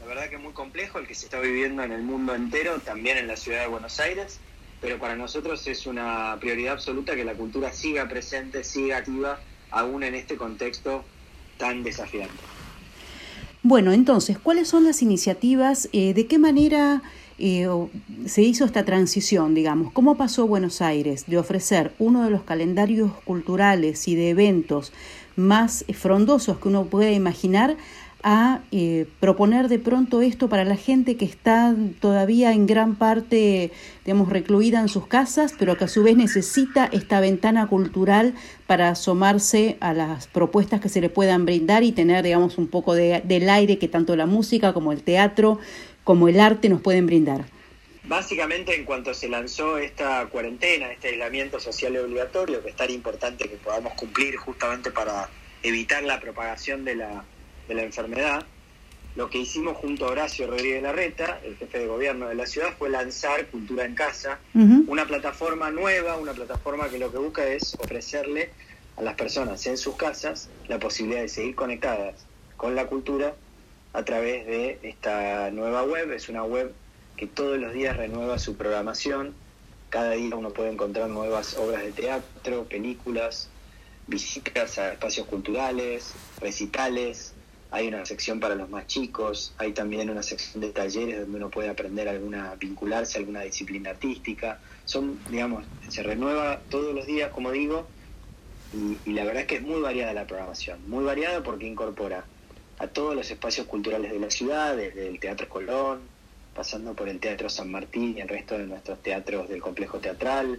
la 0.00 0.06
verdad 0.06 0.28
que 0.28 0.38
muy 0.38 0.52
complejo 0.52 0.98
el 0.98 1.06
que 1.06 1.14
se 1.14 1.26
está 1.26 1.40
viviendo 1.40 1.82
en 1.82 1.92
el 1.92 2.02
mundo 2.02 2.34
entero, 2.34 2.78
también 2.80 3.16
en 3.16 3.26
la 3.26 3.36
ciudad 3.36 3.60
de 3.60 3.66
Buenos 3.68 4.00
Aires, 4.00 4.40
pero 4.80 4.98
para 4.98 5.14
nosotros 5.14 5.66
es 5.66 5.86
una 5.86 6.36
prioridad 6.40 6.74
absoluta 6.74 7.14
que 7.14 7.24
la 7.24 7.34
cultura 7.34 7.72
siga 7.72 8.08
presente, 8.08 8.64
siga 8.64 8.98
activa, 8.98 9.40
aún 9.70 10.02
en 10.02 10.14
este 10.14 10.36
contexto 10.36 11.04
tan 11.60 11.84
desafiante. 11.84 12.34
Bueno, 13.62 13.92
entonces, 13.92 14.38
¿cuáles 14.38 14.68
son 14.68 14.84
las 14.84 15.02
iniciativas? 15.02 15.90
Eh, 15.92 16.14
¿De 16.14 16.26
qué 16.26 16.38
manera 16.38 17.02
eh, 17.38 17.68
se 18.24 18.42
hizo 18.42 18.64
esta 18.64 18.86
transición, 18.86 19.54
digamos? 19.54 19.92
¿Cómo 19.92 20.16
pasó 20.16 20.46
Buenos 20.46 20.80
Aires 20.80 21.26
de 21.26 21.36
ofrecer 21.36 21.92
uno 21.98 22.24
de 22.24 22.30
los 22.30 22.42
calendarios 22.42 23.12
culturales 23.24 24.08
y 24.08 24.14
de 24.14 24.30
eventos 24.30 24.92
más 25.36 25.84
frondosos 25.92 26.58
que 26.58 26.68
uno 26.68 26.86
puede 26.86 27.12
imaginar 27.12 27.76
a 28.22 28.60
eh, 28.72 29.06
proponer 29.20 29.68
de 29.68 29.78
pronto 29.78 30.22
esto 30.22 30.48
para 30.48 30.64
la 30.64 30.76
gente 30.76 31.16
que 31.16 31.24
está 31.24 31.74
todavía 32.00 32.52
en 32.52 32.66
gran 32.66 32.96
parte, 32.96 33.72
digamos, 34.04 34.28
recluida 34.28 34.80
en 34.80 34.88
sus 34.88 35.06
casas, 35.06 35.54
pero 35.58 35.76
que 35.76 35.84
a 35.84 35.88
su 35.88 36.02
vez 36.02 36.16
necesita 36.16 36.88
esta 36.92 37.20
ventana 37.20 37.66
cultural 37.66 38.34
para 38.66 38.90
asomarse 38.90 39.76
a 39.80 39.94
las 39.94 40.26
propuestas 40.26 40.80
que 40.80 40.88
se 40.88 41.00
le 41.00 41.08
puedan 41.08 41.44
brindar 41.44 41.82
y 41.82 41.92
tener, 41.92 42.24
digamos, 42.24 42.58
un 42.58 42.68
poco 42.68 42.94
de, 42.94 43.22
del 43.24 43.48
aire 43.48 43.78
que 43.78 43.88
tanto 43.88 44.16
la 44.16 44.26
música 44.26 44.72
como 44.72 44.92
el 44.92 45.02
teatro 45.02 45.58
como 46.04 46.28
el 46.28 46.40
arte 46.40 46.68
nos 46.68 46.80
pueden 46.80 47.06
brindar. 47.06 47.44
Básicamente, 48.04 48.74
en 48.74 48.84
cuanto 48.84 49.14
se 49.14 49.28
lanzó 49.28 49.78
esta 49.78 50.26
cuarentena, 50.26 50.90
este 50.90 51.08
aislamiento 51.08 51.60
social 51.60 51.96
obligatorio, 51.98 52.62
que 52.62 52.70
es 52.70 52.76
tan 52.76 52.90
importante 52.90 53.48
que 53.48 53.56
podamos 53.56 53.92
cumplir 53.94 54.36
justamente 54.36 54.90
para 54.90 55.28
evitar 55.62 56.02
la 56.02 56.18
propagación 56.18 56.84
de 56.84 56.96
la 56.96 57.24
de 57.70 57.76
la 57.76 57.82
enfermedad, 57.84 58.44
lo 59.14 59.30
que 59.30 59.38
hicimos 59.38 59.76
junto 59.76 60.06
a 60.06 60.10
Horacio 60.10 60.46
Rodríguez 60.48 60.82
Larreta, 60.82 61.40
el 61.44 61.56
jefe 61.56 61.78
de 61.78 61.86
gobierno 61.86 62.28
de 62.28 62.34
la 62.34 62.46
ciudad, 62.46 62.74
fue 62.76 62.90
lanzar 62.90 63.46
Cultura 63.46 63.84
en 63.84 63.94
Casa, 63.94 64.40
una 64.54 65.06
plataforma 65.06 65.70
nueva, 65.70 66.16
una 66.16 66.32
plataforma 66.32 66.88
que 66.88 66.98
lo 66.98 67.10
que 67.12 67.18
busca 67.18 67.46
es 67.46 67.76
ofrecerle 67.76 68.50
a 68.96 69.02
las 69.02 69.14
personas 69.14 69.64
en 69.66 69.78
sus 69.78 69.94
casas 69.96 70.48
la 70.68 70.78
posibilidad 70.78 71.22
de 71.22 71.28
seguir 71.28 71.54
conectadas 71.54 72.26
con 72.56 72.74
la 72.74 72.86
cultura 72.86 73.34
a 73.92 74.04
través 74.04 74.46
de 74.46 74.78
esta 74.82 75.50
nueva 75.50 75.84
web. 75.84 76.12
Es 76.12 76.28
una 76.28 76.42
web 76.42 76.72
que 77.16 77.26
todos 77.26 77.58
los 77.58 77.72
días 77.72 77.96
renueva 77.96 78.38
su 78.38 78.56
programación. 78.56 79.34
Cada 79.90 80.12
día 80.12 80.34
uno 80.34 80.50
puede 80.50 80.70
encontrar 80.70 81.08
nuevas 81.08 81.56
obras 81.56 81.82
de 81.82 81.92
teatro, 81.92 82.64
películas, 82.64 83.48
visitas 84.06 84.78
a 84.78 84.92
espacios 84.92 85.26
culturales, 85.26 86.12
recitales, 86.40 87.34
hay 87.70 87.88
una 87.88 88.04
sección 88.04 88.40
para 88.40 88.56
los 88.56 88.68
más 88.68 88.86
chicos, 88.86 89.54
hay 89.56 89.72
también 89.72 90.10
una 90.10 90.22
sección 90.22 90.60
de 90.60 90.70
talleres 90.70 91.20
donde 91.20 91.36
uno 91.36 91.50
puede 91.50 91.68
aprender 91.68 92.08
alguna, 92.08 92.54
vincularse 92.56 93.16
a 93.16 93.20
alguna 93.20 93.42
disciplina 93.42 93.90
artística. 93.90 94.60
Son, 94.84 95.20
digamos, 95.28 95.64
se 95.88 96.02
renueva 96.02 96.62
todos 96.68 96.94
los 96.94 97.06
días, 97.06 97.30
como 97.30 97.52
digo, 97.52 97.88
y, 98.72 99.12
la 99.12 99.24
verdad 99.24 99.42
es 99.42 99.46
que 99.46 99.56
es 99.56 99.62
muy 99.62 99.80
variada 99.80 100.12
la 100.12 100.26
programación, 100.26 100.88
muy 100.88 101.04
variada 101.04 101.42
porque 101.42 101.66
incorpora 101.66 102.24
a 102.78 102.86
todos 102.88 103.14
los 103.14 103.30
espacios 103.30 103.66
culturales 103.66 104.10
de 104.12 104.18
la 104.18 104.30
ciudad, 104.30 104.76
desde 104.76 105.08
el 105.08 105.20
Teatro 105.20 105.48
Colón, 105.48 106.00
pasando 106.54 106.94
por 106.94 107.08
el 107.08 107.20
Teatro 107.20 107.48
San 107.48 107.70
Martín 107.70 108.16
y 108.16 108.20
el 108.20 108.28
resto 108.28 108.58
de 108.58 108.66
nuestros 108.66 109.00
teatros 109.02 109.48
del 109.48 109.60
complejo 109.60 109.98
teatral, 109.98 110.58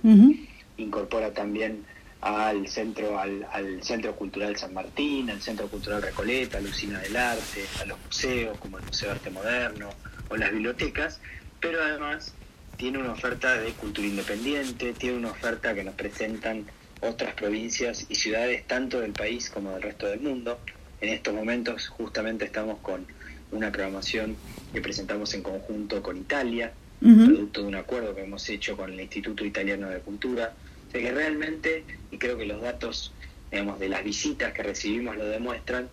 incorpora 0.78 1.34
también 1.34 1.86
al 2.22 2.68
centro, 2.68 3.20
al, 3.20 3.84
Centro 3.84 4.16
Cultural 4.16 4.56
San 4.56 4.74
Martín, 4.74 5.30
al 5.30 5.42
Centro 5.42 5.68
Cultural 5.68 6.02
Recoleta, 6.02 6.60
a 6.60 6.62
la 6.62 6.70
Usina 6.70 7.00
del 7.00 7.18
Arte, 7.18 7.66
a 7.82 7.86
los 7.86 7.98
museos 8.06 8.58
como 8.60 8.78
el 8.78 8.86
Museo 8.86 9.10
de 9.10 9.16
Arte 9.16 9.30
Moderno 9.32 9.90
o 10.30 10.38
las 10.38 10.52
bibliotecas, 10.52 11.20
pero 11.60 11.82
además 11.82 12.34
tiene 12.78 13.00
una 13.00 13.12
oferta 13.12 13.60
de 13.60 13.72
cultura 13.72 14.08
independiente, 14.08 14.94
tiene 14.94 15.18
una 15.18 15.32
oferta 15.32 15.74
que 15.74 15.84
nos 15.84 15.96
presentan 15.96 16.66
otras 17.02 17.34
provincias 17.34 18.06
y 18.08 18.16
ciudades 18.16 18.66
tanto 18.68 19.02
del 19.02 19.14
país 19.14 19.50
como 19.50 19.72
del 19.72 19.82
resto 19.82 20.08
del 20.08 20.20
mundo. 20.20 20.60
En 21.02 21.10
estos 21.10 21.34
momentos 21.34 21.90
justamente 21.90 22.46
estamos 22.46 22.80
con 22.80 23.06
una 23.52 23.72
programación 23.72 24.36
que 24.72 24.82
presentamos 24.82 25.34
en 25.34 25.42
conjunto 25.42 26.02
con 26.02 26.18
Italia, 26.18 26.72
producto 27.00 27.62
de 27.62 27.68
un 27.68 27.76
acuerdo 27.76 28.14
que 28.14 28.24
hemos 28.24 28.48
hecho 28.48 28.78
con 28.78 28.94
el 28.94 29.00
Instituto 29.00 29.44
Italiano 29.44 29.90
de 29.90 30.00
Cultura, 30.00 30.54
que 31.00 31.12
realmente, 31.12 31.84
y 32.12 32.18
creo 32.18 32.38
que 32.38 32.46
los 32.46 32.62
datos 32.62 33.14
digamos, 33.52 33.80
de 33.80 33.90
las 33.90 34.04
visitas 34.04 34.54
que 34.54 34.64
recibimos 34.64 35.18
lo 35.18 35.26
demuestran, 35.26 35.90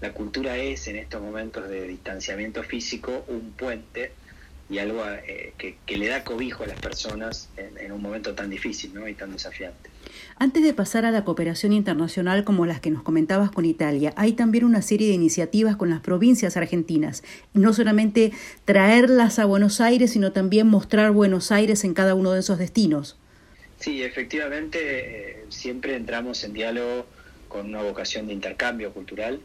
la 0.00 0.12
cultura 0.12 0.56
es 0.56 0.88
en 0.88 0.96
estos 0.96 1.20
momentos 1.20 1.68
de 1.68 1.86
distanciamiento 1.86 2.62
físico 2.62 3.24
un 3.28 3.52
puente 3.52 4.12
y 4.70 4.78
algo 4.78 5.02
eh, 5.26 5.52
que, 5.58 5.96
le 5.96 6.06
da 6.06 6.22
cobijo 6.22 6.62
a 6.62 6.66
las 6.68 6.78
personas 6.78 7.48
en, 7.56 7.90
un 7.90 8.00
momento 8.00 8.34
tan 8.34 8.48
difícil 8.48 8.94
¿no? 8.94 9.08
y 9.08 9.14
tan 9.14 9.32
desafiante. 9.32 9.90
Antes 10.38 10.62
de 10.62 10.72
pasar 10.72 11.04
a 11.04 11.10
la 11.10 11.24
cooperación 11.24 11.72
internacional 11.72 12.44
como 12.44 12.66
las 12.66 12.80
que 12.80 12.90
nos 12.90 13.02
comentabas 13.02 13.50
con 13.50 13.64
Italia, 13.64 14.14
hay 14.16 14.32
también 14.32 14.64
una 14.64 14.80
serie 14.80 15.08
de 15.08 15.14
iniciativas 15.14 15.76
con 15.76 15.90
las 15.90 16.00
provincias 16.00 16.56
argentinas. 16.56 17.24
No 17.52 17.72
solamente 17.72 18.32
traerlas 18.64 19.40
a 19.40 19.44
Buenos 19.44 19.80
Aires, 19.80 20.12
sino 20.12 20.32
también 20.32 20.68
mostrar 20.68 21.10
Buenos 21.10 21.50
Aires 21.50 21.82
en 21.84 21.92
cada 21.92 22.14
uno 22.14 22.30
de 22.32 22.40
esos 22.40 22.58
destinos. 22.58 23.19
Sí, 23.80 24.02
efectivamente, 24.02 24.78
eh, 24.80 25.44
siempre 25.48 25.96
entramos 25.96 26.44
en 26.44 26.52
diálogo 26.52 27.06
con 27.48 27.66
una 27.66 27.82
vocación 27.82 28.26
de 28.26 28.34
intercambio 28.34 28.92
cultural. 28.92 29.40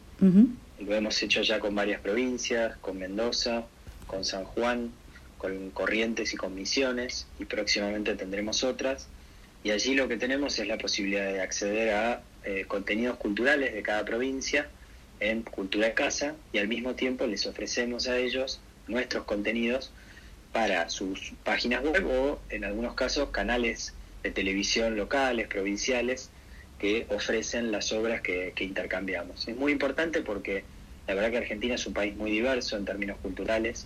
Lo 0.80 0.94
hemos 0.94 1.24
hecho 1.24 1.42
ya 1.42 1.60
con 1.60 1.74
varias 1.74 2.02
provincias, 2.02 2.78
con 2.78 3.00
Mendoza, 3.00 3.66
con 4.06 4.26
San 4.26 4.44
Juan, 4.44 4.92
con 5.38 5.72
Corrientes 5.72 6.34
y 6.34 6.38
con 6.38 6.54
Misiones, 6.54 7.28
y 7.40 7.46
próximamente 7.46 8.14
tendremos 8.16 8.64
otras. 8.66 9.08
Y 9.64 9.72
allí 9.72 9.96
lo 9.96 10.10
que 10.10 10.18
tenemos 10.18 10.60
es 10.60 10.68
la 10.68 10.78
posibilidad 10.78 11.32
de 11.32 11.42
acceder 11.42 11.94
a 11.94 12.22
eh, 12.44 12.66
contenidos 12.68 13.18
culturales 13.18 13.74
de 13.74 13.82
cada 13.82 14.04
provincia 14.04 14.68
en 15.22 15.44
Cultura 15.44 15.94
Casa 15.94 16.36
y 16.52 16.58
al 16.58 16.68
mismo 16.68 16.94
tiempo 16.94 17.26
les 17.26 17.48
ofrecemos 17.48 18.08
a 18.10 18.18
ellos 18.18 18.60
nuestros 18.88 19.24
contenidos 19.24 19.92
para 20.52 20.90
sus 20.90 21.34
páginas 21.44 21.84
web 21.84 22.06
o 22.06 22.40
en 22.50 22.66
algunos 22.66 22.94
casos 22.94 23.30
canales 23.30 23.95
de 24.26 24.32
televisión 24.32 24.98
locales, 24.98 25.48
provinciales, 25.48 26.32
que 26.80 27.06
ofrecen 27.10 27.72
las 27.72 27.92
obras 27.92 28.22
que, 28.22 28.52
intercambiamos. 28.60 29.48
Es 29.48 29.56
muy 29.56 29.72
importante 29.72 30.22
porque 30.22 30.64
la 31.08 31.14
verdad 31.14 31.30
que 31.30 31.38
Argentina 31.38 31.76
es 31.76 31.86
un 31.86 31.94
país 31.94 32.16
muy 32.16 32.32
diverso 32.32 32.76
en 32.76 32.86
términos 32.86 33.18
culturales 33.22 33.86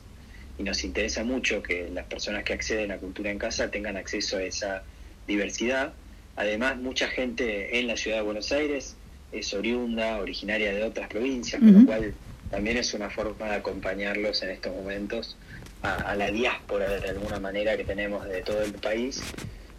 y 0.57 0.63
nos 0.63 0.81
interesa 0.85 1.25
mucho 1.25 1.61
que 1.61 1.89
las 1.89 2.05
personas 2.05 2.45
que 2.45 2.53
acceden 2.53 2.93
a 2.93 2.97
Cultura 2.97 3.29
en 3.31 3.37
Casa 3.37 3.69
tengan 3.69 3.97
acceso 3.97 4.37
a 4.37 4.43
esa 4.43 4.83
diversidad. 5.27 5.91
Además, 6.37 6.77
mucha 6.77 7.09
gente 7.09 7.77
en 7.77 7.87
la 7.87 7.97
ciudad 7.97 8.17
de 8.17 8.23
Buenos 8.23 8.53
Aires 8.53 8.95
es 9.33 9.53
oriunda, 9.53 10.19
originaria 10.19 10.73
de 10.73 10.83
otras 10.83 11.09
provincias, 11.09 11.59
con 11.59 11.81
lo 11.81 11.85
cual 11.85 12.13
también 12.49 12.77
es 12.77 12.93
una 12.93 13.09
forma 13.09 13.47
de 13.47 13.55
acompañarlos 13.55 14.41
en 14.41 14.51
estos 14.51 14.73
momentos 14.73 15.35
a, 15.81 15.95
a, 15.95 16.15
la 16.15 16.31
diáspora 16.31 16.89
de 16.89 17.09
alguna 17.09 17.39
manera 17.41 17.75
que 17.75 17.83
tenemos 17.83 18.25
de 18.25 18.41
todo 18.41 18.63
el 18.63 18.71
país 18.71 19.21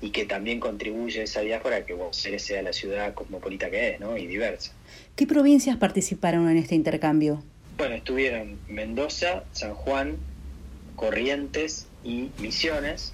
y 0.00 0.10
que 0.10 0.24
también 0.24 0.60
contribuye 0.60 1.22
esa 1.22 1.40
diáspora 1.40 1.76
a 1.76 1.84
que 1.84 1.92
Buenos 1.92 2.24
Aires 2.24 2.42
sea 2.42 2.62
la 2.62 2.72
ciudad 2.72 3.12
cosmopolita 3.14 3.70
que 3.70 3.90
es, 3.90 4.00
¿no? 4.00 4.16
Y 4.16 4.26
diversa. 4.26 4.72
¿Qué 5.14 5.26
provincias 5.26 5.76
participaron 5.76 6.48
en 6.48 6.56
este 6.56 6.74
intercambio? 6.74 7.42
Bueno, 7.76 7.94
estuvieron 7.94 8.58
Mendoza, 8.68 9.44
San 9.52 9.74
Juan, 9.74 10.16
Corrientes 10.96 11.86
y 12.02 12.30
Misiones, 12.38 13.12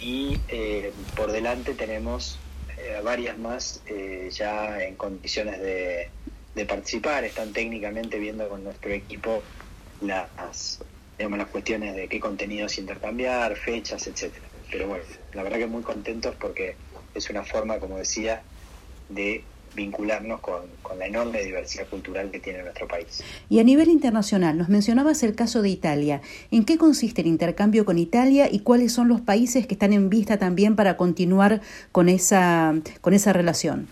y 0.00 0.38
eh, 0.48 0.92
por 1.16 1.32
delante 1.32 1.74
tenemos 1.74 2.38
eh, 2.78 3.00
varias 3.02 3.38
más 3.38 3.82
eh, 3.86 4.28
ya 4.32 4.82
en 4.82 4.94
condiciones 4.94 5.60
de, 5.60 6.08
de, 6.54 6.66
participar, 6.66 7.24
están 7.24 7.52
técnicamente 7.52 8.18
viendo 8.18 8.48
con 8.48 8.64
nuestro 8.64 8.90
equipo 8.90 9.42
las, 10.00 10.80
digamos, 11.18 11.38
las 11.38 11.48
cuestiones 11.48 11.94
de 11.94 12.08
qué 12.08 12.18
contenidos 12.18 12.78
intercambiar, 12.78 13.56
fechas, 13.56 14.06
etcétera 14.06 14.51
pero 14.72 14.88
bueno, 14.88 15.04
la 15.34 15.42
verdad 15.42 15.58
que 15.58 15.66
muy 15.66 15.82
contentos 15.82 16.34
porque 16.40 16.74
es 17.14 17.28
una 17.30 17.44
forma, 17.44 17.78
como 17.78 17.98
decía, 17.98 18.42
de 19.10 19.44
vincularnos 19.74 20.40
con, 20.40 20.62
la 20.98 21.06
enorme 21.06 21.42
diversidad 21.42 21.86
cultural 21.88 22.30
que 22.30 22.38
tiene 22.38 22.62
nuestro 22.62 22.86
país. 22.86 23.22
Y 23.48 23.60
a 23.60 23.64
nivel 23.64 23.88
internacional, 23.88 24.58
nos 24.58 24.68
mencionabas 24.68 25.22
el 25.22 25.34
caso 25.34 25.62
de 25.62 25.70
Italia. 25.70 26.20
¿En 26.50 26.64
qué 26.64 26.76
consiste 26.76 27.22
el 27.22 27.26
intercambio 27.26 27.84
con 27.84 27.98
Italia 27.98 28.48
y 28.50 28.60
cuáles 28.60 28.92
son 28.92 29.08
los 29.08 29.20
países 29.20 29.66
que 29.66 29.74
están 29.74 29.92
en 29.92 30.10
vista 30.10 30.38
también 30.38 30.76
para 30.76 30.96
continuar 30.96 31.62
con 31.92 32.08
esa, 32.10 32.74
con 33.00 33.14
esa 33.14 33.32
relación? 33.32 33.88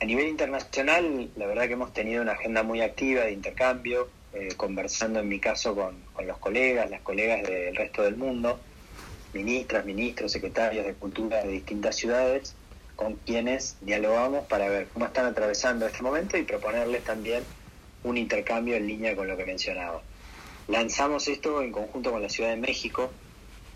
A 0.00 0.04
nivel 0.04 0.28
internacional, 0.28 1.30
la 1.36 1.46
verdad 1.46 1.66
que 1.66 1.74
hemos 1.74 1.94
tenido 1.94 2.20
una 2.20 2.32
agenda 2.32 2.62
muy 2.62 2.82
activa 2.82 3.22
de 3.22 3.32
intercambio, 3.32 4.08
eh, 4.34 4.48
conversando 4.56 5.20
en 5.20 5.28
mi 5.28 5.38
caso 5.38 5.74
con, 5.74 5.96
con 6.12 6.26
los 6.26 6.36
colegas, 6.38 6.90
las 6.90 7.00
colegas 7.00 7.42
del 7.42 7.74
resto 7.74 8.02
del 8.02 8.16
mundo 8.16 8.58
ministras, 9.34 9.84
ministros, 9.84 10.32
secretarios 10.32 10.86
de 10.86 10.94
cultura 10.94 11.42
de 11.42 11.48
distintas 11.50 11.96
ciudades, 11.96 12.54
con 12.96 13.16
quienes 13.16 13.76
dialogamos 13.80 14.46
para 14.46 14.68
ver 14.68 14.86
cómo 14.92 15.06
están 15.06 15.26
atravesando 15.26 15.86
este 15.86 16.02
momento 16.02 16.36
y 16.38 16.44
proponerles 16.44 17.02
también 17.04 17.42
un 18.04 18.16
intercambio 18.16 18.76
en 18.76 18.86
línea 18.86 19.16
con 19.16 19.26
lo 19.26 19.36
que 19.36 19.44
mencionaba. 19.44 20.02
Lanzamos 20.68 21.28
esto 21.28 21.60
en 21.62 21.72
conjunto 21.72 22.12
con 22.12 22.22
la 22.22 22.28
Ciudad 22.28 22.50
de 22.50 22.56
México, 22.56 23.10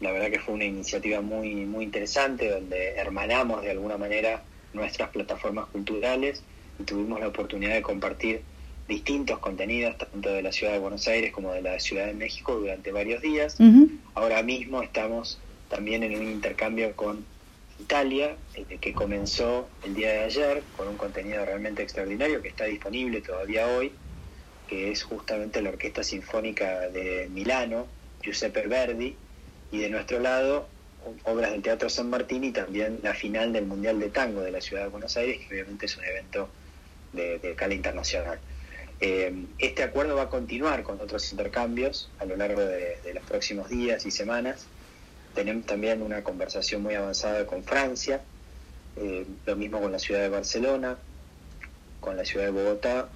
la 0.01 0.13
verdad 0.13 0.31
que 0.31 0.39
fue 0.39 0.55
una 0.55 0.65
iniciativa 0.65 1.21
muy, 1.21 1.67
muy 1.67 1.85
interesante 1.85 2.49
donde 2.49 2.95
hermanamos 2.95 3.63
de 3.63 3.73
alguna 3.73 3.99
manera 3.99 4.43
nuestras 4.73 5.11
plataformas 5.11 5.67
culturales 5.67 6.43
y 6.79 6.85
tuvimos 6.85 7.19
la 7.19 7.29
oportunidad 7.29 7.75
de 7.75 7.83
compartir 7.83 8.43
distintos 8.87 9.39
contenidos, 9.41 9.99
tanto 9.99 10.31
de 10.31 10.41
la 10.41 10.53
Ciudad 10.53 10.73
de 10.73 10.79
Buenos 10.79 11.07
Aires 11.09 11.33
como 11.33 11.53
de 11.53 11.63
la 11.63 11.79
Ciudad 11.81 12.07
de 12.07 12.15
México 12.15 12.55
durante 12.55 12.93
varios 12.93 13.21
días. 13.21 13.59
Ahora 14.15 14.43
mismo 14.43 14.83
estamos 14.83 15.39
también 15.69 16.03
en 16.03 16.17
un 16.17 16.27
intercambio 16.27 16.95
con 16.97 17.25
Italia, 17.79 18.37
eh, 18.55 18.79
que 18.81 18.93
comenzó 18.93 19.69
el 19.85 19.95
día 19.95 20.11
de 20.13 20.21
ayer 20.21 20.63
con 20.77 20.89
un 20.89 20.97
contenido 20.97 21.45
realmente 21.45 21.83
extraordinario 21.83 22.43
que 22.43 22.49
está 22.49 22.65
disponible 22.65 23.21
todavía 23.21 23.67
hoy, 23.69 23.93
que 24.69 24.91
es 24.91 25.03
justamente 25.05 25.63
la 25.63 25.71
Orquesta 25.71 26.03
Sinfónica 26.03 26.89
de 26.89 27.29
Milano, 27.31 27.87
Giuseppe 28.23 28.67
Verdi, 28.67 29.17
y 29.71 29.79
de 29.79 29.91
nuestro 29.91 30.19
lado 30.19 30.69
obras 31.25 31.53
del 31.53 31.63
Teatro 31.63 31.89
San 31.89 32.11
Martín 32.11 32.45
y 32.45 32.53
también 32.53 32.99
la 33.03 33.15
final 33.15 33.53
del 33.53 33.67
Mundial 33.67 34.01
de 34.01 34.09
Tango 34.09 34.41
de 34.41 34.51
la 34.51 34.61
Ciudad 34.61 34.85
de 34.85 34.89
Buenos 34.89 35.17
Aires, 35.17 35.39
que 35.39 35.55
obviamente 35.55 35.87
es 35.87 35.97
un 35.97 36.05
evento 36.05 36.49
de, 37.13 37.39
de 37.39 37.75
internacional. 37.75 38.39
Eh, 39.01 39.33
este 39.59 39.85
acuerdo 39.85 40.17
va 40.17 40.23
a 40.23 40.29
continuar 40.29 40.83
con 40.83 41.01
otros 41.01 41.31
intercambios 41.31 42.11
a 42.19 42.25
lo 42.25 42.37
largo 42.37 42.63
de, 42.63 42.99
los 43.15 43.25
próximos 43.25 43.69
días 43.69 44.05
y 44.07 44.11
semanas. 44.11 44.67
Tenemos 45.39 45.67
también 45.67 46.03
una 46.03 46.25
conversación 46.25 46.83
muy 46.83 46.97
avanzada 46.97 47.47
con 47.47 47.63
Francia, 47.63 48.21
eh, 48.97 49.25
lo 49.47 49.55
mismo 49.55 49.81
con 49.81 49.93
la 49.93 50.01
ciudad 50.01 50.21
de 50.21 50.31
Barcelona, 50.31 50.99
con 52.01 52.17
la 52.17 52.25
ciudad 52.25 52.47
de 52.47 52.51
Bogotá. 52.51 53.09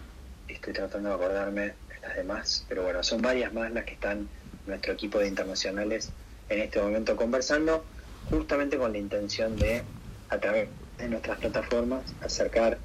Estoy 0.47 0.73
tratando 0.73 1.09
de 1.09 1.16
acordarme 1.16 1.62
de 1.62 2.01
las 2.01 2.14
demás, 2.14 2.64
pero 2.68 2.85
bueno, 2.85 3.03
son 3.03 3.23
varias 3.23 3.53
más 3.53 3.73
las 3.73 3.85
que 3.85 3.95
están 3.95 4.29
nuestro 4.68 4.93
equipo 4.93 5.18
de 5.18 5.27
internacionales 5.27 6.12
en 6.49 6.61
este 6.61 6.81
momento 6.81 7.16
conversando, 7.16 7.85
justamente 8.31 8.79
con 8.79 8.93
la 8.93 8.99
intención 8.99 9.57
de, 9.57 9.83
a 10.29 10.39
través 10.39 10.68
de 10.99 11.09
nuestras 11.09 11.39
plataformas, 11.39 12.05
acercar 12.20 12.79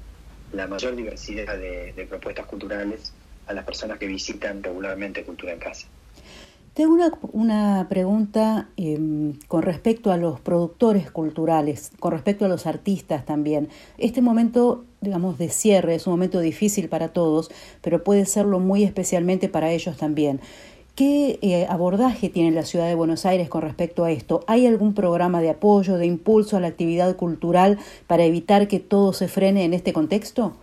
la 0.52 0.66
mayor 0.66 0.96
diversidad 0.96 1.56
de, 1.56 2.06
propuestas 2.10 2.46
culturales 2.46 3.12
a 3.46 3.52
las 3.52 3.64
personas 3.64 4.00
que 4.00 4.08
visitan 4.08 4.64
regularmente 4.64 5.22
Cultura 5.22 5.52
en 5.52 5.60
Casa. 5.60 5.86
Tengo 6.78 6.94
una, 6.94 7.10
una 7.32 7.88
pregunta 7.88 8.68
em, 8.76 9.32
con 9.48 9.62
respecto 9.62 10.12
a 10.12 10.16
los 10.16 10.38
productores 10.38 11.10
culturales, 11.10 11.90
con 11.98 12.12
respecto 12.12 12.44
a 12.44 12.48
los 12.48 12.68
artistas 12.68 13.26
también. 13.26 13.68
Este 13.98 14.22
momento, 14.22 14.84
digamos, 15.00 15.38
de 15.38 15.48
cierre 15.48 15.96
es 15.96 16.06
un 16.06 16.12
momento 16.12 16.38
difícil 16.38 16.88
para 16.88 17.08
todos, 17.08 17.50
pero 17.82 18.04
puede 18.04 18.26
serlo 18.26 18.60
muy 18.60 18.84
especialmente 18.84 19.48
para 19.48 19.72
ellos 19.72 19.96
también. 19.96 20.38
¿Qué 20.94 21.40
eh, 21.42 21.66
abordaje 21.68 22.28
tiene 22.28 22.52
la 22.52 22.62
ciudad 22.62 22.86
de 22.86 22.94
Buenos 22.94 23.26
Aires 23.26 23.48
con 23.48 23.62
respecto 23.62 24.04
a 24.04 24.12
esto? 24.12 24.44
¿Hay 24.46 24.64
algún 24.64 24.94
programa 24.94 25.40
de 25.40 25.50
apoyo, 25.50 25.96
de 25.96 26.06
impulso 26.06 26.56
a 26.56 26.60
la 26.60 26.68
actividad 26.68 27.16
cultural 27.16 27.80
para 28.06 28.22
evitar 28.22 28.68
que 28.68 28.78
todo 28.78 29.12
se 29.12 29.26
frene 29.26 29.64
en 29.64 29.74
este 29.74 29.92
contexto? 29.92 30.56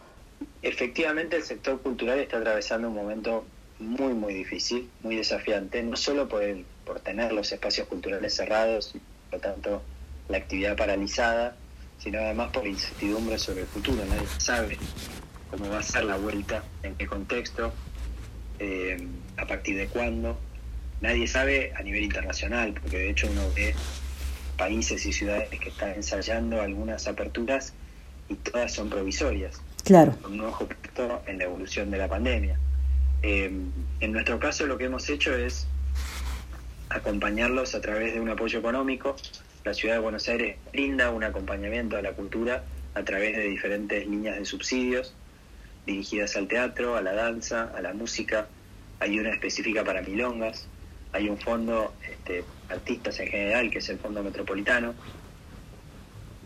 Efectivamente, 0.62 1.36
el 1.36 1.44
sector 1.44 1.82
cultural 1.82 2.20
está 2.20 2.38
atravesando 2.38 2.88
un 2.88 2.96
momento 2.96 3.44
muy, 3.80 4.14
muy 4.14 4.34
difícil, 4.34 4.90
muy 5.04 5.16
desafiante, 5.18 5.82
no 5.84 5.96
solo 5.96 6.28
por, 6.28 6.44
el, 6.44 6.66
por 6.86 7.00
tener 7.00 7.32
los 7.32 7.52
espacios 7.52 7.88
culturales 7.88 8.36
cerrados, 8.36 8.96
por 9.30 9.40
lo 9.40 9.40
tanto 9.40 9.82
la 10.30 10.38
actividad 10.38 10.76
paralizada, 10.76 11.56
sino 12.00 12.20
además 12.20 12.52
por 12.52 12.66
incertidumbre 12.68 13.38
sobre 13.38 13.62
el 13.62 13.68
futuro. 13.68 14.04
Nadie 14.06 14.28
sabe 14.38 14.78
cómo 15.52 15.70
va 15.70 15.80
a 15.80 15.84
ser 15.84 16.06
la 16.06 16.18
vuelta, 16.18 16.64
en 16.84 16.96
qué 16.96 17.06
contexto, 17.06 17.74
eh, 18.60 19.08
a 19.38 19.46
partir 19.46 19.78
de 19.78 19.88
cuándo. 19.88 20.38
Nadie 21.02 21.28
sabe 21.28 21.74
a 21.76 21.84
nivel 21.84 22.04
internacional, 22.04 22.74
porque 22.74 22.98
de 22.98 23.10
hecho 23.10 23.28
uno 23.30 23.42
ve 23.56 23.76
países 24.58 25.06
y 25.06 25.14
ciudades 25.14 25.50
que 25.50 25.70
están 25.70 25.92
ensayando 25.92 26.62
algunas 26.62 27.08
aperturas 27.08 27.74
y 28.30 28.36
todas 28.36 28.74
son 28.74 28.90
provisorias. 28.90 29.62
Claro. 29.84 30.16
Con 30.22 30.34
un 30.34 30.46
ojo 30.46 30.66
puesto 30.66 31.22
en 31.28 31.38
la 31.38 31.44
evolución 31.44 31.92
de 31.92 31.98
la 31.98 32.08
pandemia. 32.08 32.58
Eh, 33.28 33.50
en 34.02 34.12
nuestro 34.12 34.38
caso 34.38 34.68
lo 34.68 34.78
que 34.78 34.84
hemos 34.84 35.10
hecho 35.10 35.34
es 35.34 35.66
acompañarlos 36.90 37.74
a 37.74 37.82
través 37.82 38.14
de 38.14 38.20
un 38.20 38.30
apoyo 38.30 38.60
económico. 38.60 39.16
La 39.64 39.74
ciudad 39.74 39.96
de 39.96 40.00
Buenos 40.00 40.30
Aires 40.30 40.58
brinda 40.72 41.10
un 41.10 41.24
acompañamiento 41.24 41.98
a 41.98 42.04
la 42.04 42.12
cultura 42.12 42.64
a 42.94 43.02
través 43.02 43.36
de 43.36 43.46
diferentes 43.46 44.06
líneas 44.06 44.38
de 44.38 44.46
subsidios 44.46 45.16
dirigidas 45.88 46.36
al 46.36 46.48
teatro, 46.48 46.98
a 46.98 47.02
la 47.02 47.14
danza, 47.14 47.72
a 47.76 47.82
la 47.82 47.96
música. 47.96 48.48
Hay 49.00 49.18
una 49.18 49.32
específica 49.32 49.84
para 49.84 50.04
milongas. 50.04 50.68
Hay 51.12 51.28
un 51.28 51.40
fondo, 51.40 51.96
este, 52.08 52.44
artistas 52.70 53.20
en 53.22 53.30
general, 53.30 53.72
que 53.72 53.80
es 53.80 53.90
el 53.90 53.98
Fondo 53.98 54.22
Metropolitano. 54.22 54.94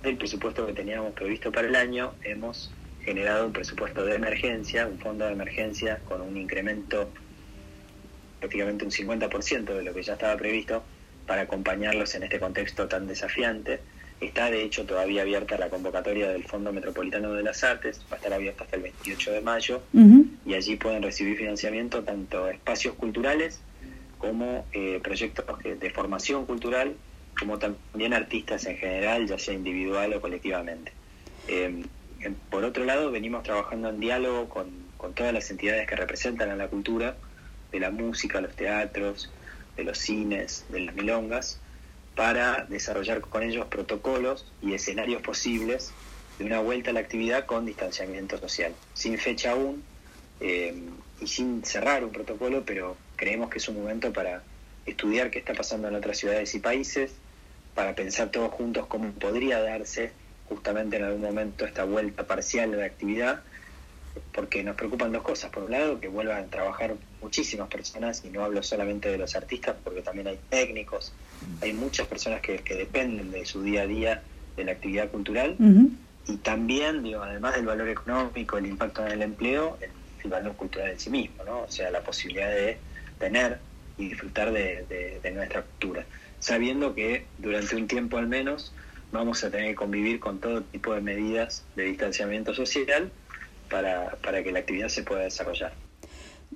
Del 0.02 0.16
presupuesto 0.16 0.66
que 0.66 0.72
teníamos 0.72 1.12
previsto 1.12 1.52
para 1.52 1.68
el 1.68 1.76
año, 1.76 2.14
hemos 2.24 2.72
generado 3.04 3.46
un 3.46 3.54
presupuesto 3.54 4.06
de 4.06 4.16
emergencia, 4.16 4.88
un 4.88 5.00
fondo 5.00 5.26
de 5.26 5.34
emergencia 5.34 6.00
con 6.08 6.22
un 6.22 6.38
incremento 6.38 7.10
prácticamente 8.40 8.86
un 8.86 8.92
50% 8.92 9.66
de 9.66 9.84
lo 9.84 9.94
que 9.94 10.02
ya 10.02 10.14
estaba 10.14 10.38
previsto 10.38 10.84
para 11.28 11.42
acompañarlos 11.42 12.16
en 12.16 12.24
este 12.24 12.40
contexto 12.40 12.88
tan 12.88 13.06
desafiante 13.06 13.82
Está 14.22 14.52
de 14.52 14.64
hecho 14.64 14.86
todavía 14.86 15.22
abierta 15.22 15.58
la 15.58 15.70
convocatoria 15.70 16.30
del 16.30 16.44
Fondo 16.44 16.74
Metropolitano 16.74 17.34
de 17.34 17.42
las 17.42 17.64
Artes, 17.64 18.02
va 18.12 18.16
a 18.16 18.18
estar 18.18 18.34
abierta 18.34 18.66
hasta 18.66 18.76
el 18.76 18.82
28 18.82 19.32
de 19.32 19.42
mayo 19.42 19.82
y 20.46 20.54
allí 20.54 20.76
pueden 20.76 21.02
recibir 21.02 21.38
financiamiento 21.38 22.04
tanto 22.04 22.50
espacios 22.50 22.96
culturales 22.96 23.62
como 24.18 24.66
eh, 24.74 25.00
proyectos 25.02 25.46
de 25.64 25.90
formación 25.92 26.46
cultural, 26.46 26.96
como 27.40 27.60
también 27.60 28.14
artistas 28.14 28.66
en 28.66 28.76
general, 28.76 29.26
ya 29.26 29.40
sea 29.40 29.54
individual 29.54 30.14
o 30.14 30.20
colectivamente. 30.20 30.92
Em, 31.48 31.84
por 32.50 32.64
otro 32.64 32.84
lado, 32.86 33.12
venimos 33.12 33.44
trabajando 33.44 33.90
en 33.90 34.00
diálogo 34.00 34.50
con, 34.50 34.90
todas 35.16 35.34
las 35.34 35.50
entidades 35.50 35.88
que 35.88 35.96
representan 35.96 36.50
a 36.50 36.56
la 36.56 36.68
cultura, 36.68 37.16
de 37.72 37.80
la 37.80 37.92
música, 37.92 38.42
los 38.42 38.56
teatros, 38.56 39.32
de 39.78 39.84
los 39.84 39.98
cines, 39.98 40.66
de 40.70 40.82
las 40.82 40.96
milongas, 40.96 41.60
para 42.16 42.66
desarrollar 42.66 43.22
con 43.22 43.44
ellos 43.44 43.68
protocolos 43.68 44.52
y 44.62 44.74
escenarios 44.74 45.22
posibles 45.22 45.92
de 46.38 46.46
una 46.46 46.60
vuelta 46.60 46.90
a 46.90 46.94
la 46.94 47.00
actividad 47.00 47.46
con 47.46 47.66
distanciamiento 47.66 48.38
social, 48.38 48.74
sin 48.94 49.18
fecha 49.18 49.52
aún 49.52 49.84
eh, 50.42 50.74
y 51.22 51.28
sin 51.28 51.64
cerrar 51.64 52.04
un 52.04 52.12
protocolo, 52.12 52.64
pero 52.66 52.98
creemos 53.16 53.50
que 53.50 53.60
es 53.60 53.68
un 53.70 53.80
momento 53.80 54.12
para 54.12 54.44
estudiar 54.86 55.32
qué 55.32 55.40
está 55.40 55.54
pasando 55.54 55.88
en 55.88 55.96
otras 55.96 56.18
ciudades 56.18 56.54
y 56.56 56.60
países, 56.60 57.14
para 57.76 57.96
pensar 57.96 58.30
todos 58.30 58.52
juntos 58.52 58.88
cómo 58.88 59.12
podría 59.14 59.62
darse 59.62 60.12
justamente 60.50 60.98
en 60.98 61.04
algún 61.04 61.22
momento 61.22 61.66
esta 61.66 61.86
vuelta 61.86 62.26
parcial 62.26 62.72
de 62.72 62.78
la 62.78 62.86
actividad 62.86 63.44
porque 64.34 64.64
nos 64.64 64.76
preocupan 64.76 65.12
dos 65.12 65.24
cosas. 65.24 65.52
Por 65.52 65.64
un 65.64 65.72
lado, 65.72 66.00
que 66.00 66.08
vuelvan 66.08 66.44
a 66.44 66.48
trabajar 66.48 66.96
muchísimas 67.22 67.68
personas, 67.68 68.24
y 68.26 68.30
no 68.30 68.44
hablo 68.44 68.64
solamente 68.64 69.10
de 69.10 69.18
los 69.18 69.36
artistas, 69.36 69.76
porque 69.84 70.02
también 70.02 70.28
hay 70.28 70.40
técnicos, 70.50 71.14
hay 71.62 71.74
muchas 71.74 72.08
personas 72.08 72.42
que, 72.42 72.62
dependen 72.70 73.32
de 73.32 73.46
su 73.46 73.62
día 73.62 73.84
a 73.84 73.88
día 73.88 74.24
de 74.56 74.64
la 74.64 74.74
actividad 74.74 75.10
cultural, 75.10 75.56
y 76.28 76.38
también, 76.38 77.04
digo, 77.04 77.24
además 77.24 77.56
del 77.56 77.66
valor 77.66 77.90
económico, 77.90 78.58
el 78.58 78.68
impacto 78.68 79.06
en 79.06 79.14
el 79.14 79.22
empleo, 79.22 79.78
el, 79.82 79.90
valor 80.30 80.54
cultural 80.56 80.90
en 80.90 81.00
sí 81.00 81.10
mismo, 81.10 81.44
¿no? 81.46 81.62
O 81.62 81.72
sea, 81.72 81.90
la 81.90 82.02
posibilidad 82.02 82.50
de 82.50 82.78
tener 83.18 83.60
y 83.98 84.10
disfrutar 84.10 84.52
de 84.52 85.32
nuestra 85.34 85.62
cultura, 85.62 86.06
sabiendo 86.40 86.94
que 86.94 87.26
durante 87.38 87.76
un 87.76 87.88
tiempo 87.88 88.18
al 88.18 88.28
menos 88.28 88.74
vamos 89.12 89.44
a 89.44 89.50
tener 89.50 89.70
que 89.70 89.76
convivir 89.76 90.20
con 90.20 90.40
todo 90.40 90.62
tipo 90.62 90.94
de 90.94 91.02
medidas 91.02 91.64
de 91.76 91.84
distanciamiento 91.84 92.54
social, 92.54 93.12
para, 93.70 94.18
para 94.24 94.44
que 94.44 94.52
la 94.52 94.60
actividad 94.60 94.88
se 94.88 95.04
pueda 95.04 95.22
desarrollar. 95.22 95.74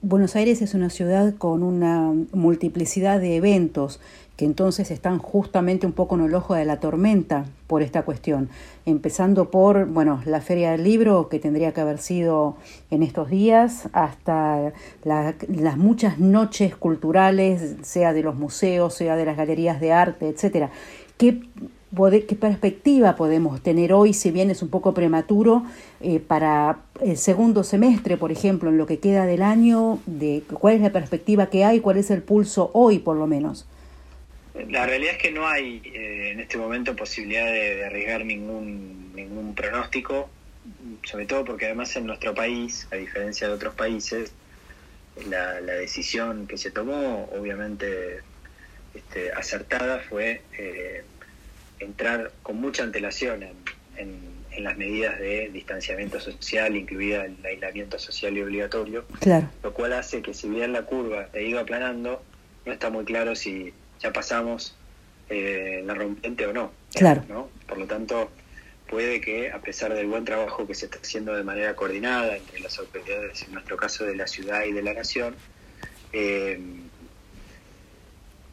Buenos 0.01 0.35
Aires 0.35 0.61
es 0.61 0.73
una 0.73 0.89
ciudad 0.89 1.35
con 1.35 1.63
una 1.63 2.11
multiplicidad 2.33 3.19
de 3.19 3.37
eventos 3.37 4.01
que 4.35 4.45
entonces 4.45 4.89
están 4.89 5.19
justamente 5.19 5.85
un 5.85 5.93
poco 5.93 6.15
en 6.15 6.21
el 6.21 6.33
ojo 6.33 6.55
de 6.55 6.65
la 6.65 6.79
tormenta 6.79 7.45
por 7.67 7.83
esta 7.83 8.01
cuestión. 8.01 8.49
Empezando 8.85 9.51
por, 9.51 9.85
bueno, 9.85 10.23
la 10.25 10.41
Feria 10.41 10.71
del 10.71 10.83
Libro, 10.83 11.29
que 11.29 11.37
tendría 11.37 11.71
que 11.71 11.81
haber 11.81 11.99
sido 11.99 12.57
en 12.89 13.03
estos 13.03 13.29
días, 13.29 13.87
hasta 13.93 14.73
las 15.03 15.77
muchas 15.77 16.17
noches 16.17 16.75
culturales, 16.75 17.75
sea 17.83 18.11
de 18.11 18.23
los 18.23 18.35
museos, 18.35 18.95
sea 18.95 19.15
de 19.15 19.25
las 19.25 19.37
galerías 19.37 19.79
de 19.79 19.91
arte, 19.91 20.27
etcétera. 20.27 20.71
¿Qué 21.17 21.43
qué 22.27 22.35
perspectiva 22.35 23.15
podemos 23.15 23.61
tener 23.61 23.93
hoy, 23.93 24.13
si 24.13 24.31
bien 24.31 24.49
es 24.49 24.61
un 24.61 24.69
poco 24.69 24.93
prematuro, 24.93 25.63
eh, 26.01 26.19
para 26.19 26.79
el 27.01 27.17
segundo 27.17 27.63
semestre, 27.63 28.17
por 28.17 28.31
ejemplo, 28.31 28.69
en 28.69 28.77
lo 28.77 28.85
que 28.85 28.99
queda 28.99 29.25
del 29.25 29.41
año, 29.41 29.99
de 30.05 30.43
cuál 30.59 30.75
es 30.75 30.81
la 30.81 30.91
perspectiva 30.91 31.49
que 31.49 31.63
hay, 31.63 31.79
cuál 31.79 31.97
es 31.97 32.09
el 32.09 32.23
pulso 32.23 32.71
hoy, 32.73 32.99
por 32.99 33.15
lo 33.15 33.27
menos. 33.27 33.67
La 34.69 34.85
realidad 34.85 35.13
es 35.13 35.17
que 35.19 35.31
no 35.31 35.47
hay 35.47 35.81
eh, 35.85 36.31
en 36.31 36.39
este 36.39 36.57
momento 36.57 36.95
posibilidad 36.95 37.45
de, 37.45 37.85
arriesgar 37.85 38.25
ningún, 38.25 39.11
ningún 39.15 39.55
pronóstico, 39.55 40.29
sobre 41.03 41.25
todo 41.25 41.45
porque 41.45 41.65
además 41.65 41.95
en 41.95 42.05
nuestro 42.05 42.33
país, 42.33 42.87
a 42.91 42.95
diferencia 42.95 43.47
de 43.47 43.53
otros 43.53 43.73
países, 43.75 44.31
la, 45.29 45.61
decisión 45.61 46.47
que 46.47 46.57
se 46.57 46.71
tomó, 46.71 47.29
obviamente 47.37 48.19
este, 48.93 49.31
acertada, 49.31 49.99
fue 49.99 50.41
eh, 50.57 51.03
entrar 51.83 52.31
con 52.41 52.59
mucha 52.59 52.83
antelación 52.83 53.43
en, 53.97 54.33
las 54.57 54.77
medidas 54.77 55.19
de 55.19 55.49
distanciamiento 55.51 56.19
social, 56.19 56.75
incluida 56.75 57.25
el 57.25 57.43
aislamiento 57.43 57.97
social 57.97 58.37
y 58.37 58.41
obligatorio, 58.43 59.03
claro. 59.19 59.49
lo 59.63 59.73
cual 59.73 59.93
hace 59.93 60.21
que 60.21 60.35
si 60.35 60.47
bien 60.47 60.73
la 60.73 60.83
curva 60.83 61.27
ha 61.33 61.39
ido 61.39 61.59
aplanando, 61.59 62.21
no 62.63 62.71
está 62.71 62.91
muy 62.91 63.03
claro 63.03 63.35
si 63.35 63.73
ya 63.99 64.13
pasamos 64.13 64.75
eh, 65.29 65.81
la 65.85 65.95
rompente 65.95 66.45
o 66.45 66.53
no. 66.53 66.71
Claro. 66.93 67.23
¿no? 67.27 67.49
Por 67.67 67.79
lo 67.79 67.87
tanto, 67.87 68.29
puede 68.87 69.21
que, 69.21 69.51
a 69.51 69.59
pesar 69.59 69.93
del 69.95 70.05
buen 70.05 70.23
trabajo 70.23 70.67
que 70.67 70.75
se 70.75 70.85
está 70.85 70.99
haciendo 70.99 71.33
de 71.33 71.43
manera 71.43 71.75
coordinada 71.75 72.37
entre 72.37 72.59
las 72.59 72.77
autoridades, 72.77 73.41
en 73.41 73.53
nuestro 73.53 73.75
caso 73.75 74.05
de 74.05 74.15
la 74.15 74.27
ciudad 74.27 74.65
y 74.65 74.71
de 74.71 74.83
la 74.83 74.93
nación, 74.93 75.35
eh, 76.11 76.59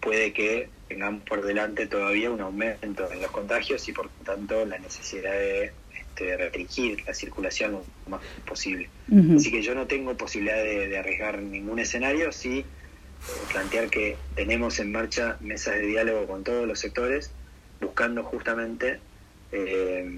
puede 0.01 0.33
que 0.33 0.69
tengamos 0.89 1.23
por 1.23 1.45
delante 1.45 1.87
todavía 1.87 2.31
un 2.31 2.41
aumento 2.41 3.11
en 3.13 3.23
los 3.23 3.31
contagios 3.31 3.89
y 3.89 3.93
por 3.93 4.09
tanto 4.25 4.65
la 4.65 4.79
necesidad 4.79 5.33
de 5.33 5.73
este, 5.95 6.37
restringir 6.37 7.05
la 7.07 7.15
circulación 7.15 7.73
lo 7.73 7.85
más 8.09 8.21
posible. 8.47 8.89
Así 9.37 9.51
que 9.51 9.63
yo 9.63 9.75
no 9.75 9.87
tengo 9.87 10.17
posibilidad 10.17 10.63
de, 10.63 10.99
arriesgar 10.99 11.39
ningún 11.41 11.79
escenario, 11.79 12.33
sí 12.33 12.59
eh, 12.59 12.65
plantear 13.53 13.89
que 13.89 14.17
tenemos 14.35 14.79
en 14.81 14.93
marcha 14.93 15.37
mesas 15.41 15.75
de 15.75 15.83
diálogo 15.83 16.27
con 16.27 16.45
todos 16.45 16.67
los 16.67 16.79
sectores, 16.79 17.31
buscando 17.81 18.25
justamente 18.25 18.99
eh, 19.53 20.11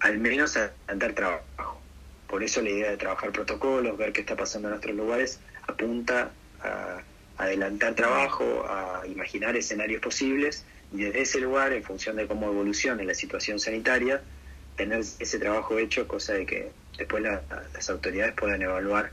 al 0.00 0.18
menos 0.18 0.56
adelantar 0.56 1.12
trabajo. 1.12 1.80
Por 2.28 2.42
eso 2.42 2.60
la 2.62 2.70
idea 2.70 2.90
de 2.90 2.96
trabajar 2.96 3.32
protocolos, 3.32 3.96
ver 3.96 4.12
qué 4.12 4.22
está 4.22 4.36
pasando 4.36 4.68
en 4.68 4.72
nuestros 4.72 4.96
lugares, 4.96 5.40
apunta 5.66 6.30
a 6.60 7.00
adelantar 7.38 7.94
trabajo, 7.94 8.64
a 8.68 9.02
imaginar 9.06 9.56
escenarios 9.56 10.00
posibles 10.00 10.64
y 10.92 11.02
desde 11.02 11.22
ese 11.22 11.40
lugar, 11.40 11.72
en 11.72 11.82
función 11.82 12.16
de 12.16 12.26
cómo 12.26 12.46
evolucione 12.46 13.04
la 13.04 13.14
situación 13.14 13.58
sanitaria, 13.58 14.20
tener 14.76 15.00
ese 15.00 15.38
trabajo 15.38 15.78
hecho, 15.78 16.06
cosa 16.06 16.34
de 16.34 16.46
que 16.46 16.70
después 16.98 17.22
las 17.22 17.90
autoridades 17.90 18.34
puedan 18.34 18.62
evaluar 18.62 19.10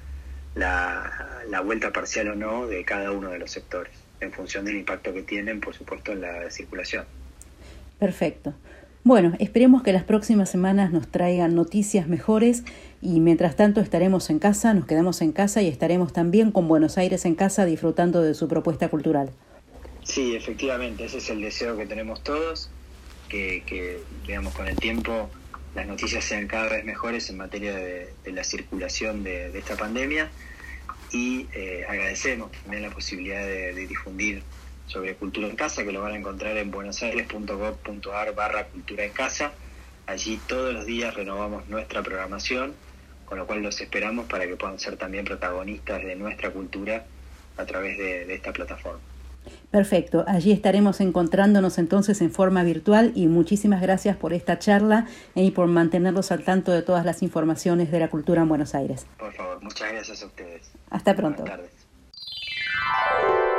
la, 0.56 1.42
la, 1.50 1.62
vuelta 1.62 1.92
parcial 1.92 2.30
o 2.30 2.36
no 2.36 2.68
de 2.68 2.84
cada 2.84 3.12
uno 3.12 3.30
de 3.30 3.40
los 3.40 3.52
sectores, 3.52 3.94
en 4.20 4.32
función 4.32 4.66
del 4.66 4.78
impacto 4.78 5.14
que 5.14 5.24
tienen, 5.24 5.60
por 5.60 5.74
supuesto, 5.74 6.12
en 6.12 6.22
la 6.22 6.50
circulación. 6.52 7.06
Perfecto. 8.00 8.54
Bueno, 9.04 9.34
esperemos 9.40 9.82
que 9.82 9.94
las 9.94 10.04
próximas 10.04 10.50
semanas 10.50 10.92
nos 10.92 11.08
traigan 11.08 11.56
noticias 11.56 12.08
mejores 12.08 12.64
y 13.02 13.20
mientras 13.20 13.56
tanto 13.56 13.82
estaremos 13.82 14.30
en 14.30 14.38
casa, 14.38 14.76
nos 14.76 14.86
quedamos 14.86 15.22
en 15.24 15.32
casa 15.32 15.64
y 15.64 15.68
estaremos 15.68 16.14
también 16.14 16.52
con 16.52 16.68
Buenos 16.68 17.00
Aires 17.00 17.26
en 17.26 17.34
casa 17.34 17.66
disfrutando 17.66 18.22
de 18.22 18.36
su 18.36 18.48
propuesta 18.48 18.90
cultural. 18.90 19.32
Sí, 20.04 20.36
efectivamente, 20.36 21.06
ese 21.06 21.18
es 21.18 21.30
el 21.32 21.42
deseo 21.42 21.76
que 21.78 21.88
tenemos 21.88 22.24
todos, 22.24 22.70
que, 23.28 24.04
digamos 24.28 24.54
con 24.54 24.68
el 24.68 24.76
tiempo 24.76 25.30
las 25.74 25.88
noticias 25.88 26.26
sean 26.26 26.48
cada 26.48 26.68
vez 26.68 26.84
mejores 26.84 27.30
en 27.30 27.38
materia 27.38 27.74
de, 27.74 28.14
la 28.26 28.44
circulación 28.44 29.24
de, 29.24 29.58
esta 29.58 29.78
pandemia 29.78 30.30
y 31.12 31.48
eh, 31.54 31.86
agradecemos 31.88 32.52
también 32.52 32.84
la 32.84 32.90
posibilidad 32.90 33.46
de, 33.46 33.74
difundir 33.88 34.44
sobre 34.92 35.16
cultura 35.16 35.48
en 35.48 35.56
casa, 35.56 35.84
que 35.84 35.92
lo 35.92 36.02
van 36.02 36.14
a 36.14 36.18
encontrar 36.18 36.58
en 36.58 36.72
buenosaires.gov.ar 36.72 38.36
barra 38.36 38.66
cultura 38.68 39.06
en 39.06 39.14
casa. 39.14 39.52
Allí 40.06 40.40
todos 40.48 40.74
los 40.74 40.86
días 40.86 41.14
renovamos 41.14 41.68
nuestra 41.70 42.04
programación 42.04 42.74
con 43.32 43.40
lo 43.40 43.48
cual 43.48 43.64
los 43.64 43.80
esperamos 43.80 44.26
para 44.26 44.46
que 44.46 44.58
puedan 44.58 44.78
ser 44.78 44.98
también 44.98 45.24
protagonistas 45.24 46.04
de 46.04 46.18
nuestra 46.18 46.52
cultura 46.52 47.06
a 47.56 47.66
través 47.66 47.98
de, 47.98 48.34
esta 48.34 48.52
plataforma. 48.52 49.00
Perfecto, 49.72 50.26
allí 50.28 50.52
estaremos 50.52 51.00
encontrándonos 51.00 51.78
entonces 51.78 52.20
en 52.20 52.30
forma 52.30 52.62
virtual 52.66 53.14
y 53.16 53.28
muchísimas 53.28 53.82
gracias 53.82 54.18
por 54.18 54.34
esta 54.34 54.60
charla 54.60 55.08
y 55.34 55.52
por 55.52 55.68
mantenernos 55.68 56.34
al 56.34 56.44
tanto 56.44 56.74
de 56.74 56.82
todas 56.82 57.06
las 57.06 57.24
informaciones 57.24 57.90
de 57.90 58.02
la 58.02 58.10
cultura 58.10 58.42
en 58.42 58.50
Buenos 58.50 58.76
Aires. 58.76 59.08
Por 59.18 59.34
favor, 59.34 59.64
muchas 59.64 59.94
gracias 59.94 60.24
a 60.24 60.26
ustedes. 60.26 60.70
Hasta 60.90 61.16
pronto. 61.16 61.44
Buenas 61.44 61.62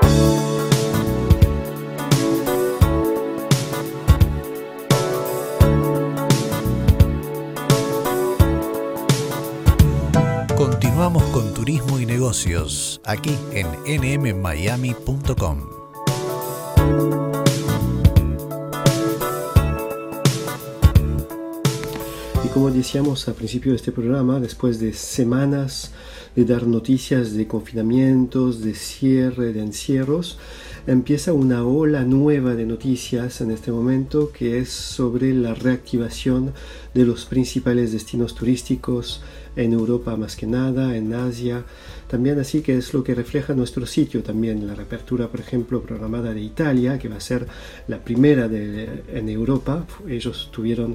tardes. 0.03 0.51
Continuamos 11.03 11.32
con 11.32 11.53
Turismo 11.53 11.98
y 11.98 12.07
Negocios, 12.07 13.00
aquí 13.05 13.36
en 13.50 13.66
nmmiami.com. 14.20 15.59
Y 22.44 22.48
como 22.55 22.70
decíamos 22.70 23.26
al 23.26 23.34
principio 23.34 23.72
de 23.72 23.78
este 23.78 23.90
programa, 23.90 24.38
después 24.38 24.78
de 24.78 24.92
semanas 24.92 25.90
de 26.36 26.44
dar 26.44 26.68
noticias 26.68 27.34
de 27.34 27.48
confinamientos, 27.48 28.62
de 28.62 28.76
cierre, 28.76 29.53
de 29.53 29.61
encierros, 29.61 30.38
empieza 30.86 31.32
una 31.32 31.64
ola 31.64 32.05
nueva 32.05 32.55
de 32.55 32.64
noticias 32.64 33.40
en 33.40 33.50
este 33.50 33.72
momento 33.72 34.30
que 34.30 34.61
es 34.61 34.68
sobre 34.70 35.34
la 35.34 35.55
reactivación 35.55 36.53
de 36.94 37.05
los 37.05 37.24
principales 37.24 37.90
destinos 37.90 38.36
turísticos 38.36 39.20
en 39.57 39.72
Europa 39.72 40.16
más 40.16 40.36
que 40.36 40.46
nada, 40.46 40.96
en 40.96 41.12
Asia, 41.12 41.64
también 42.09 42.38
así 42.38 42.62
que 42.62 42.76
es 42.76 42.92
lo 42.94 43.03
que 43.05 43.14
refleja 43.14 43.55
nuestro 43.55 43.86
sitio 43.86 44.22
también, 44.22 44.66
la 44.66 44.74
reapertura, 44.74 45.28
por 45.28 45.40
ejemplo, 45.40 45.82
programada 45.82 46.32
de 46.32 46.40
Italia, 46.40 46.98
que 46.98 47.09
va 47.09 47.16
a 47.16 47.20
ser 47.20 47.46
la 47.88 47.98
primera 47.98 48.46
en 48.46 49.28
Europa. 49.28 49.86
Ellos 50.09 50.50
tuvieron 50.53 50.94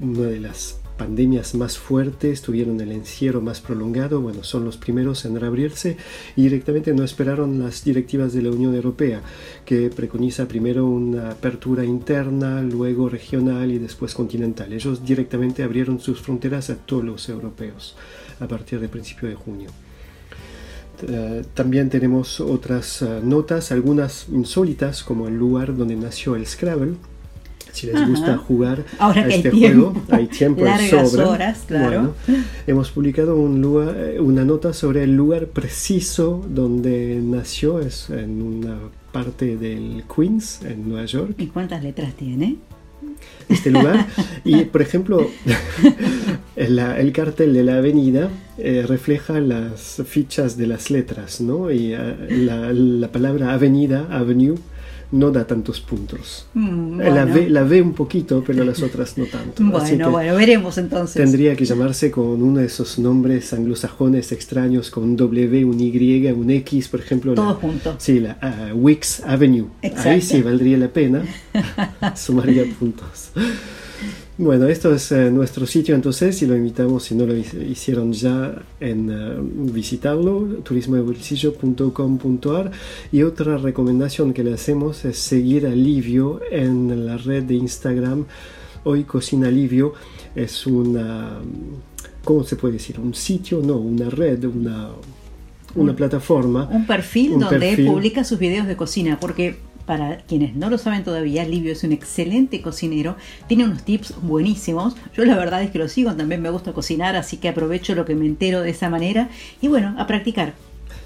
una 0.00 0.28
de 0.28 0.40
las 0.40 0.81
pandemias 1.02 1.56
más 1.56 1.78
fuertes, 1.78 2.42
tuvieron 2.42 2.80
el 2.80 2.92
encierro 2.92 3.40
más 3.40 3.60
prolongado, 3.60 4.20
bueno, 4.20 4.44
son 4.44 4.64
los 4.64 4.76
primeros 4.76 5.24
en 5.24 5.40
reabrirse 5.40 5.96
y 6.36 6.42
directamente 6.44 6.94
no 6.94 7.02
esperaron 7.02 7.58
las 7.58 7.82
directivas 7.82 8.32
de 8.32 8.42
la 8.42 8.50
Unión 8.50 8.72
Europea, 8.76 9.20
que 9.64 9.90
preconiza 9.90 10.46
primero 10.46 10.86
una 10.86 11.32
apertura 11.32 11.84
interna, 11.84 12.62
luego 12.62 13.08
regional 13.08 13.72
y 13.72 13.78
después 13.80 14.14
continental. 14.14 14.72
Ellos 14.72 15.04
directamente 15.04 15.64
abrieron 15.64 15.98
sus 15.98 16.20
fronteras 16.20 16.70
a 16.70 16.76
todos 16.76 17.02
los 17.02 17.28
europeos 17.28 17.96
a 18.38 18.46
partir 18.46 18.78
del 18.78 18.88
principio 18.88 19.28
de 19.28 19.34
junio. 19.34 19.70
Eh, 21.08 21.42
también 21.52 21.90
tenemos 21.90 22.38
otras 22.38 23.02
eh, 23.02 23.20
notas, 23.24 23.72
algunas 23.72 24.28
insólitas, 24.28 25.02
como 25.02 25.26
el 25.26 25.36
lugar 25.36 25.76
donde 25.76 25.96
nació 25.96 26.36
el 26.36 26.46
Scrabble, 26.46 26.94
si 27.72 27.86
les 27.86 28.08
gusta 28.08 28.36
jugar 28.36 28.84
a 28.98 29.12
este 29.28 29.50
juego, 29.50 29.94
hay 30.10 30.26
tiempo 30.26 30.64
Largas 30.64 31.10
sobra. 31.10 31.28
horas, 31.28 31.64
claro. 31.66 32.14
hemos 32.66 32.90
publicado 32.90 33.36
un 33.36 33.60
lugar, 33.60 33.96
eh, 33.96 34.20
una 34.20 34.44
nota 34.44 34.72
sobre 34.72 35.04
el 35.04 35.16
lugar 35.16 35.46
preciso 35.46 36.44
donde 36.48 37.18
nació, 37.22 37.80
es 37.80 38.10
en 38.10 38.42
una 38.42 38.76
parte 39.10 39.56
del 39.56 40.04
Queens, 40.14 40.62
en 40.62 40.88
Nueva 40.88 41.06
York. 41.06 41.34
¿Y 41.38 41.46
cuántas 41.46 41.82
letras 41.82 42.14
tiene? 42.14 42.56
Este 43.48 43.70
lugar. 43.70 44.06
y 44.44 44.64
por 44.64 44.82
ejemplo, 44.82 45.28
el, 46.56 47.12
cartel 47.12 47.54
de 47.54 47.64
la 47.64 47.78
avenida 47.78 48.30
eh, 48.58 48.84
refleja 48.86 49.40
las 49.40 50.02
fichas 50.06 50.56
de 50.56 50.66
las 50.66 50.90
letras, 50.90 51.40
¿no? 51.40 51.70
Y 51.70 51.94
eh, 51.94 52.16
la, 52.28 52.72
la 52.72 53.08
palabra 53.08 53.52
avenida, 53.52 54.06
avenue, 54.10 54.56
no 55.12 55.30
da 55.30 55.46
tantos 55.46 55.80
puntos. 55.80 56.46
Mm, 56.54 57.00
la, 57.00 57.24
ve, 57.24 57.48
la, 57.48 57.62
ve, 57.62 57.80
un 57.82 57.92
poquito, 57.92 58.42
pero 58.44 58.64
las 58.64 58.82
otras 58.82 59.16
no 59.16 59.26
tanto. 59.26 59.62
Bueno, 59.72 60.10
bueno, 60.10 60.36
veremos 60.36 60.78
entonces. 60.78 61.22
Tendría 61.22 61.54
que 61.54 61.64
llamarse 61.64 62.10
con 62.10 62.42
uno 62.42 62.60
de 62.60 62.66
esos 62.66 62.98
nombres 62.98 63.52
anglosajones 63.52 64.32
extraños, 64.32 64.90
con 64.90 65.04
un 65.04 65.16
W, 65.16 65.64
un 65.64 65.80
Y, 65.80 66.30
un 66.32 66.50
X, 66.50 66.88
por 66.88 67.00
ejemplo. 67.00 67.34
Todo 67.34 67.54
junto. 67.54 67.94
Sí, 67.98 68.20
la 68.20 68.70
uh, 68.72 68.76
Wix 68.76 69.22
Avenue. 69.24 69.66
Ahí 69.96 70.20
sí 70.20 70.42
valdría 70.42 70.78
la 70.78 70.88
pena. 70.88 71.24
Sumaría 72.16 72.64
puntos. 72.78 73.30
Bueno, 74.38 74.66
esto 74.66 74.94
es 74.94 75.12
eh, 75.12 75.30
nuestro 75.30 75.66
sitio 75.66 75.94
entonces 75.94 76.40
y 76.40 76.46
lo 76.46 76.56
invitamos 76.56 77.04
si 77.04 77.14
no 77.14 77.26
lo 77.26 77.36
hicieron 77.36 78.14
ya 78.14 78.62
en 78.80 79.10
uh, 79.10 79.42
visitarlo, 79.70 80.46
turismodebolsillo.com.ar 80.64 82.70
y 83.12 83.24
otra 83.24 83.58
recomendación 83.58 84.32
que 84.32 84.42
le 84.42 84.54
hacemos 84.54 85.04
es 85.04 85.18
seguir 85.18 85.66
a 85.66 85.70
Livio 85.70 86.40
en 86.50 87.04
la 87.04 87.18
red 87.18 87.42
de 87.42 87.56
Instagram. 87.56 88.24
Hoy 88.84 89.04
Cocina 89.04 89.50
Livio 89.50 89.92
es 90.34 90.66
una, 90.66 91.38
¿cómo 92.24 92.42
se 92.42 92.56
puede 92.56 92.72
decir? 92.74 92.98
Un 93.00 93.14
sitio, 93.14 93.60
no, 93.62 93.76
una 93.76 94.08
red, 94.08 94.44
una, 94.44 94.92
una 95.74 95.94
plataforma. 95.94 96.70
Un 96.72 96.86
perfil 96.86 97.38
donde 97.38 97.84
publica 97.86 98.24
sus 98.24 98.38
videos 98.38 98.66
de 98.66 98.76
cocina, 98.76 99.18
porque 99.20 99.58
para 99.86 100.18
quienes 100.18 100.54
no 100.54 100.70
lo 100.70 100.78
saben 100.78 101.04
todavía, 101.04 101.44
Livio 101.44 101.72
es 101.72 101.84
un 101.84 101.92
excelente 101.92 102.60
cocinero, 102.62 103.16
tiene 103.46 103.64
unos 103.64 103.84
tips 103.84 104.14
buenísimos. 104.22 104.96
Yo 105.14 105.24
la 105.24 105.36
verdad 105.36 105.62
es 105.62 105.70
que 105.70 105.78
lo 105.78 105.88
sigo, 105.88 106.14
también 106.14 106.42
me 106.42 106.50
gusta 106.50 106.72
cocinar, 106.72 107.16
así 107.16 107.36
que 107.36 107.48
aprovecho 107.48 107.94
lo 107.94 108.04
que 108.04 108.14
me 108.14 108.26
entero 108.26 108.60
de 108.62 108.70
esa 108.70 108.88
manera 108.90 109.28
y 109.60 109.68
bueno, 109.68 109.94
a 109.98 110.06
practicar. 110.06 110.54